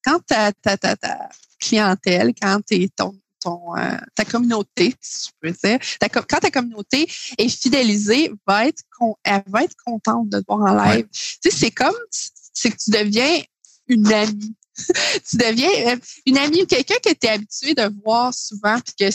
quand 0.05 0.19
ta, 0.27 0.53
ta, 0.53 0.77
ta, 0.77 0.97
ta 0.97 1.29
clientèle, 1.61 2.33
quand 2.41 2.61
t'es 2.67 2.89
ton, 2.95 3.17
ton, 3.41 3.77
euh, 3.77 3.97
ta 4.15 4.25
communauté, 4.25 4.95
si 5.01 5.29
je 5.29 5.33
peux 5.41 5.69
dire, 5.69 5.79
ta 6.01 6.09
quand 6.09 6.41
ta 6.41 6.51
communauté 6.51 7.09
est 7.39 7.49
fidélisée, 7.49 8.33
va 8.47 8.67
être 8.67 8.83
elle 9.25 9.43
va 9.47 9.63
être 9.63 9.77
contente 9.85 10.29
de 10.29 10.41
te 10.41 10.45
voir 10.49 10.73
en 10.73 10.85
live. 10.85 11.07
Tu 11.13 11.39
sais, 11.43 11.51
c'est 11.51 11.71
comme, 11.71 11.95
c'est 12.11 12.71
que 12.71 12.77
tu 12.77 12.91
deviens 12.91 13.41
une 13.89 14.13
amie. 14.13 14.55
tu 15.29 15.37
deviens 15.37 15.93
euh, 15.93 15.97
une 16.27 16.39
amie 16.39 16.63
ou 16.63 16.67
quelqu'un 16.67 16.95
que 17.05 17.11
tu 17.13 17.27
es 17.27 17.31
habitué 17.31 17.75
de 17.75 17.91
voir 18.05 18.33
souvent, 18.35 18.79
puis 18.81 18.95
que 19.09 19.15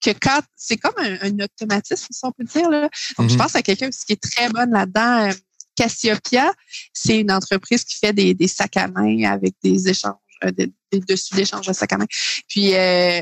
que 0.00 0.10
quand 0.20 0.40
c'est 0.54 0.76
comme 0.76 0.94
un, 0.98 1.38
automatisme, 1.40 2.06
si 2.10 2.20
on 2.22 2.30
peut 2.30 2.44
dire. 2.44 2.70
Là. 2.70 2.82
Donc, 3.18 3.28
je 3.28 3.34
Mhm. 3.34 3.36
pense 3.40 3.56
à 3.56 3.62
quelqu'un 3.62 3.90
qui 3.90 4.12
est 4.12 4.22
très 4.22 4.48
bonne 4.48 4.70
là-dedans. 4.70 5.28
euh, 5.28 5.32
Cassiopeia, 5.74 6.52
c'est 6.92 7.18
une 7.18 7.30
entreprise 7.32 7.84
qui 7.84 7.96
fait 7.96 8.12
des, 8.12 8.34
des 8.34 8.48
sacs 8.48 8.76
à 8.76 8.88
main 8.88 9.24
avec 9.30 9.54
des 9.62 9.88
échanges, 9.88 10.14
euh, 10.44 10.50
des, 10.50 10.72
des 10.92 11.00
dessus 11.00 11.34
d'échange 11.34 11.66
de 11.66 11.72
sacs 11.72 11.92
à 11.92 11.98
main. 11.98 12.06
Puis 12.48 12.74
euh, 12.74 13.20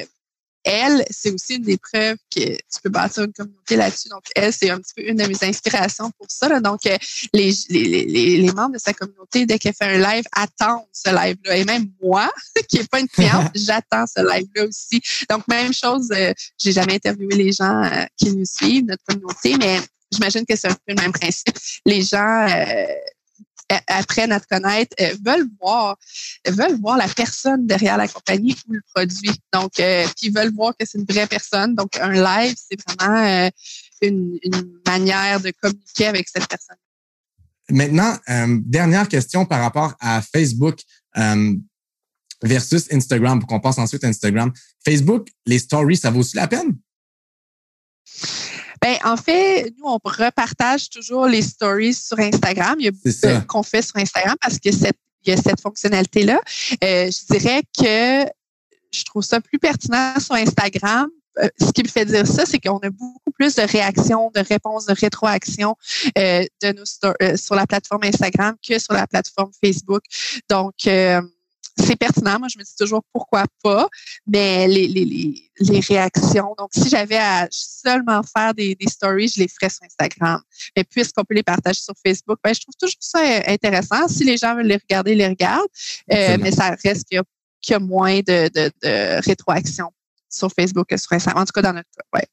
elle, 0.66 1.04
c'est 1.10 1.30
aussi 1.30 1.54
une 1.54 1.62
des 1.62 1.78
preuves 1.78 2.16
que 2.34 2.40
tu 2.40 2.80
peux 2.82 2.90
bâtir 2.90 3.22
une 3.22 3.32
communauté 3.32 3.76
là-dessus. 3.76 4.08
Donc, 4.08 4.24
elle, 4.34 4.52
c'est 4.52 4.68
un 4.68 4.78
petit 4.78 4.94
peu 4.96 5.08
une 5.08 5.16
de 5.16 5.24
mes 5.24 5.48
inspirations 5.48 6.10
pour 6.18 6.26
ça. 6.28 6.48
là. 6.48 6.58
Donc, 6.58 6.84
euh, 6.86 6.96
les, 7.32 7.52
les, 7.68 8.04
les, 8.04 8.36
les 8.38 8.52
membres 8.52 8.74
de 8.74 8.78
sa 8.78 8.92
communauté, 8.92 9.46
dès 9.46 9.60
qu'elle 9.60 9.74
fait 9.74 9.84
un 9.84 9.98
live, 9.98 10.24
attendent 10.32 10.86
ce 10.92 11.08
live-là. 11.10 11.56
Et 11.56 11.64
même 11.64 11.86
moi, 12.02 12.28
qui 12.68 12.78
n'est 12.78 12.84
pas 12.84 12.98
une 12.98 13.08
cliente, 13.08 13.50
j'attends 13.54 14.06
ce 14.06 14.20
live-là 14.20 14.64
aussi. 14.66 15.00
Donc, 15.30 15.46
même 15.46 15.72
chose, 15.72 16.08
euh, 16.10 16.32
j'ai 16.58 16.72
jamais 16.72 16.94
interviewé 16.94 17.36
les 17.36 17.52
gens 17.52 17.84
euh, 17.84 18.04
qui 18.16 18.34
nous 18.34 18.44
suivent, 18.44 18.86
notre 18.86 19.04
communauté, 19.04 19.56
mais 19.58 19.78
j'imagine 20.10 20.44
que 20.44 20.56
c'est 20.56 20.68
un 20.68 20.74
peu 20.74 20.94
le 20.94 20.96
même 20.96 21.12
principe. 21.12 21.56
Les 21.84 22.02
gens 22.02 22.46
euh, 22.48 22.86
apprennent 23.86 24.32
à 24.32 24.40
te 24.40 24.46
connaître, 24.46 24.94
euh, 25.00 25.14
veulent 25.24 25.48
voir, 25.60 25.96
veulent 26.46 26.78
voir 26.80 26.96
la 26.96 27.08
personne 27.08 27.66
derrière 27.66 27.96
la 27.96 28.08
compagnie 28.08 28.56
ou 28.68 28.74
le 28.74 28.80
produit. 28.94 29.32
Donc, 29.52 29.78
euh, 29.80 30.06
puis 30.16 30.30
veulent 30.30 30.54
voir 30.54 30.72
que 30.78 30.86
c'est 30.86 30.98
une 30.98 31.04
vraie 31.04 31.26
personne. 31.26 31.74
Donc, 31.74 31.96
un 31.98 32.12
live, 32.12 32.54
c'est 32.56 32.78
vraiment 32.88 33.26
euh, 33.26 33.50
une, 34.02 34.38
manière 34.86 35.40
de 35.40 35.52
communiquer 35.60 36.06
avec 36.06 36.28
cette 36.28 36.46
personne. 36.48 36.76
Maintenant, 37.68 38.16
euh, 38.28 38.58
dernière 38.64 39.08
question 39.08 39.44
par 39.44 39.60
rapport 39.60 39.94
à 39.98 40.22
Facebook 40.22 40.78
euh, 41.16 41.54
versus 42.42 42.86
Instagram, 42.92 43.40
pour 43.40 43.48
qu'on 43.48 43.60
passe 43.60 43.78
ensuite 43.78 44.04
à 44.04 44.08
Instagram. 44.08 44.52
Facebook, 44.84 45.28
les 45.46 45.58
stories, 45.58 45.96
ça 45.96 46.10
vaut-tu 46.10 46.36
la 46.36 46.46
peine? 46.46 46.76
Ben, 48.82 48.96
en 49.04 49.16
fait, 49.16 49.72
nous, 49.78 49.86
on 49.86 49.98
repartage 50.04 50.90
toujours 50.90 51.26
les 51.26 51.42
stories 51.42 51.94
sur 51.94 52.18
Instagram. 52.18 52.76
Il 52.78 52.86
y 52.86 52.88
a 52.88 53.28
euh, 53.28 53.40
qu'on 53.40 53.62
fait 53.62 53.82
sur 53.82 53.96
Instagram 53.96 54.36
parce 54.40 54.58
que 54.58 54.72
cette, 54.72 54.98
il 55.24 55.30
y 55.30 55.32
a 55.32 55.36
cette 55.36 55.60
fonctionnalité-là. 55.60 56.40
Euh, 56.84 57.10
je 57.10 57.34
dirais 57.34 57.62
que 57.78 58.30
je 58.92 59.04
trouve 59.04 59.22
ça 59.22 59.40
plus 59.40 59.58
pertinent 59.58 60.14
sur 60.20 60.34
Instagram. 60.34 61.08
Euh, 61.38 61.48
ce 61.60 61.70
qui 61.72 61.82
me 61.82 61.88
fait 61.88 62.06
dire 62.06 62.26
ça, 62.26 62.46
c'est 62.46 62.58
qu'on 62.58 62.78
a 62.78 62.88
beaucoup 62.88 63.30
plus 63.38 63.54
de 63.56 63.62
réactions, 63.62 64.30
de 64.34 64.40
réponses, 64.40 64.86
de 64.86 64.94
rétroactions 64.94 65.76
euh, 66.16 66.44
de 66.62 66.72
nos 66.72 66.84
euh, 67.22 67.36
sur 67.36 67.54
la 67.54 67.66
plateforme 67.66 68.04
Instagram 68.04 68.56
que 68.66 68.78
sur 68.78 68.94
la 68.94 69.06
plateforme 69.06 69.50
Facebook. 69.62 70.02
Donc, 70.48 70.74
euh, 70.86 71.20
c'est 71.78 71.96
pertinent. 71.96 72.38
Moi, 72.38 72.48
je 72.52 72.58
me 72.58 72.64
dis 72.64 72.74
toujours 72.78 73.02
pourquoi 73.12 73.44
pas, 73.62 73.88
mais 74.26 74.66
les, 74.66 74.88
les, 74.88 75.04
les, 75.04 75.50
les 75.60 75.80
réactions. 75.80 76.54
Donc, 76.58 76.70
si 76.74 76.88
j'avais 76.88 77.18
à 77.18 77.46
seulement 77.50 78.22
faire 78.22 78.54
des, 78.54 78.74
des 78.74 78.88
stories, 78.88 79.28
je 79.28 79.40
les 79.40 79.48
ferais 79.48 79.70
sur 79.70 79.84
Instagram. 79.84 80.40
Mais 80.76 80.84
puisqu'on 80.84 81.24
peut 81.24 81.34
les 81.34 81.42
partager 81.42 81.80
sur 81.80 81.94
Facebook, 82.04 82.38
ben, 82.42 82.54
je 82.54 82.60
trouve 82.60 82.74
toujours 82.80 82.96
ça 83.00 83.20
intéressant. 83.46 84.08
Si 84.08 84.24
les 84.24 84.36
gens 84.36 84.54
veulent 84.54 84.66
les 84.66 84.76
regarder, 84.78 85.12
ils 85.12 85.18
les 85.18 85.28
regardent. 85.28 85.66
Euh, 86.12 86.36
mais 86.40 86.50
ça 86.50 86.76
reste 86.82 87.04
qu'il 87.08 87.16
y 87.16 87.18
a, 87.18 87.24
qu'il 87.60 87.72
y 87.72 87.76
a 87.76 87.78
moins 87.78 88.20
de, 88.20 88.48
de, 88.48 88.70
de 88.82 89.24
rétroaction 89.26 89.90
sur 90.30 90.50
Facebook 90.52 90.88
que 90.88 90.96
sur 90.96 91.12
Instagram. 91.12 91.42
En 91.42 91.44
tout 91.46 91.52
cas, 91.52 91.62
dans 91.62 91.72
notre 91.72 91.88
cas, 91.96 92.18
ouais. 92.18 92.26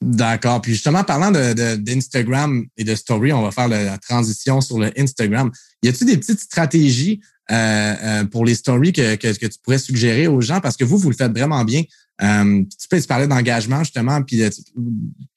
D'accord. 0.00 0.60
Puis 0.62 0.74
justement, 0.74 1.02
parlant 1.02 1.32
de, 1.32 1.54
de- 1.54 1.74
d'Instagram 1.74 2.64
et 2.76 2.84
de 2.84 2.94
story, 2.94 3.32
on 3.32 3.42
va 3.42 3.50
faire 3.50 3.66
le- 3.66 3.84
la 3.84 3.98
transition 3.98 4.60
sur 4.60 4.78
le 4.78 4.92
Instagram. 4.96 5.50
Y 5.82 5.88
a-t-il 5.88 6.06
des 6.06 6.16
petites 6.16 6.38
stratégies 6.38 7.20
euh, 7.50 7.54
euh, 8.02 8.24
pour 8.24 8.44
les 8.44 8.54
stories 8.54 8.92
que, 8.92 9.16
que, 9.16 9.36
que 9.38 9.46
tu 9.46 9.58
pourrais 9.62 9.78
suggérer 9.78 10.26
aux 10.26 10.40
gens? 10.40 10.60
Parce 10.60 10.76
que 10.76 10.84
vous, 10.84 10.98
vous 10.98 11.10
le 11.10 11.16
faites 11.16 11.32
vraiment 11.32 11.64
bien. 11.64 11.82
Euh, 12.22 12.62
tu 12.80 12.88
peux 12.88 13.00
tu 13.00 13.06
parlais 13.06 13.26
d'engagement, 13.28 13.80
justement. 13.84 14.22
Puis 14.22 14.42
euh, 14.42 14.50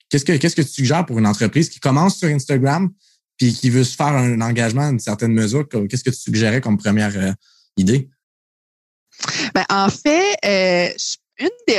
qu'est-ce 0.08 0.24
que 0.24 0.32
qu'est-ce 0.36 0.56
que 0.56 0.62
tu 0.62 0.68
suggères 0.68 1.06
pour 1.06 1.18
une 1.18 1.26
entreprise 1.26 1.68
qui 1.68 1.80
commence 1.80 2.18
sur 2.18 2.28
Instagram 2.28 2.90
puis 3.38 3.52
qui 3.54 3.70
veut 3.70 3.84
se 3.84 3.96
faire 3.96 4.08
un 4.08 4.40
engagement 4.40 4.86
à 4.86 4.90
une 4.90 5.00
certaine 5.00 5.32
mesure? 5.32 5.68
Qu'est-ce 5.68 6.04
que 6.04 6.10
tu 6.10 6.16
suggérais 6.16 6.60
comme 6.60 6.76
première 6.76 7.16
euh, 7.16 7.32
idée? 7.76 8.08
Ben, 9.54 9.64
en 9.70 9.88
fait, 9.88 10.34
euh, 10.44 10.88
je- 10.98 11.16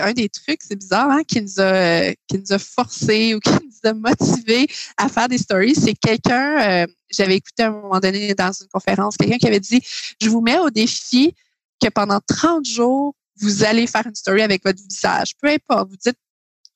un 0.01 0.13
des 0.13 0.29
trucs, 0.29 0.61
c'est 0.61 0.75
bizarre, 0.75 1.09
hein, 1.09 1.23
qui 1.27 1.41
nous 1.41 1.59
a, 1.59 2.11
qui 2.27 2.37
nous 2.37 2.51
a 2.51 2.59
forcé 2.59 3.35
ou 3.35 3.39
qui 3.43 3.51
nous 3.51 3.89
a 3.89 3.93
motivé 3.93 4.67
à 4.97 5.09
faire 5.09 5.27
des 5.27 5.37
stories, 5.37 5.75
c'est 5.75 5.93
quelqu'un, 5.93 6.83
euh, 6.83 6.87
j'avais 7.09 7.35
écouté 7.35 7.63
à 7.63 7.67
un 7.67 7.71
moment 7.71 7.99
donné 7.99 8.33
dans 8.33 8.51
une 8.51 8.67
conférence, 8.67 9.17
quelqu'un 9.17 9.37
qui 9.37 9.47
avait 9.47 9.59
dit, 9.59 9.81
je 10.21 10.29
vous 10.29 10.41
mets 10.41 10.59
au 10.59 10.69
défi 10.69 11.35
que 11.81 11.89
pendant 11.89 12.19
30 12.25 12.65
jours, 12.65 13.15
vous 13.37 13.63
allez 13.63 13.87
faire 13.87 14.05
une 14.05 14.15
story 14.15 14.41
avec 14.41 14.63
votre 14.63 14.81
visage. 14.81 15.33
Peu 15.41 15.49
importe, 15.49 15.89
vous 15.89 15.97
dites 15.97 16.17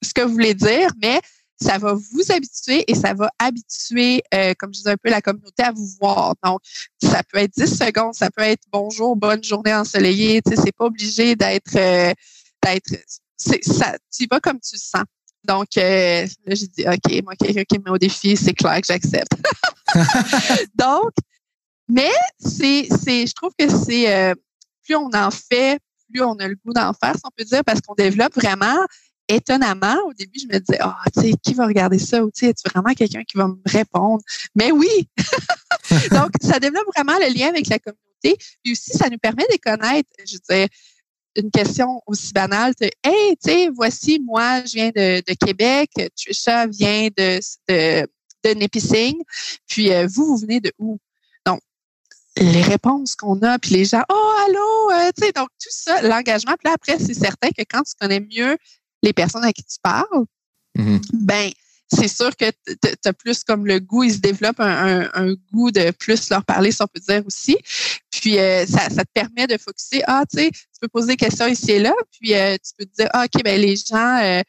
ce 0.03 0.13
que 0.13 0.21
vous 0.21 0.33
voulez 0.33 0.53
dire, 0.53 0.89
mais 1.01 1.19
ça 1.59 1.77
va 1.77 1.93
vous 1.93 2.31
habituer 2.31 2.83
et 2.87 2.93
ça 2.93 3.13
va 3.13 3.31
habituer, 3.39 4.21
euh, 4.33 4.53
comme 4.57 4.73
je 4.73 4.79
disais 4.79 4.91
un 4.91 4.97
peu, 4.97 5.09
la 5.09 5.21
communauté 5.21 5.63
à 5.63 5.71
vous 5.71 5.87
voir. 5.99 6.35
Donc, 6.43 6.59
ça 7.01 7.21
peut 7.23 7.39
être 7.39 7.53
10 7.57 7.65
secondes, 7.65 8.13
ça 8.13 8.29
peut 8.29 8.43
être 8.43 8.63
bonjour, 8.71 9.15
bonne 9.15 9.43
journée 9.43 9.73
ensoleillée. 9.73 10.41
Tu 10.41 10.55
sais, 10.55 10.61
c'est 10.65 10.71
pas 10.71 10.85
obligé 10.85 11.35
d'être, 11.35 11.75
euh, 11.75 12.13
d'être, 12.63 12.93
ça, 13.37 13.97
tu 14.11 14.23
y 14.23 14.27
vas 14.29 14.39
comme 14.39 14.59
tu 14.59 14.75
le 14.75 14.79
sens. 14.79 15.05
Donc, 15.43 15.77
euh, 15.77 16.27
là, 16.45 16.55
j'ai 16.55 16.67
dit, 16.67 16.85
OK, 16.87 17.23
moi, 17.23 17.35
quelqu'un 17.35 17.63
qui 17.63 17.79
me 17.79 17.85
met 17.85 17.91
au 17.91 17.97
défi, 17.97 18.35
c'est 18.35 18.53
clair 18.53 18.81
que 18.81 18.87
j'accepte. 18.87 19.31
Donc, 20.75 21.11
mais 21.87 22.11
c'est, 22.37 22.87
je 22.89 23.33
trouve 23.33 23.53
que 23.57 23.69
c'est, 23.69 24.13
euh, 24.13 24.35
plus 24.83 24.95
on 24.95 25.09
en 25.13 25.31
fait, 25.31 25.79
plus 26.11 26.21
on 26.21 26.33
a 26.33 26.47
le 26.47 26.55
goût 26.55 26.73
d'en 26.73 26.91
faire, 26.93 27.15
si 27.15 27.21
on 27.23 27.29
peut 27.35 27.45
dire, 27.45 27.63
parce 27.63 27.79
qu'on 27.79 27.95
développe 27.95 28.35
vraiment 28.35 28.85
étonnamment, 29.29 29.97
au 30.05 30.13
début, 30.13 30.39
je 30.39 30.47
me 30.47 30.59
disais, 30.59 30.79
ah, 30.81 30.97
tu 31.13 31.21
sais, 31.21 31.33
qui 31.41 31.53
va 31.53 31.65
regarder 31.65 31.99
ça? 31.99 32.23
Ou, 32.23 32.31
tu 32.31 32.45
sais, 32.45 32.51
es 32.51 32.69
vraiment 32.69 32.93
quelqu'un 32.93 33.23
qui 33.23 33.37
va 33.37 33.47
me 33.47 33.57
répondre? 33.65 34.21
Mais 34.55 34.71
oui! 34.71 35.09
Donc, 36.11 36.31
ça 36.41 36.59
développe 36.59 36.87
vraiment 36.95 37.17
le 37.19 37.33
lien 37.33 37.49
avec 37.49 37.67
la 37.67 37.79
communauté. 37.79 38.37
Puis 38.63 38.73
aussi, 38.73 38.91
ça 38.91 39.09
nous 39.09 39.17
permet 39.17 39.45
de 39.51 39.57
connaître, 39.61 40.09
je 40.25 40.35
veux 40.35 40.57
dire, 40.57 40.67
une 41.37 41.51
question 41.51 42.01
aussi 42.07 42.33
banale, 42.33 42.73
de, 42.81 42.89
hey, 43.03 43.37
tu 43.37 43.51
sais, 43.51 43.69
voici, 43.69 44.19
moi, 44.19 44.63
je 44.65 44.73
viens 44.73 44.89
de, 44.89 45.21
de 45.25 45.33
Québec, 45.33 45.91
Trisha 46.15 46.67
vient 46.67 47.07
de, 47.15 47.39
de, 47.69 48.07
puis 49.67 49.91
euh, 49.91 50.07
vous, 50.07 50.25
vous 50.25 50.37
venez 50.37 50.59
de 50.59 50.71
où? 50.79 50.97
Donc, 51.45 51.59
les 52.37 52.61
réponses 52.61 53.15
qu'on 53.15 53.41
a, 53.41 53.59
puis 53.59 53.71
les 53.71 53.85
gens, 53.85 54.03
oh, 54.09 54.33
allô, 54.45 54.91
euh, 54.91 55.11
tu 55.17 55.25
sais, 55.25 55.31
donc 55.31 55.49
tout 55.61 55.69
ça, 55.69 56.01
l'engagement. 56.01 56.53
Puis 56.53 56.69
là, 56.69 56.73
après, 56.73 56.97
c'est 56.99 57.13
certain 57.13 57.49
que 57.49 57.63
quand 57.69 57.83
tu 57.83 57.93
connais 57.99 58.19
mieux 58.19 58.57
les 59.03 59.13
personnes 59.13 59.43
à 59.43 59.53
qui 59.53 59.63
tu 59.63 59.77
parles, 59.81 60.25
Mhm. 60.77 61.01
ben 61.13 61.51
c'est 61.89 62.07
sûr 62.07 62.35
que 62.35 62.45
tu 62.65 62.89
as 63.05 63.13
plus 63.13 63.43
comme 63.43 63.65
le 63.65 63.79
goût, 63.79 64.03
il 64.03 64.13
se 64.13 64.19
développe 64.19 64.59
un, 64.59 65.05
un, 65.05 65.09
un, 65.13 65.35
goût 65.53 65.71
de 65.71 65.91
plus 65.91 66.29
leur 66.29 66.43
parler, 66.43 66.71
si 66.71 66.81
on 66.81 66.87
peut 66.87 66.99
dire 66.99 67.25
aussi. 67.25 67.57
Puis 68.11 68.37
euh, 68.37 68.65
ça, 68.65 68.89
ça 68.89 69.05
te 69.05 69.11
permet 69.13 69.47
de 69.47 69.57
focuser. 69.57 70.03
Ah, 70.05 70.23
tu 70.29 70.37
sais, 70.37 70.51
tu 70.51 70.79
peux 70.81 70.87
poser 70.87 71.07
des 71.07 71.17
questions 71.17 71.47
ici 71.47 71.71
et 71.71 71.79
là, 71.79 71.93
puis 72.11 72.33
euh, 72.33 72.55
tu 72.55 72.71
peux 72.77 72.85
te 72.85 72.95
dire, 72.97 73.09
ah, 73.13 73.25
OK, 73.25 73.43
ben 73.43 73.59
les 73.59 73.75
gens 73.75 74.19
euh, 74.21 74.41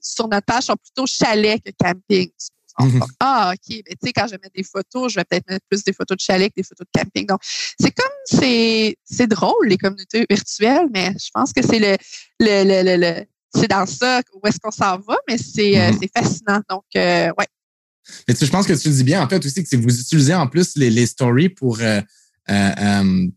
sur 0.00 0.28
notre 0.28 0.46
page 0.46 0.64
sont 0.64 0.76
plutôt 0.76 1.06
chalet 1.06 1.60
que 1.64 1.70
camping. 1.78 2.30
Mm-hmm. 2.78 3.02
Ah, 3.20 3.52
OK. 3.52 3.68
Ben, 3.68 3.82
tu 4.00 4.06
sais, 4.06 4.12
quand 4.12 4.26
je 4.26 4.32
mets 4.32 4.50
des 4.54 4.62
photos, 4.62 5.12
je 5.12 5.16
vais 5.16 5.24
peut-être 5.24 5.48
mettre 5.48 5.66
plus 5.68 5.82
des 5.84 5.92
photos 5.92 6.16
de 6.16 6.22
chalet 6.22 6.50
que 6.50 6.54
des 6.56 6.62
photos 6.62 6.86
de 6.92 7.00
camping. 7.00 7.26
Donc, 7.26 7.40
c'est 7.42 7.90
comme 7.90 8.12
c'est 8.24 8.96
c'est 9.04 9.26
drôle, 9.26 9.66
les 9.66 9.76
communautés 9.76 10.24
virtuelles, 10.28 10.86
mais 10.92 11.12
je 11.18 11.28
pense 11.32 11.52
que 11.52 11.62
c'est 11.62 11.78
le, 11.78 11.96
le, 12.38 12.64
le, 12.64 12.82
le, 12.82 12.96
le 12.96 13.26
c'est 13.54 13.68
dans 13.68 13.86
ça 13.86 14.22
où 14.34 14.46
est-ce 14.46 14.58
qu'on 14.58 14.70
s'en 14.70 14.98
va, 14.98 15.16
mais 15.28 15.38
c'est 15.38 15.80
euh, 15.80 15.92
c'est 16.00 16.10
fascinant. 16.16 16.60
Donc, 16.68 16.84
euh, 16.96 17.30
ouais. 17.38 17.46
Mais 18.26 18.34
tu, 18.34 18.44
je 18.44 18.50
pense 18.50 18.66
que 18.66 18.72
tu 18.72 18.88
le 18.88 18.94
dis 18.94 19.04
bien, 19.04 19.22
en 19.22 19.28
fait, 19.28 19.44
aussi, 19.44 19.62
que 19.62 19.76
vous 19.76 20.00
utilisez 20.00 20.34
en 20.34 20.46
plus 20.46 20.76
les, 20.76 20.90
les 20.90 21.06
stories 21.06 21.50
pour, 21.50 21.78
euh, 21.80 22.00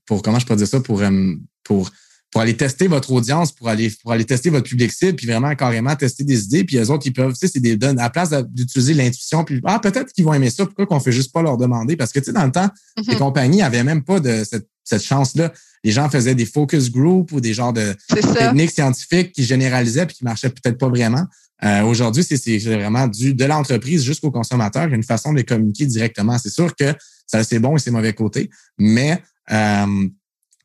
pour, 0.05 0.21
comment 0.21 0.39
je 0.39 0.45
peux 0.45 0.55
dire 0.55 0.67
ça, 0.67 0.79
pour, 0.79 1.03
pour, 1.63 1.91
pour 2.31 2.41
aller 2.41 2.57
tester 2.57 2.87
votre 2.87 3.11
audience, 3.11 3.51
pour 3.51 3.69
aller, 3.69 3.91
pour 4.01 4.11
aller 4.11 4.25
tester 4.25 4.49
votre 4.49 4.67
public 4.67 4.91
cible, 4.91 5.15
puis 5.15 5.27
vraiment 5.27 5.53
carrément 5.55 5.95
tester 5.95 6.23
des 6.23 6.45
idées. 6.45 6.63
Puis 6.63 6.77
les 6.77 6.89
autres, 6.89 7.05
ils 7.05 7.13
peuvent, 7.13 7.33
tu 7.33 7.39
sais, 7.39 7.47
c'est 7.47 7.59
des 7.59 7.77
donnes 7.77 7.99
à 7.99 8.03
la 8.03 8.09
place 8.09 8.31
d'utiliser 8.49 8.95
l'intuition, 8.95 9.43
puis 9.43 9.61
ah, 9.65 9.77
peut-être 9.77 10.11
qu'ils 10.11 10.25
vont 10.25 10.33
aimer 10.33 10.49
ça, 10.49 10.65
pourquoi 10.65 10.87
qu'on 10.87 10.99
fait 10.99 11.11
juste 11.11 11.31
pas 11.31 11.43
leur 11.43 11.57
demander? 11.57 11.95
Parce 11.95 12.11
que, 12.11 12.19
tu 12.19 12.25
sais, 12.25 12.33
dans 12.33 12.45
le 12.45 12.51
temps, 12.51 12.69
les 13.07 13.17
compagnies 13.17 13.61
avaient 13.61 13.83
même 13.83 14.03
pas 14.03 14.19
de 14.19 14.43
cette, 14.49 14.67
cette 14.83 15.03
chance-là. 15.03 15.51
Les 15.83 15.91
gens 15.91 16.09
faisaient 16.09 16.35
des 16.35 16.45
focus 16.45 16.91
groups 16.91 17.31
ou 17.33 17.41
des 17.41 17.53
genres 17.53 17.73
de 17.73 17.95
techniques 18.09 18.71
scientifiques 18.71 19.31
qui 19.33 19.43
généralisaient 19.43 20.05
puis 20.05 20.15
qui 20.15 20.23
marchaient 20.23 20.49
peut-être 20.49 20.77
pas 20.77 20.87
vraiment. 20.87 21.25
Euh, 21.63 21.83
Aujourd'hui, 21.83 22.23
c'est 22.23 22.57
vraiment 22.59 23.07
du 23.07 23.33
de 23.33 23.45
l'entreprise 23.45 24.03
jusqu'au 24.03 24.31
consommateur. 24.31 24.85
Il 24.85 24.89
y 24.89 24.93
a 24.93 24.95
une 24.95 25.03
façon 25.03 25.31
de 25.31 25.37
les 25.37 25.43
communiquer 25.43 25.85
directement. 25.85 26.37
C'est 26.37 26.49
sûr 26.49 26.75
que 26.75 26.93
ça 27.27 27.39
a 27.39 27.43
ses 27.43 27.59
bons 27.59 27.75
et 27.75 27.79
ses 27.79 27.91
mauvais 27.91 28.13
côtés, 28.13 28.49
mais 28.77 29.21
euh, 29.51 30.07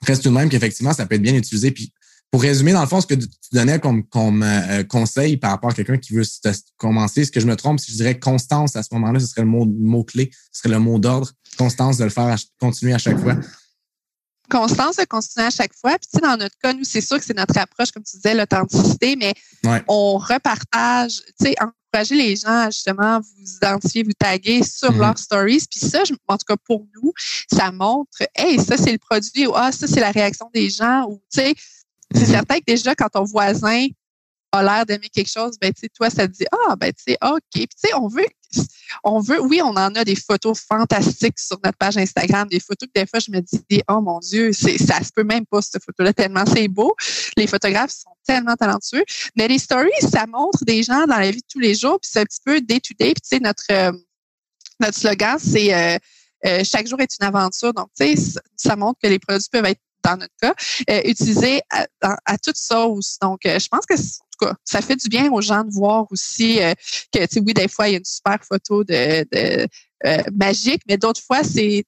reste 0.03 0.23
tout 0.23 0.31
de 0.31 0.35
même 0.35 0.49
qu'effectivement, 0.49 0.93
ça 0.93 1.07
peut 1.07 1.15
être 1.15 1.23
bien 1.23 1.35
utilisé. 1.35 1.71
Puis 1.71 1.93
pour 2.31 2.43
résumer, 2.43 2.73
dans 2.73 2.83
le 2.83 2.87
fond, 2.87 3.01
ce 3.01 3.07
que 3.07 3.15
tu 3.15 3.27
donnais 3.53 3.79
comme, 3.79 4.05
comme 4.05 4.43
euh, 4.43 4.83
conseil 4.85 5.37
par 5.37 5.51
rapport 5.51 5.71
à 5.71 5.75
quelqu'un 5.75 5.97
qui 5.97 6.13
veut 6.15 6.25
commencer, 6.77 7.25
ce 7.25 7.31
que 7.31 7.41
je 7.41 7.47
me 7.47 7.57
trompe, 7.57 7.81
si 7.81 7.93
je 7.93 7.97
dirais 7.97 8.19
constance 8.19 8.77
à 8.77 8.83
ce 8.83 8.89
moment-là, 8.93 9.19
ce 9.19 9.27
serait 9.27 9.43
le 9.43 9.49
mot, 9.49 9.65
mot 9.65 10.05
clé, 10.05 10.31
ce 10.53 10.61
serait 10.61 10.75
le 10.75 10.79
mot 10.79 10.99
d'ordre, 10.99 11.33
constance 11.57 11.97
de 11.97 12.05
le 12.05 12.11
faire, 12.11 12.25
à, 12.25 12.37
continuer 12.61 12.93
à 12.93 12.99
chaque 12.99 13.19
fois. 13.19 13.37
Constance 14.49 14.97
de 14.97 15.05
continuer 15.05 15.47
à 15.47 15.51
chaque 15.51 15.75
fois. 15.75 15.93
Puis, 15.99 16.09
tu 16.13 16.19
sais, 16.19 16.21
dans 16.21 16.37
notre 16.37 16.57
cas, 16.63 16.73
nous, 16.73 16.85
c'est 16.85 17.01
sûr 17.01 17.19
que 17.19 17.25
c'est 17.25 17.37
notre 17.37 17.57
approche, 17.59 17.91
comme 17.91 18.03
tu 18.03 18.17
disais, 18.17 18.35
l'authenticité, 18.35 19.17
mais 19.17 19.35
on 19.89 20.19
repartage, 20.19 21.23
tu 21.39 21.47
sais, 21.47 21.55
encourager 21.61 22.15
les 22.15 22.37
gens 22.37 22.67
à 22.67 22.71
justement 22.71 23.21
vous 23.21 23.57
identifier, 23.57 24.03
vous 24.03 24.13
taguer 24.19 24.63
sur 24.63 24.93
mm-hmm. 24.93 24.99
leurs 24.99 25.19
stories. 25.19 25.63
Puis 25.71 25.81
ça, 25.81 26.03
en 26.27 26.37
tout 26.37 26.45
cas 26.47 26.57
pour 26.65 26.87
nous, 26.95 27.13
ça 27.53 27.71
montre, 27.73 28.19
hey, 28.35 28.59
ça 28.59 28.77
c'est 28.77 28.93
le 28.93 28.99
produit, 28.99 29.47
ou 29.47 29.53
ah, 29.55 29.73
ça 29.73 29.87
c'est 29.87 30.01
la 30.01 30.11
réaction 30.11 30.51
des 30.55 30.71
gens, 30.71 31.07
ou 31.09 31.21
tu 31.33 31.41
sais, 31.41 31.55
c'est 32.15 32.23
mm-hmm. 32.23 32.31
certain 32.31 32.59
que 32.59 32.65
déjà 32.67 32.95
quand 32.95 33.09
ton 33.09 33.25
voisin 33.25 33.87
a 34.53 34.63
l'air 34.63 34.87
d'aimer 34.87 35.09
quelque 35.09 35.31
chose, 35.31 35.57
ben 35.61 35.73
tu 35.73 35.81
sais, 35.81 35.89
toi, 35.89 36.11
ça 36.11 36.27
te 36.27 36.33
dit 36.33 36.47
Ah, 36.53 36.77
ben 36.77 36.93
tu 36.93 37.13
sais, 37.13 37.19
OK. 37.23 37.41
Puis 37.53 37.67
tu 37.67 37.89
sais, 37.89 37.95
on 37.95 38.09
veut, 38.09 38.27
on 39.05 39.21
veut, 39.21 39.41
oui, 39.41 39.61
on 39.63 39.71
en 39.71 39.95
a 39.95 40.05
des 40.05 40.17
photos 40.17 40.61
fantastiques 40.61 41.39
sur 41.39 41.59
notre 41.65 41.77
page 41.77 41.97
Instagram, 41.97 42.49
des 42.49 42.61
photos 42.61 42.89
que 42.93 43.01
des 43.01 43.07
fois 43.07 43.21
je 43.21 43.31
me 43.31 43.41
dis 43.41 43.83
Oh 43.89 44.01
mon 44.01 44.19
Dieu, 44.21 44.53
ça 44.53 45.03
se 45.03 45.13
peut 45.15 45.25
même 45.25 45.45
pas 45.47 45.61
cette 45.63 45.85
photo-là, 45.85 46.13
tellement 46.13 46.45
c'est 46.47 46.69
beau. 46.69 46.95
Les 47.37 47.47
photographes 47.47 47.93
sont 47.93 48.15
tellement 48.27 48.57
talentueux. 48.57 49.05
Mais 49.37 49.49
les 49.49 49.59
stories, 49.59 49.91
ça 50.01 50.27
montre 50.27 50.65
des 50.65 50.83
gens 50.83 51.07
dans 51.07 51.19
la 51.19 51.31
vie 51.31 51.41
de 51.41 51.47
tous 51.51 51.61
les 51.61 51.75
jours, 51.75 51.99
puis 52.01 52.11
c'est 52.13 52.21
un 52.21 52.25
petit 52.25 52.41
peu 52.45 52.61
day 52.61 52.81
to 52.81 52.95
day. 52.99 53.13
Puis 53.13 53.23
tu 53.23 53.37
sais, 53.37 53.41
notre, 53.41 53.65
euh, 53.71 53.93
notre 54.81 54.99
slogan, 54.99 55.39
c'est 55.39 55.75
euh, 55.75 55.99
euh, 56.47 56.63
chaque 56.65 56.87
jour 56.87 57.01
est 57.01 57.11
une 57.21 57.27
aventure. 57.27 57.73
Donc, 57.73 57.89
tu 57.99 58.17
sais, 58.17 58.41
ça 58.57 58.77
montre 58.77 58.99
que 59.03 59.09
les 59.09 59.19
produits 59.19 59.49
peuvent 59.51 59.65
être 59.65 59.81
dans 60.05 60.17
notre 60.17 60.35
cas, 60.41 60.55
euh, 60.91 61.03
utilisés 61.05 61.61
à, 61.71 61.87
à, 62.25 62.39
toute 62.39 62.57
sauce. 62.57 63.19
Donc, 63.21 63.41
je 63.45 63.69
pense 63.69 63.85
que 63.85 63.97
ça 64.65 64.81
fait 64.81 64.97
du 64.97 65.09
bien 65.09 65.31
aux 65.31 65.41
gens 65.41 65.65
de 65.65 65.73
voir 65.73 66.07
aussi 66.11 66.61
euh, 66.61 66.75
que, 67.13 67.21
tu 67.21 67.27
sais, 67.31 67.41
oui, 67.41 67.55
des 67.55 67.69
fois, 67.69 67.89
il 67.89 67.93
y 67.93 67.95
a 67.95 67.99
une 67.99 68.05
super 68.05 68.39
photo 68.45 68.85
de, 68.85 69.27
euh, 70.07 70.23
magique, 70.33 70.83
mais 70.89 70.97
d'autres 70.97 71.23
fois, 71.23 71.43
c'est, 71.43 71.85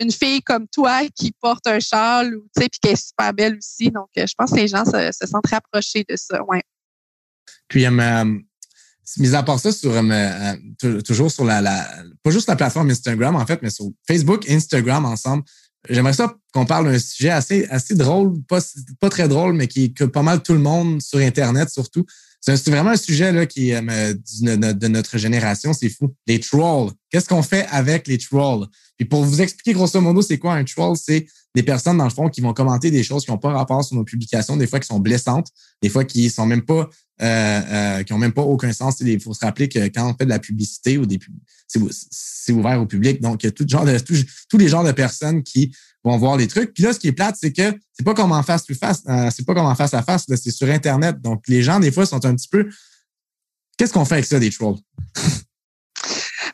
une 0.00 0.12
fille 0.12 0.42
comme 0.42 0.66
toi 0.68 1.02
qui 1.14 1.32
porte 1.40 1.66
un 1.66 1.80
châle, 1.80 2.34
ou, 2.36 2.46
puis 2.54 2.68
qui 2.68 2.88
est 2.88 2.96
super 2.96 3.32
belle 3.32 3.56
aussi. 3.56 3.90
Donc, 3.90 4.08
euh, 4.18 4.26
je 4.26 4.34
pense 4.36 4.50
que 4.50 4.56
les 4.56 4.68
gens 4.68 4.84
se, 4.84 5.26
sentent 5.26 5.46
rapprochés 5.50 6.04
de 6.08 6.16
ça, 6.16 6.42
ouais. 6.44 6.62
Puis, 7.68 7.86
mis 9.18 9.34
à 9.34 9.42
part 9.42 9.58
ça, 9.58 9.72
sur, 9.72 9.92
toujours 11.04 11.30
sur 11.30 11.44
la, 11.44 11.60
la, 11.60 11.88
pas 12.22 12.30
juste 12.30 12.48
la 12.48 12.56
plateforme 12.56 12.90
Instagram, 12.90 13.36
en 13.36 13.46
fait, 13.46 13.60
mais 13.62 13.70
sur 13.70 13.86
Facebook, 14.06 14.48
Instagram 14.48 15.04
ensemble, 15.04 15.44
J'aimerais 15.88 16.12
ça 16.12 16.36
qu'on 16.52 16.64
parle 16.64 16.92
d'un 16.92 16.98
sujet 16.98 17.30
assez, 17.30 17.66
assez 17.66 17.94
drôle, 17.94 18.40
pas, 18.44 18.60
pas 19.00 19.10
très 19.10 19.28
drôle, 19.28 19.54
mais 19.54 19.66
qui 19.66 19.92
que 19.92 20.04
pas 20.04 20.22
mal 20.22 20.42
tout 20.42 20.52
le 20.52 20.60
monde 20.60 21.02
sur 21.02 21.18
Internet 21.18 21.70
surtout. 21.70 22.04
C'est 22.44 22.70
vraiment 22.70 22.90
un 22.90 22.96
sujet 22.96 23.30
là, 23.30 23.46
qui 23.46 23.72
euh, 23.72 23.80
de, 24.40 24.88
notre 24.88 25.16
génération, 25.16 25.72
c'est 25.72 25.88
fou. 25.88 26.12
Les 26.26 26.40
trolls. 26.40 26.90
Qu'est-ce 27.08 27.28
qu'on 27.28 27.42
fait 27.42 27.66
avec 27.70 28.08
les 28.08 28.18
trolls? 28.18 28.66
Puis 28.98 29.06
pour 29.06 29.22
vous 29.24 29.40
expliquer 29.40 29.72
grosso 29.72 30.00
modo, 30.00 30.22
c'est 30.22 30.38
quoi 30.38 30.54
un 30.54 30.64
troll? 30.64 30.96
C'est 30.96 31.26
des 31.54 31.62
personnes, 31.62 31.98
dans 31.98 32.04
le 32.04 32.10
fond, 32.10 32.28
qui 32.28 32.40
vont 32.40 32.52
commenter 32.52 32.90
des 32.90 33.04
choses 33.04 33.24
qui 33.24 33.30
n'ont 33.30 33.38
pas 33.38 33.52
rapport 33.52 33.84
sur 33.84 33.94
nos 33.94 34.02
publications, 34.02 34.56
des 34.56 34.66
fois 34.66 34.80
qui 34.80 34.88
sont 34.88 34.98
blessantes, 34.98 35.48
des 35.82 35.88
fois 35.88 36.04
qui 36.04 36.30
sont 36.30 36.46
même 36.46 36.62
pas, 36.62 36.88
euh, 37.22 37.26
euh, 37.26 38.02
qui 38.02 38.12
ont 38.12 38.18
même 38.18 38.32
pas 38.32 38.42
aucun 38.42 38.72
sens. 38.72 39.00
Il 39.00 39.20
faut 39.20 39.34
se 39.34 39.44
rappeler 39.44 39.68
que 39.68 39.78
quand 39.88 40.10
on 40.10 40.14
fait 40.14 40.24
de 40.24 40.30
la 40.30 40.38
publicité 40.38 40.98
ou 40.98 41.06
des 41.06 41.18
c'est 42.10 42.52
ouvert 42.52 42.80
au 42.80 42.86
public. 42.86 43.20
Donc, 43.20 43.42
il 43.42 43.46
y 43.46 43.48
a 43.48 43.52
tout 43.52 43.66
genre 43.66 43.84
de, 43.84 43.96
tous 43.98 44.58
les 44.58 44.68
genres 44.68 44.84
de 44.84 44.92
personnes 44.92 45.42
qui 45.42 45.74
vont 46.04 46.16
voir 46.18 46.36
les 46.36 46.48
trucs. 46.48 46.74
Puis 46.74 46.82
là, 46.82 46.92
ce 46.92 46.98
qui 46.98 47.08
est 47.08 47.12
plate, 47.12 47.36
c'est 47.40 47.52
que 47.52 47.74
c'est 47.92 48.04
pas 48.04 48.14
comme 48.14 48.32
en 48.32 48.42
face 48.42 48.64
face, 48.78 49.02
euh, 49.08 49.30
c'est 49.34 49.46
pas 49.46 49.54
comme 49.54 49.66
en 49.66 49.74
face 49.74 49.94
à 49.94 50.02
face, 50.02 50.26
c'est 50.28 50.50
sur 50.50 50.68
Internet. 50.68 51.20
Donc, 51.20 51.44
les 51.48 51.62
gens, 51.62 51.80
des 51.80 51.92
fois, 51.92 52.04
sont 52.04 52.24
un 52.26 52.34
petit 52.34 52.48
peu. 52.48 52.68
Qu'est-ce 53.78 53.92
qu'on 53.92 54.04
fait 54.04 54.14
avec 54.14 54.26
ça, 54.26 54.38
des 54.38 54.50
trolls? 54.50 54.78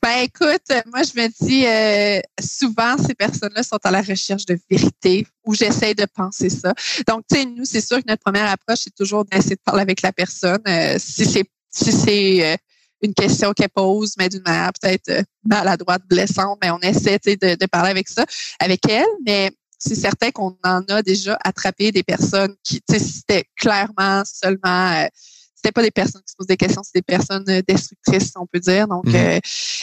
Ben 0.02 0.22
écoute, 0.22 0.62
moi 0.86 1.02
je 1.02 1.20
me 1.20 1.28
dis 1.44 1.66
euh, 1.66 2.20
souvent 2.40 2.96
ces 2.98 3.14
personnes-là 3.14 3.62
sont 3.62 3.78
à 3.82 3.90
la 3.90 4.02
recherche 4.02 4.46
de 4.46 4.58
vérité 4.70 5.26
ou 5.44 5.54
j'essaie 5.54 5.94
de 5.94 6.06
penser 6.14 6.50
ça. 6.50 6.72
Donc 7.06 7.22
tu 7.30 7.38
sais 7.38 7.44
nous 7.44 7.64
c'est 7.64 7.80
sûr 7.80 7.98
que 7.98 8.08
notre 8.08 8.22
première 8.22 8.50
approche 8.50 8.80
c'est 8.84 8.94
toujours 8.94 9.24
d'essayer 9.24 9.56
de 9.56 9.60
parler 9.64 9.82
avec 9.82 10.02
la 10.02 10.12
personne. 10.12 10.62
Euh, 10.68 10.96
si 10.98 11.24
c'est 11.24 11.44
si 11.70 11.92
c'est 11.92 12.52
euh, 12.52 12.56
une 13.02 13.14
question 13.14 13.52
qu'elle 13.52 13.68
pose, 13.68 14.14
mais 14.18 14.28
d'une 14.28 14.42
manière 14.42 14.72
peut-être 14.80 15.24
maladroite, 15.44 16.02
blessante, 16.08 16.58
mais 16.62 16.70
on 16.70 16.80
essaie 16.80 17.18
de, 17.24 17.54
de 17.56 17.66
parler 17.66 17.90
avec 17.90 18.08
ça, 18.08 18.24
avec 18.58 18.80
elle. 18.88 19.06
Mais 19.26 19.50
c'est 19.78 19.94
certain 19.94 20.30
qu'on 20.30 20.56
en 20.64 20.82
a 20.88 21.02
déjà 21.02 21.38
attrapé 21.44 21.92
des 21.92 22.02
personnes 22.02 22.54
qui, 22.64 22.80
tu 22.80 22.94
sais, 22.94 22.98
c'était 22.98 23.44
clairement 23.56 24.22
seulement 24.24 25.06
c'était 25.58 25.72
pas 25.72 25.82
des 25.82 25.90
personnes 25.90 26.22
qui 26.22 26.30
se 26.30 26.36
posent 26.36 26.46
des 26.46 26.56
questions, 26.56 26.82
c'est 26.84 26.94
des 26.94 27.02
personnes 27.02 27.44
euh, 27.48 27.60
destructrices, 27.66 28.30
on 28.36 28.46
peut 28.46 28.60
dire. 28.60 28.86
Donc, 28.86 29.04
mhm. 29.06 29.14
euh, 29.16 29.40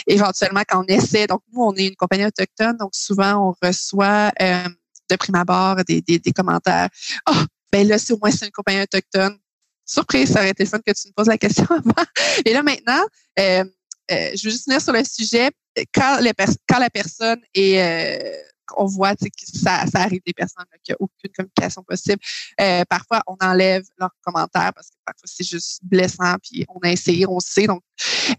éventuellement, 0.08 0.62
quand 0.68 0.82
on 0.82 0.88
essaie, 0.88 1.28
donc 1.28 1.42
nous, 1.52 1.62
on 1.62 1.74
est 1.76 1.88
une 1.88 1.96
compagnie 1.98 2.26
autochtone, 2.26 2.78
donc 2.78 2.92
souvent, 2.94 3.50
on 3.50 3.68
reçoit 3.68 4.32
euh, 4.42 4.70
de 5.10 5.16
prime 5.18 5.36
abord 5.36 5.76
des, 5.86 6.02
des, 6.02 6.18
des 6.18 6.32
commentaires. 6.32 6.88
Ah, 7.26 7.34
oh, 7.36 7.46
ben 7.74 7.86
là, 7.88 7.98
c'est 7.98 8.14
au 8.14 8.18
moins 8.22 8.32
c'est 8.32 8.46
une 8.46 8.52
compagnie 8.52 8.82
autochtone. 8.82 9.38
Surprise, 9.86 10.32
ça 10.32 10.40
aurait 10.40 10.52
été 10.52 10.66
fun 10.66 10.80
que 10.80 10.94
tu 10.94 11.10
me 11.10 11.14
poses 11.14 11.28
la 11.28 11.38
question 11.38 11.66
avant. 11.70 12.08
Et 12.46 12.54
là, 12.54 12.64
maintenant, 12.64 13.06
je 13.38 14.46
veux 14.46 14.52
juste 14.52 14.68
venir 14.68 14.82
sur 14.82 14.94
le 14.94 15.04
sujet. 15.04 15.52
Quand, 15.94 16.20
les 16.22 16.32
quand 16.70 16.80
la 16.80 16.90
personne 16.90 17.42
est 17.54 18.46
on 18.78 18.86
voit 18.86 19.16
que 19.16 19.28
ça, 19.38 19.86
ça 19.88 20.02
arrive 20.02 20.22
des 20.26 20.34
personnes 20.34 20.66
qui 20.84 20.92
n'ont 20.92 20.98
aucune 21.00 21.32
communication 21.36 21.84
possible. 21.84 22.20
Euh, 22.60 22.84
parfois, 22.90 23.22
on 23.28 23.36
enlève 23.42 23.84
leurs 24.00 24.16
commentaires 24.22 24.72
parce 24.74 24.90
que 24.90 24.96
parfois 25.06 25.26
c'est 25.26 25.48
juste 25.48 25.80
blessant, 25.84 26.36
puis 26.42 26.66
on 26.70 26.80
a 26.80 26.92
essayé, 26.92 27.26
on 27.28 27.40
sait. 27.40 27.68
Donc, 27.68 27.82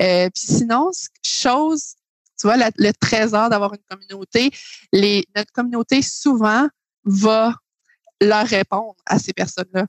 euh, 0.02 0.28
puis 0.30 0.42
sinon, 0.44 0.90
chose, 1.24 1.94
tu 2.38 2.46
vois, 2.46 2.56
le 2.56 2.92
trésor 2.92 3.48
d'avoir 3.48 3.72
une 3.72 3.82
communauté, 3.88 4.50
les, 4.92 5.24
notre 5.34 5.52
communauté 5.52 6.02
souvent 6.02 6.68
va 7.04 7.54
leur 8.20 8.46
répondre 8.46 8.96
à 9.06 9.18
ces 9.18 9.32
personnes-là. 9.32 9.86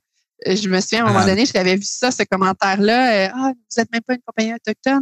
Euh, 0.48 0.56
je 0.56 0.70
me 0.70 0.80
souviens 0.80 1.04
à 1.04 1.10
un 1.10 1.12
moment 1.12 1.24
ah. 1.24 1.30
donné, 1.30 1.46
j'avais 1.46 1.76
vu 1.76 1.84
ça, 1.84 2.12
ce 2.12 2.24
commentaire-là. 2.24 3.32
ah, 3.34 3.52
vous 3.54 3.82
n'êtes 3.82 3.92
même 3.92 4.04
pas 4.04 4.14
une 4.14 4.22
compagnie 4.22 4.54
autochtone. 4.54 5.02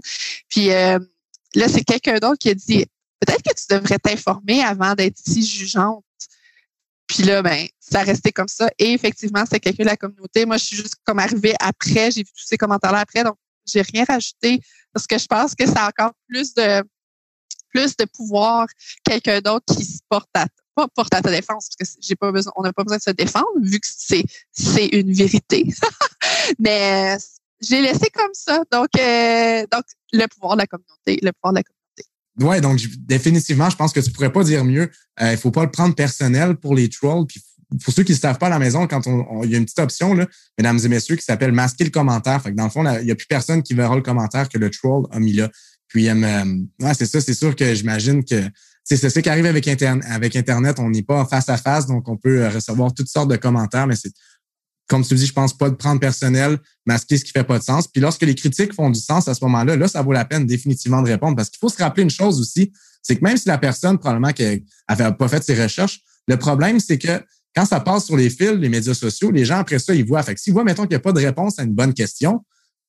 Puis 0.49 0.67
là, 0.67 1.67
c'est 1.67 1.83
quelqu'un 1.83 2.19
d'autre 2.19 2.37
qui 2.39 2.49
a 2.49 2.53
dit 2.53 2.85
peut-être 3.19 3.43
que 3.43 3.55
tu 3.55 3.65
devrais 3.69 3.99
t'informer 3.99 4.63
avant 4.63 4.93
d'être 4.93 5.17
si 5.17 5.45
jugeante. 5.45 6.03
Puis 7.07 7.23
là, 7.23 7.41
ben, 7.41 7.67
ça 7.79 8.01
restait 8.01 8.31
comme 8.31 8.47
ça. 8.47 8.67
Et 8.79 8.93
effectivement, 8.93 9.43
c'est 9.49 9.59
quelqu'un 9.59 9.83
de 9.83 9.89
la 9.89 9.97
communauté. 9.97 10.45
Moi, 10.45 10.57
je 10.57 10.65
suis 10.65 10.75
juste 10.77 10.95
comme 11.03 11.19
arrivée 11.19 11.53
après. 11.59 12.11
J'ai 12.11 12.21
vu 12.21 12.31
tous 12.35 12.45
ces 12.45 12.57
commentaires-là 12.57 12.99
après. 12.99 13.23
Donc, 13.23 13.37
j'ai 13.65 13.81
rien 13.81 14.05
rajouté 14.05 14.59
parce 14.93 15.07
que 15.07 15.17
je 15.17 15.25
pense 15.25 15.55
que 15.55 15.65
ça 15.65 15.85
a 15.85 15.87
encore 15.89 16.13
plus 16.27 16.53
de 16.53 16.83
plus 17.69 17.97
de 17.97 18.05
pouvoir 18.05 18.67
quelqu'un 19.03 19.41
d'autre 19.41 19.75
qui 19.75 19.83
se 19.83 19.99
porte 20.07 20.29
à 20.33 20.47
pas 20.75 20.87
porte 20.89 21.13
à 21.13 21.21
ta 21.21 21.31
défense 21.31 21.69
parce 21.77 21.93
que 21.93 21.99
j'ai 22.01 22.15
pas 22.15 22.31
besoin 22.31 22.53
on 22.55 22.63
n'a 22.63 22.73
pas 22.73 22.83
besoin 22.83 22.97
de 22.97 23.01
se 23.01 23.11
défendre 23.11 23.47
vu 23.61 23.79
que 23.79 23.87
c'est 23.89 24.23
c'est 24.51 24.87
une 24.87 25.13
vérité 25.13 25.65
mais 26.59 27.17
j'ai 27.61 27.81
laissé 27.81 28.09
comme 28.13 28.33
ça 28.33 28.63
donc 28.71 28.89
euh, 28.97 29.65
donc 29.71 29.83
le 30.13 30.27
pouvoir 30.27 30.55
de 30.55 30.61
la 30.61 30.67
communauté 30.67 31.19
le 31.21 31.31
pouvoir 31.31 31.53
de 31.53 31.59
la 31.59 31.63
communauté 31.63 31.74
Ouais, 32.41 32.59
donc 32.59 32.79
définitivement, 32.99 33.69
je 33.69 33.75
pense 33.75 33.93
que 33.93 33.99
tu 33.99 34.11
pourrais 34.11 34.31
pas 34.31 34.43
dire 34.43 34.65
mieux. 34.65 34.89
Euh, 35.21 35.31
il 35.31 35.37
faut 35.37 35.51
pas 35.51 35.63
le 35.63 35.71
prendre 35.71 35.95
personnel 35.95 36.55
pour 36.55 36.75
les 36.75 36.89
trolls. 36.89 37.25
Puis 37.27 37.41
pour 37.83 37.93
ceux 37.93 38.03
qui 38.03 38.11
ne 38.11 38.17
savent 38.17 38.37
pas 38.37 38.47
à 38.47 38.49
la 38.49 38.59
maison, 38.59 38.87
quand 38.87 39.07
on, 39.07 39.43
il 39.43 39.51
y 39.51 39.55
a 39.55 39.57
une 39.57 39.65
petite 39.65 39.79
option, 39.79 40.13
là, 40.13 40.27
mesdames 40.57 40.79
et 40.83 40.87
messieurs, 40.87 41.15
qui 41.15 41.23
s'appelle 41.23 41.53
masquer 41.53 41.85
le 41.85 41.91
commentaire. 41.91 42.41
Fait 42.41 42.51
que 42.51 42.55
dans 42.55 42.65
le 42.65 42.69
fond, 42.69 42.83
il 42.99 43.05
n'y 43.05 43.11
a 43.11 43.15
plus 43.15 43.27
personne 43.27 43.63
qui 43.63 43.73
verra 43.73 43.95
le 43.95 44.01
commentaire 44.01 44.49
que 44.49 44.57
le 44.57 44.69
troll 44.69 45.05
a 45.11 45.19
mis 45.19 45.33
là. 45.33 45.49
Puis 45.87 46.09
euh, 46.09 46.45
ouais, 46.81 46.93
c'est 46.93 47.05
ça, 47.05 47.21
c'est 47.21 47.33
sûr 47.33 47.55
que 47.55 47.73
j'imagine 47.73 48.23
que 48.23 48.43
c'est 48.83 48.97
ce 48.97 49.19
qui 49.19 49.29
arrive 49.29 49.45
avec 49.45 49.67
Internet. 49.67 50.03
Avec 50.09 50.35
Internet, 50.35 50.77
on 50.79 50.89
n'est 50.89 51.03
pas 51.03 51.25
face 51.25 51.49
à 51.49 51.57
face, 51.57 51.87
donc 51.87 52.07
on 52.09 52.17
peut 52.17 52.47
recevoir 52.47 52.93
toutes 52.93 53.07
sortes 53.07 53.31
de 53.31 53.37
commentaires, 53.37 53.87
mais 53.87 53.95
c'est 53.95 54.11
comme 54.87 55.03
tu 55.03 55.15
dis, 55.15 55.25
je 55.25 55.33
pense 55.33 55.57
pas 55.57 55.69
de 55.69 55.75
prendre 55.75 55.99
personnel, 55.99 56.57
masquer 56.85 57.17
ce 57.17 57.25
qui 57.25 57.31
fait 57.31 57.43
pas 57.43 57.57
de 57.59 57.63
sens. 57.63 57.87
Puis 57.87 58.01
lorsque 58.01 58.21
les 58.21 58.35
critiques 58.35 58.73
font 58.73 58.89
du 58.89 58.99
sens 58.99 59.27
à 59.27 59.33
ce 59.33 59.43
moment-là, 59.45 59.75
là, 59.75 59.87
ça 59.87 60.01
vaut 60.01 60.13
la 60.13 60.25
peine 60.25 60.45
définitivement 60.45 61.01
de 61.01 61.09
répondre 61.09 61.35
parce 61.35 61.49
qu'il 61.49 61.59
faut 61.59 61.69
se 61.69 61.81
rappeler 61.81 62.03
une 62.03 62.09
chose 62.09 62.39
aussi, 62.39 62.71
c'est 63.01 63.15
que 63.15 63.23
même 63.23 63.37
si 63.37 63.47
la 63.47 63.57
personne, 63.57 63.97
probablement, 63.97 64.31
qui 64.31 64.63
n'avait 64.89 65.11
pas 65.13 65.27
fait 65.27 65.43
ses 65.43 65.61
recherches, 65.61 66.01
le 66.27 66.37
problème, 66.37 66.79
c'est 66.79 66.97
que 66.97 67.23
quand 67.55 67.65
ça 67.65 67.79
passe 67.79 68.05
sur 68.05 68.17
les 68.17 68.29
fils, 68.29 68.51
les 68.51 68.69
médias 68.69 68.93
sociaux, 68.93 69.31
les 69.31 69.45
gens, 69.45 69.59
après 69.59 69.79
ça, 69.79 69.93
ils 69.93 70.05
voient. 70.05 70.21
Fait 70.23 70.35
que 70.35 70.41
s'ils 70.41 70.53
voient, 70.53 70.63
mettons, 70.63 70.83
qu'il 70.83 70.91
n'y 70.91 70.95
a 70.95 70.99
pas 70.99 71.13
de 71.13 71.19
réponse 71.19 71.57
à 71.57 71.63
une 71.63 71.73
bonne 71.73 71.93
question, 71.93 72.41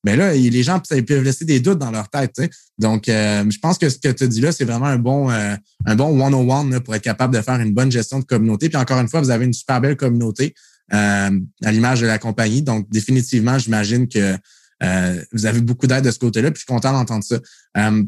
mais 0.05 0.17
ben 0.17 0.19
là, 0.19 0.35
les 0.35 0.63
gens 0.63 0.81
peuvent 0.81 1.23
laisser 1.23 1.45
des 1.45 1.59
doutes 1.59 1.79
dans 1.79 1.91
leur 1.91 2.09
tête. 2.09 2.41
Donc, 2.79 3.09
euh, 3.09 3.45
je 3.51 3.59
pense 3.59 3.77
que 3.77 3.89
ce 3.89 3.99
que 3.99 4.09
tu 4.09 4.29
dis 4.29 4.41
là, 4.41 4.53
c'est 4.53 4.65
vraiment 4.65 4.87
un 4.87 4.99
bon, 4.99 5.31
euh, 5.31 5.57
un 5.85 5.97
bon 5.97 6.21
one-on-one 6.25 6.79
pour 6.81 6.95
être 6.95 7.03
capable 7.03 7.35
de 7.35 7.43
faire 7.43 7.59
une 7.59 7.75
bonne 7.75 7.91
gestion 7.91 8.21
de 8.21 8.25
communauté. 8.25 8.69
Puis 8.69 8.79
encore 8.79 9.01
une 9.01 9.09
fois, 9.09 9.21
vous 9.21 9.31
avez 9.31 9.47
une 9.47 9.53
super 9.53 9.81
belle 9.81 9.97
communauté. 9.97 10.55
Euh, 10.95 11.41
à 11.64 11.72
l'image 11.72 12.01
de 12.01 12.07
la 12.07 12.18
compagnie. 12.18 12.62
Donc, 12.62 12.89
définitivement, 12.91 13.59
j'imagine 13.59 14.09
que 14.09 14.37
euh, 14.82 15.24
vous 15.32 15.47
avez 15.47 15.61
beaucoup 15.61 15.89
d'aide 15.89 16.05
de 16.05 16.11
ce 16.12 16.18
côté-là, 16.18 16.51
puis 16.53 16.61
je 16.61 16.64
suis 16.64 16.72
content 16.72 16.93
d'entendre 16.93 17.24
ça. 17.24 17.41
Euh, 17.78 18.05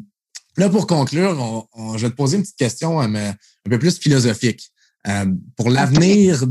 là, 0.56 0.68
pour 0.68 0.86
conclure, 0.86 1.66
je 1.96 2.02
vais 2.02 2.10
te 2.10 2.14
poser 2.14 2.36
une 2.36 2.42
petite 2.42 2.56
question 2.56 3.00
un 3.00 3.34
peu 3.68 3.78
plus 3.78 3.98
philosophique. 3.98 4.70
pour 5.56 5.70
l'avenir 5.70 6.44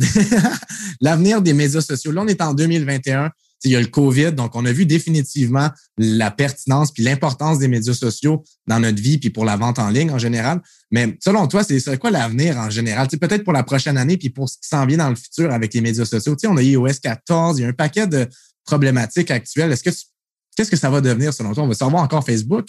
l'avenir 1.02 1.42
des 1.42 1.54
médias 1.54 1.82
sociaux. 1.82 2.12
Là, 2.12 2.24
on 2.24 2.28
est 2.28 2.42
en 2.42 2.54
2021. 2.54 3.32
Il 3.64 3.72
y 3.72 3.76
a 3.76 3.82
le 3.82 3.88
COVID, 3.88 4.34
donc 4.34 4.56
on 4.56 4.66
a 4.66 4.72
vu 4.72 4.86
définitivement 4.86 5.70
la 5.98 6.30
pertinence 6.32 6.92
puis 6.92 7.04
l'importance 7.04 7.60
des 7.60 7.68
médias 7.68 7.94
sociaux 7.94 8.44
dans 8.68 8.80
notre 8.80 9.02
vie 9.02 9.18
puis 9.18 9.30
pour 9.30 9.46
la 9.46 9.56
vente 9.56 9.80
en 9.80 9.90
ligne 9.90 10.12
en 10.12 10.20
général. 10.20 10.62
Mais 10.92 11.18
selon 11.24 11.48
toi, 11.48 11.64
c'est 11.64 11.98
quoi 11.98 12.12
l'avenir 12.12 12.58
en 12.58 12.70
général? 12.70 13.08
Peut-être 13.08 13.44
pour 13.44 13.54
la 13.54 13.64
prochaine 13.64 13.98
année 13.98 14.18
puis 14.18 14.30
pour 14.30 14.48
ce 14.48 14.58
qui 14.58 14.68
s'en 14.68 14.86
vient 14.86 14.98
dans 14.98 15.10
le 15.10 15.16
futur 15.16 15.52
avec 15.52 15.74
les 15.74 15.82
médias 15.82 16.06
sociaux. 16.06 16.36
on 16.46 16.58
a 16.58 16.62
iOS 16.62 17.00
14, 17.02 17.58
il 17.58 17.62
y 17.64 17.66
a 17.66 17.68
un 17.68 17.74
paquet 17.74 18.08
de 18.08 18.28
problématiques 18.64 19.32
actuelles. 19.32 19.72
Est-ce 19.72 19.84
que 19.84 19.90
qu'est-ce 20.56 20.72
que 20.72 20.78
ça 20.78 20.90
va 20.90 21.02
devenir 21.02 21.34
selon 21.34 21.54
toi? 21.54 21.64
On 21.64 21.68
va 21.68 21.74
savoir 21.74 22.04
encore 22.04 22.24
Facebook? 22.24 22.68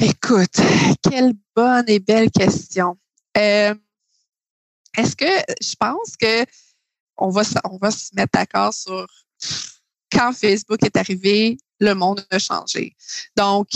Écoute, 0.00 0.60
quelle 1.02 1.32
bonne 1.54 1.84
et 1.86 1.98
belle 1.98 2.30
question. 2.30 2.96
Euh, 3.36 3.74
est-ce 4.96 5.16
que 5.16 5.54
je 5.60 5.74
pense 5.78 6.16
que 6.20 6.44
on 7.22 7.30
va, 7.30 7.42
on 7.70 7.78
va 7.78 7.90
se 7.90 8.10
mettre 8.14 8.32
d'accord 8.34 8.74
sur 8.74 9.06
quand 10.10 10.32
Facebook 10.32 10.82
est 10.84 10.96
arrivé, 10.96 11.56
le 11.80 11.94
monde 11.94 12.24
a 12.30 12.38
changé. 12.38 12.94
Donc, 13.36 13.68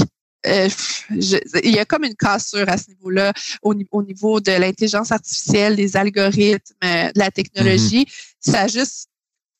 euh, 0.46 0.68
il 1.10 1.74
y 1.74 1.78
a 1.78 1.84
comme 1.84 2.04
une 2.04 2.14
cassure 2.14 2.68
à 2.68 2.76
ce 2.76 2.88
niveau-là, 2.88 3.32
au, 3.62 3.74
niveau 3.74 4.40
de 4.40 4.52
l'intelligence 4.52 5.10
artificielle, 5.10 5.74
des 5.76 5.96
algorithmes, 5.96 6.74
euh, 6.84 7.10
de 7.12 7.18
la 7.18 7.30
technologie. 7.30 8.04
Mm-hmm. 8.04 8.50
Ça 8.52 8.60
a 8.62 8.68
juste 8.68 9.08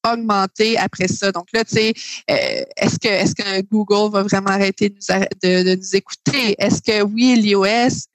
augmenté 0.07 0.79
après 0.79 1.09
ça. 1.09 1.33
Donc 1.33 1.49
là, 1.53 1.65
tu 1.65 1.75
sais, 1.75 1.95
euh, 2.31 2.65
est-ce 2.77 2.99
que 2.99 3.09
est-ce 3.09 3.35
que 3.35 3.63
Google 3.63 4.13
va 4.13 4.23
vraiment 4.23 4.51
arrêter 4.51 4.91
de 4.91 4.95
nous, 4.95 5.65
de, 5.65 5.75
nous 5.75 5.97
écouter? 5.97 6.55
Est-ce 6.59 6.81
que 6.81 7.03
oui, 7.03 7.35
l'iOS, 7.35 8.07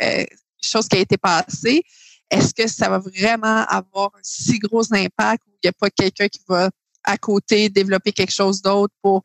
chose 0.61 0.87
qui 0.87 0.97
a 0.97 0.99
été 0.99 1.17
passée, 1.17 1.83
est-ce 2.29 2.53
que 2.53 2.67
ça 2.67 2.87
va 2.87 2.99
vraiment 2.99 3.65
avoir 3.67 4.11
un 4.15 4.21
si 4.21 4.59
gros 4.59 4.93
impact 4.93 5.43
n'y 5.63 5.69
a 5.69 5.73
pas 5.73 5.89
quelqu'un 5.89 6.27
qui 6.27 6.41
va 6.47 6.69
à 7.03 7.17
côté 7.17 7.69
développer 7.69 8.11
quelque 8.11 8.33
chose 8.33 8.61
d'autre 8.61 8.93
pour 9.01 9.23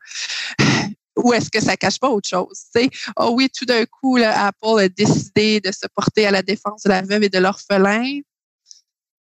ou 1.17 1.33
est-ce 1.33 1.49
que 1.49 1.59
ça 1.59 1.75
cache 1.75 1.99
pas 1.99 2.09
autre 2.09 2.29
chose? 2.29 2.63
sais? 2.73 2.89
Oh 3.17 3.33
oui, 3.35 3.49
tout 3.49 3.65
d'un 3.65 3.85
coup, 3.85 4.17
Apple 4.17 4.79
a 4.79 4.89
décidé 4.89 5.59
de 5.59 5.71
se 5.71 5.87
porter 5.95 6.27
à 6.27 6.31
la 6.31 6.41
défense 6.41 6.83
de 6.83 6.89
la 6.89 7.01
veuve 7.01 7.23
et 7.23 7.29
de 7.29 7.39
l'orphelin. 7.39 8.21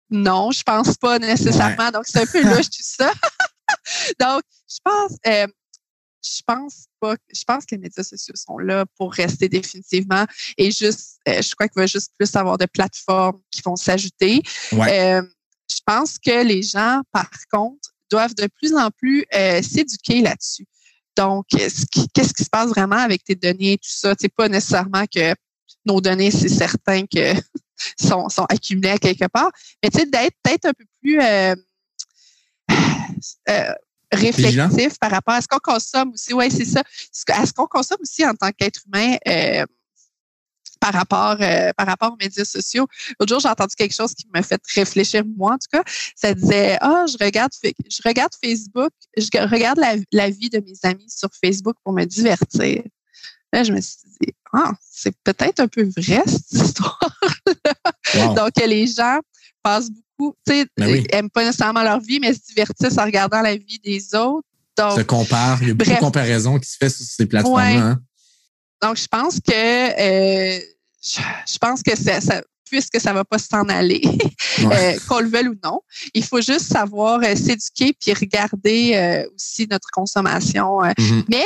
Non, 0.09 0.51
je 0.51 0.63
pense 0.63 0.95
pas 0.95 1.19
nécessairement. 1.19 1.91
Donc, 1.91 2.03
c'est 2.05 2.21
un 2.21 2.25
peu 2.25 2.43
louche 2.43 2.69
tout 2.75 2.81
ça. 2.81 3.11
Donc, 4.19 4.41
je 4.69 4.77
pense, 4.83 5.11
euh, 5.27 5.47
je 6.23 6.41
pense 6.45 6.85
pas, 6.99 7.15
je 7.33 7.43
pense 7.45 7.65
que 7.65 7.75
les 7.75 7.81
médias 7.81 8.03
sociaux 8.03 8.35
sont 8.35 8.57
là 8.57 8.85
pour 8.97 9.13
rester 9.13 9.49
définitivement 9.49 10.25
et 10.57 10.71
juste, 10.71 11.19
euh, 11.27 11.41
je 11.41 11.53
crois 11.55 11.67
qu'il 11.67 11.79
va 11.79 11.87
juste 11.87 12.11
plus 12.17 12.33
avoir 12.35 12.57
de 12.57 12.65
plateformes 12.65 13.39
qui 13.51 13.61
vont 13.61 13.75
s'ajouter. 13.75 14.41
Euh, 14.73 15.21
je 15.21 15.36
pense 15.87 16.19
que 16.19 16.43
les 16.43 16.61
gens, 16.61 17.01
par 17.11 17.29
contre, 17.51 17.89
doivent 18.11 18.35
de 18.35 18.47
plus 18.57 18.75
en 18.75 18.89
plus 18.91 19.25
euh, 19.33 19.61
s'éduquer 19.61 20.21
là-dessus. 20.21 20.65
Donc, 21.15 21.45
qu'est-ce 21.49 22.33
qui 22.33 22.43
se 22.43 22.49
passe 22.49 22.69
vraiment 22.69 22.97
avec 22.97 23.23
tes 23.23 23.35
données 23.35 23.73
et 23.73 23.77
tout 23.77 23.89
ça? 23.89 24.13
C'est 24.19 24.33
pas 24.33 24.47
nécessairement 24.47 25.05
que 25.05 25.33
nos 25.85 25.99
données, 25.99 26.29
c'est 26.29 26.49
certain 26.49 27.05
que 27.05 27.33
sont, 27.99 28.29
sont 28.29 28.45
accumulées 28.49 28.91
à 28.91 28.97
quelque 28.97 29.27
part, 29.27 29.49
mais 29.81 29.89
tu 29.89 29.99
sais, 29.99 30.05
d'être 30.05 30.35
peut-être 30.43 30.65
un 30.65 30.73
peu 30.73 30.85
plus 31.01 31.19
réflexif 34.11 34.97
par 34.99 35.11
rapport 35.11 35.35
à 35.35 35.41
ce 35.41 35.47
qu'on 35.47 35.59
consomme 35.59 36.11
aussi. 36.13 36.33
Oui, 36.33 36.49
c'est 36.51 36.65
ça. 36.65 36.83
À 37.29 37.45
ce 37.45 37.53
qu'on 37.53 37.67
consomme 37.67 37.99
aussi 38.01 38.25
en 38.25 38.33
tant 38.33 38.51
qu'être 38.51 38.81
humain 38.85 39.17
euh, 39.27 39.65
par 40.79 40.93
rapport 40.93 41.37
euh, 41.41 41.71
par 41.75 41.87
rapport 41.87 42.13
aux 42.13 42.17
médias 42.17 42.45
sociaux. 42.45 42.87
L'autre 43.19 43.33
jour, 43.33 43.39
j'ai 43.39 43.49
entendu 43.49 43.75
quelque 43.75 43.93
chose 43.93 44.13
qui 44.13 44.25
m'a 44.33 44.43
fait 44.43 44.61
réfléchir, 44.75 45.23
moi 45.37 45.53
en 45.53 45.57
tout 45.57 45.67
cas. 45.71 45.83
Ça 46.15 46.33
disait 46.33 46.77
Ah, 46.81 47.05
je 47.07 47.23
regarde 47.23 47.51
je 47.61 48.01
regarde 48.05 48.31
Facebook, 48.43 48.91
je 49.17 49.27
regarde 49.49 49.79
la, 50.11 50.29
vie 50.29 50.49
de 50.49 50.59
mes 50.59 50.77
amis 50.83 51.09
sur 51.09 51.29
Facebook 51.43 51.75
pour 51.83 51.93
me 51.93 52.05
divertir. 52.05 52.83
Là, 53.53 53.63
je 53.63 53.71
me 53.71 53.79
suis 53.79 53.97
dit, 54.21 54.33
ah, 54.53 54.73
c'est 54.81 55.15
peut-être 55.23 55.61
un 55.61 55.67
peu 55.67 55.83
vrai, 55.83 56.21
cette 56.25 56.51
histoire-là. 56.51 58.33
Donc, 58.35 58.51
les 58.65 58.87
gens 58.87 59.19
passent 59.63 59.89
beaucoup 59.89 60.35
tu 60.45 60.53
sais, 60.53 60.65
ben 60.75 61.05
n'aiment 61.11 61.29
pas 61.29 61.45
nécessairement 61.45 61.83
leur 61.83 61.99
vie, 61.99 62.19
mais 62.19 62.33
se 62.33 62.39
divertissent 62.47 62.97
en 62.97 63.05
regardant 63.05 63.41
la 63.41 63.55
vie 63.55 63.79
des 63.83 64.15
autres. 64.15 64.47
Donc, 64.77 64.97
se 64.97 65.01
comparent. 65.01 65.59
Il 65.61 65.67
y 65.69 65.71
a 65.71 65.73
beaucoup 65.73 65.91
de 65.91 65.97
comparaisons 65.97 66.59
qui 66.59 66.69
se 66.69 66.77
fait 66.77 66.89
sur 66.89 67.05
ces 67.05 67.25
plateformes-là. 67.25 67.87
Hein. 67.87 68.01
Donc, 68.81 68.97
je 68.97 69.07
pense 69.07 69.39
que 69.39 69.51
euh, 69.51 70.59
je, 71.01 71.57
pense 71.59 71.81
que 71.81 71.95
ça, 71.95 72.41
puisque 72.65 72.99
ça 72.99 73.11
ne 73.11 73.15
va 73.15 73.25
pas 73.25 73.39
s'en 73.39 73.63
aller, 73.69 74.01
euh, 74.59 74.97
qu'on 75.07 75.19
le 75.19 75.29
veuille 75.29 75.47
ou 75.47 75.55
non, 75.63 75.81
il 76.13 76.23
faut 76.23 76.41
juste 76.41 76.71
savoir 76.71 77.19
euh, 77.23 77.35
s'éduquer 77.35 77.93
puis 77.99 78.13
regarder 78.13 79.25
aussi 79.35 79.67
notre 79.69 79.89
consommation. 79.91 80.79
Mm-hmm. 80.81 81.23
Mais 81.29 81.45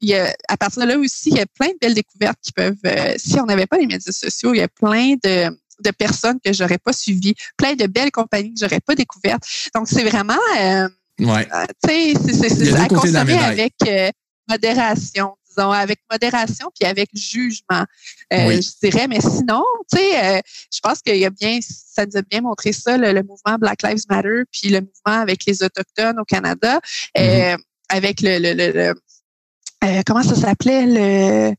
il 0.00 0.10
y 0.10 0.14
a, 0.14 0.34
à 0.48 0.56
partir 0.56 0.82
de 0.82 0.88
là 0.88 0.98
aussi, 0.98 1.30
il 1.30 1.36
y 1.36 1.40
a 1.40 1.46
plein 1.46 1.68
de 1.68 1.78
belles 1.80 1.94
découvertes 1.94 2.38
qui 2.42 2.52
peuvent, 2.52 2.76
si 3.16 3.40
on 3.40 3.46
n'avait 3.46 3.66
pas 3.66 3.78
les 3.78 3.86
médias 3.86 4.12
sociaux, 4.12 4.52
il 4.52 4.58
y 4.58 4.62
a 4.62 4.68
plein 4.68 5.14
de 5.22 5.50
de 5.84 5.90
personnes 5.90 6.38
que 6.44 6.52
j'aurais 6.52 6.78
pas 6.78 6.92
suivies, 6.92 7.34
plein 7.56 7.74
de 7.74 7.86
belles 7.86 8.10
compagnies 8.10 8.54
que 8.54 8.60
j'aurais 8.60 8.80
pas 8.80 8.94
découvertes. 8.94 9.42
Donc, 9.74 9.88
c'est 9.88 10.04
vraiment, 10.04 10.38
euh, 10.58 10.88
ouais. 11.20 11.48
Euh, 11.52 11.66
tu 11.86 12.14
sais, 12.34 12.48
c'est 12.48 12.74
à 12.74 12.88
consommer 12.88 13.38
avec 13.38 13.74
euh, 13.86 14.10
modération, 14.48 15.36
disons, 15.56 15.70
avec 15.70 16.00
modération 16.10 16.68
puis 16.78 16.88
avec 16.88 17.10
jugement, 17.14 17.84
je 18.30 18.78
dirais. 18.82 19.08
Mais 19.08 19.20
sinon, 19.20 19.64
tu 19.92 19.98
sais, 19.98 20.42
je 20.72 20.80
pense 20.80 21.00
qu'il 21.00 21.16
y 21.16 21.24
a 21.24 21.30
bien, 21.30 21.58
ça 21.62 22.06
nous 22.06 22.16
a 22.16 22.22
bien 22.22 22.40
montré 22.40 22.72
ça, 22.72 22.96
le, 22.96 23.22
mouvement 23.22 23.56
Black 23.58 23.82
Lives 23.82 24.04
Matter, 24.08 24.42
puis 24.52 24.70
le 24.70 24.80
mouvement 24.80 25.20
avec 25.20 25.44
les 25.46 25.62
autochtones 25.62 26.18
au 26.18 26.24
Canada, 26.24 26.80
mm-hmm. 27.16 27.58
avec 27.88 28.20
le, 28.20 28.38
le, 28.38 28.54
le, 28.54 30.02
comment 30.04 30.22
ça 30.22 30.34
s'appelait 30.34 30.86
le 30.86 31.54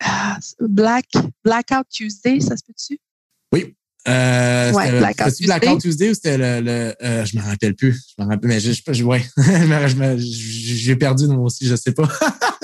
ah, 0.00 0.38
Black 0.60 1.06
Blackout 1.44 1.88
Tuesday, 1.90 2.40
ça 2.40 2.56
se 2.56 2.62
peut-tu? 2.64 2.98
Oui. 3.52 3.74
Euh, 4.06 4.72
ouais, 4.72 4.98
Blackout 4.98 5.34
Tuesday. 5.34 5.46
Blackout 5.46 5.80
Tuesday? 5.80 6.10
Ou 6.10 6.14
c'était 6.14 6.38
le, 6.38 6.60
le 6.60 6.94
euh, 7.02 7.24
je 7.24 7.36
me 7.36 7.42
rappelle 7.42 7.74
plus. 7.74 8.06
Je 8.16 8.22
me 8.22 8.28
rappelle, 8.28 8.48
mais 8.48 8.60
je, 8.60 8.72
je, 8.72 9.04
ouais, 9.04 9.24
j'ai 10.18 10.96
perdu 10.96 11.26
moi 11.26 11.44
aussi, 11.44 11.66
je 11.66 11.74
sais 11.74 11.92
pas. 11.92 12.08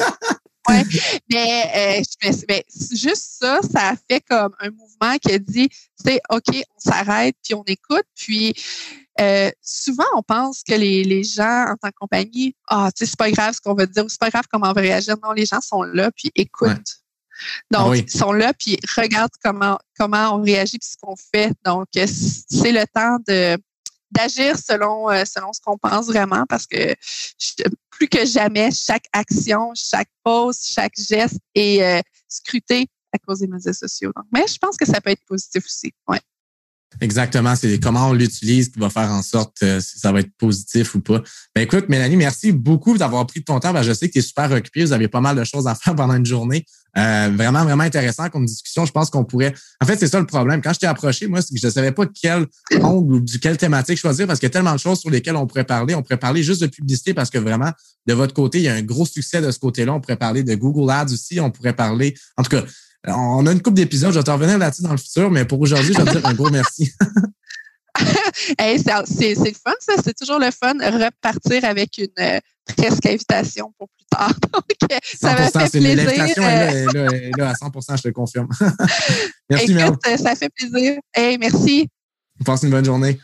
oui, 0.68 0.76
mais, 1.30 2.02
euh, 2.02 2.28
mais, 2.48 2.64
juste 2.92 3.38
ça, 3.40 3.60
ça 3.62 3.90
a 3.90 3.96
fait 3.96 4.20
comme 4.20 4.54
un 4.60 4.70
mouvement 4.70 5.16
qui 5.18 5.32
a 5.32 5.38
dit, 5.38 5.68
tu 5.68 5.76
sais, 6.04 6.20
OK, 6.30 6.48
on 6.50 6.80
s'arrête, 6.80 7.36
puis 7.42 7.54
on 7.54 7.64
écoute, 7.66 8.06
puis 8.14 8.54
euh, 9.20 9.50
souvent, 9.62 10.04
on 10.16 10.22
pense 10.22 10.62
que 10.62 10.74
les, 10.74 11.04
les 11.04 11.22
gens 11.22 11.66
en 11.68 11.76
tant 11.76 11.88
que 11.88 11.96
compagnie, 11.98 12.56
ah, 12.68 12.90
tu 12.94 13.04
sais, 13.04 13.10
c'est 13.10 13.18
pas 13.18 13.30
grave 13.30 13.54
ce 13.54 13.60
qu'on 13.60 13.74
va 13.74 13.86
dire 13.86 14.04
ou 14.04 14.08
c'est 14.08 14.20
pas 14.20 14.30
grave 14.30 14.44
comment 14.50 14.70
on 14.70 14.72
va 14.72 14.80
réagir. 14.80 15.16
Non, 15.22 15.32
les 15.32 15.46
gens 15.46 15.60
sont 15.60 15.82
là, 15.82 16.10
puis 16.10 16.30
écoutent. 16.34 17.04
Donc, 17.70 17.94
ah 17.94 17.96
ils 17.96 18.10
sont 18.10 18.32
là, 18.32 18.52
puis 18.54 18.78
regardent 18.96 19.34
comment, 19.42 19.78
comment 19.98 20.34
on 20.34 20.42
réagit, 20.42 20.78
puis 20.78 20.88
ce 20.88 20.96
qu'on 21.00 21.16
fait. 21.16 21.52
Donc, 21.64 21.86
euh, 21.96 22.06
c'est 22.06 22.72
le 22.72 22.84
temps 22.92 23.18
de 23.26 23.56
d'agir 24.14 24.56
selon 24.58 25.10
euh, 25.10 25.24
selon 25.24 25.52
ce 25.52 25.60
qu'on 25.60 25.78
pense 25.78 26.06
vraiment 26.06 26.44
parce 26.48 26.66
que 26.66 26.94
plus 27.90 28.08
que 28.08 28.24
jamais 28.24 28.70
chaque 28.70 29.06
action, 29.12 29.72
chaque 29.74 30.08
pause, 30.22 30.58
chaque 30.62 30.94
geste 30.96 31.38
est 31.54 31.82
euh, 31.82 32.00
scruté 32.28 32.88
à 33.12 33.18
cause 33.18 33.40
des 33.40 33.46
médias 33.46 33.72
sociaux. 33.72 34.12
Mais 34.32 34.44
je 34.48 34.58
pense 34.58 34.76
que 34.76 34.86
ça 34.86 35.00
peut 35.00 35.10
être 35.10 35.24
positif 35.26 35.64
aussi. 35.64 35.92
Ouais. 36.08 36.20
Exactement, 37.00 37.56
c'est 37.56 37.80
comment 37.80 38.08
on 38.08 38.12
l'utilise 38.12 38.68
qui 38.68 38.78
va 38.78 38.88
faire 38.88 39.10
en 39.10 39.22
sorte 39.22 39.62
euh, 39.62 39.80
si 39.80 39.98
ça 39.98 40.12
va 40.12 40.20
être 40.20 40.30
positif 40.38 40.94
ou 40.94 41.00
pas. 41.00 41.22
Ben 41.54 41.62
écoute, 41.62 41.88
Mélanie, 41.88 42.16
merci 42.16 42.52
beaucoup 42.52 42.96
d'avoir 42.96 43.26
pris 43.26 43.42
ton 43.42 43.58
temps. 43.58 43.72
Ben, 43.72 43.82
je 43.82 43.92
sais 43.92 44.08
que 44.08 44.12
tu 44.12 44.18
es 44.20 44.22
super 44.22 44.50
occupée, 44.52 44.84
vous 44.84 44.92
avez 44.92 45.08
pas 45.08 45.20
mal 45.20 45.36
de 45.36 45.44
choses 45.44 45.66
à 45.66 45.74
faire 45.74 45.94
pendant 45.94 46.14
une 46.14 46.26
journée. 46.26 46.64
Euh, 46.96 47.30
vraiment, 47.34 47.64
vraiment 47.64 47.82
intéressant 47.82 48.28
comme 48.28 48.46
discussion. 48.46 48.84
Je 48.84 48.92
pense 48.92 49.10
qu'on 49.10 49.24
pourrait. 49.24 49.52
En 49.80 49.86
fait, 49.86 49.98
c'est 49.98 50.06
ça 50.06 50.20
le 50.20 50.26
problème. 50.26 50.62
Quand 50.62 50.72
je 50.72 50.78
t'ai 50.78 50.86
approché, 50.86 51.26
moi, 51.26 51.42
c'est 51.42 51.52
que 51.52 51.60
je 51.60 51.66
ne 51.66 51.72
savais 51.72 51.92
pas 51.92 52.04
quel 52.06 52.46
angle 52.82 53.14
ou 53.14 53.20
du 53.20 53.40
quelle 53.40 53.56
thématique 53.56 53.98
choisir 53.98 54.26
parce 54.26 54.38
qu'il 54.38 54.46
y 54.46 54.50
a 54.50 54.52
tellement 54.52 54.74
de 54.74 54.78
choses 54.78 55.00
sur 55.00 55.10
lesquelles 55.10 55.36
on 55.36 55.46
pourrait 55.46 55.64
parler. 55.64 55.94
On 55.94 56.02
pourrait 56.02 56.18
parler 56.18 56.42
juste 56.42 56.60
de 56.60 56.66
publicité 56.66 57.12
parce 57.12 57.30
que 57.30 57.38
vraiment, 57.38 57.70
de 58.06 58.14
votre 58.14 58.34
côté, 58.34 58.58
il 58.58 58.64
y 58.64 58.68
a 58.68 58.74
un 58.74 58.82
gros 58.82 59.06
succès 59.06 59.40
de 59.40 59.50
ce 59.50 59.58
côté-là. 59.58 59.92
On 59.94 60.00
pourrait 60.00 60.16
parler 60.16 60.44
de 60.44 60.54
Google 60.54 60.90
Ads 60.90 61.12
aussi. 61.12 61.40
On 61.40 61.50
pourrait 61.50 61.74
parler. 61.74 62.14
En 62.36 62.42
tout 62.42 62.50
cas, 62.50 62.62
on 63.06 63.46
a 63.46 63.52
une 63.52 63.60
coupe 63.60 63.74
d'épisodes, 63.74 64.12
je 64.12 64.18
vais 64.18 64.24
te 64.24 64.30
revenir 64.30 64.56
là-dessus 64.56 64.82
dans 64.82 64.92
le 64.92 64.96
futur, 64.96 65.30
mais 65.30 65.44
pour 65.44 65.60
aujourd'hui, 65.60 65.92
je 65.92 65.98
vais 65.98 66.04
te 66.04 66.18
dire 66.18 66.26
un 66.26 66.34
gros 66.34 66.50
merci. 66.50 66.90
c'est 69.06 69.34
le 69.34 69.52
fun, 69.52 69.72
ça. 69.80 69.94
C'est 70.02 70.16
toujours 70.16 70.38
le 70.38 70.50
fun 70.50 70.74
repartir 70.78 71.64
avec 71.64 71.98
une 71.98 72.08
euh, 72.18 72.40
presque 72.66 73.06
invitation 73.06 73.72
pour 73.78 73.88
plus 73.88 74.06
tard. 74.10 74.32
Donc, 74.52 74.64
euh, 74.92 74.98
ça 75.02 75.34
m'a 75.34 75.50
fait 75.50 75.70
plaisir. 75.70 75.96
L'invitation 75.96 76.42
est, 76.42 76.86
là, 76.92 77.04
est 77.12 77.38
là, 77.38 77.50
à 77.50 77.52
100% 77.68 77.96
je 77.96 78.02
te 78.02 78.08
confirme. 78.08 78.48
merci, 79.48 79.72
Écoute, 79.72 80.00
ça 80.18 80.34
fait 80.34 80.50
plaisir. 80.50 80.98
Hey, 81.14 81.38
merci. 81.38 81.88
Passe 82.44 82.62
une 82.62 82.70
bonne 82.70 82.84
journée. 82.84 83.18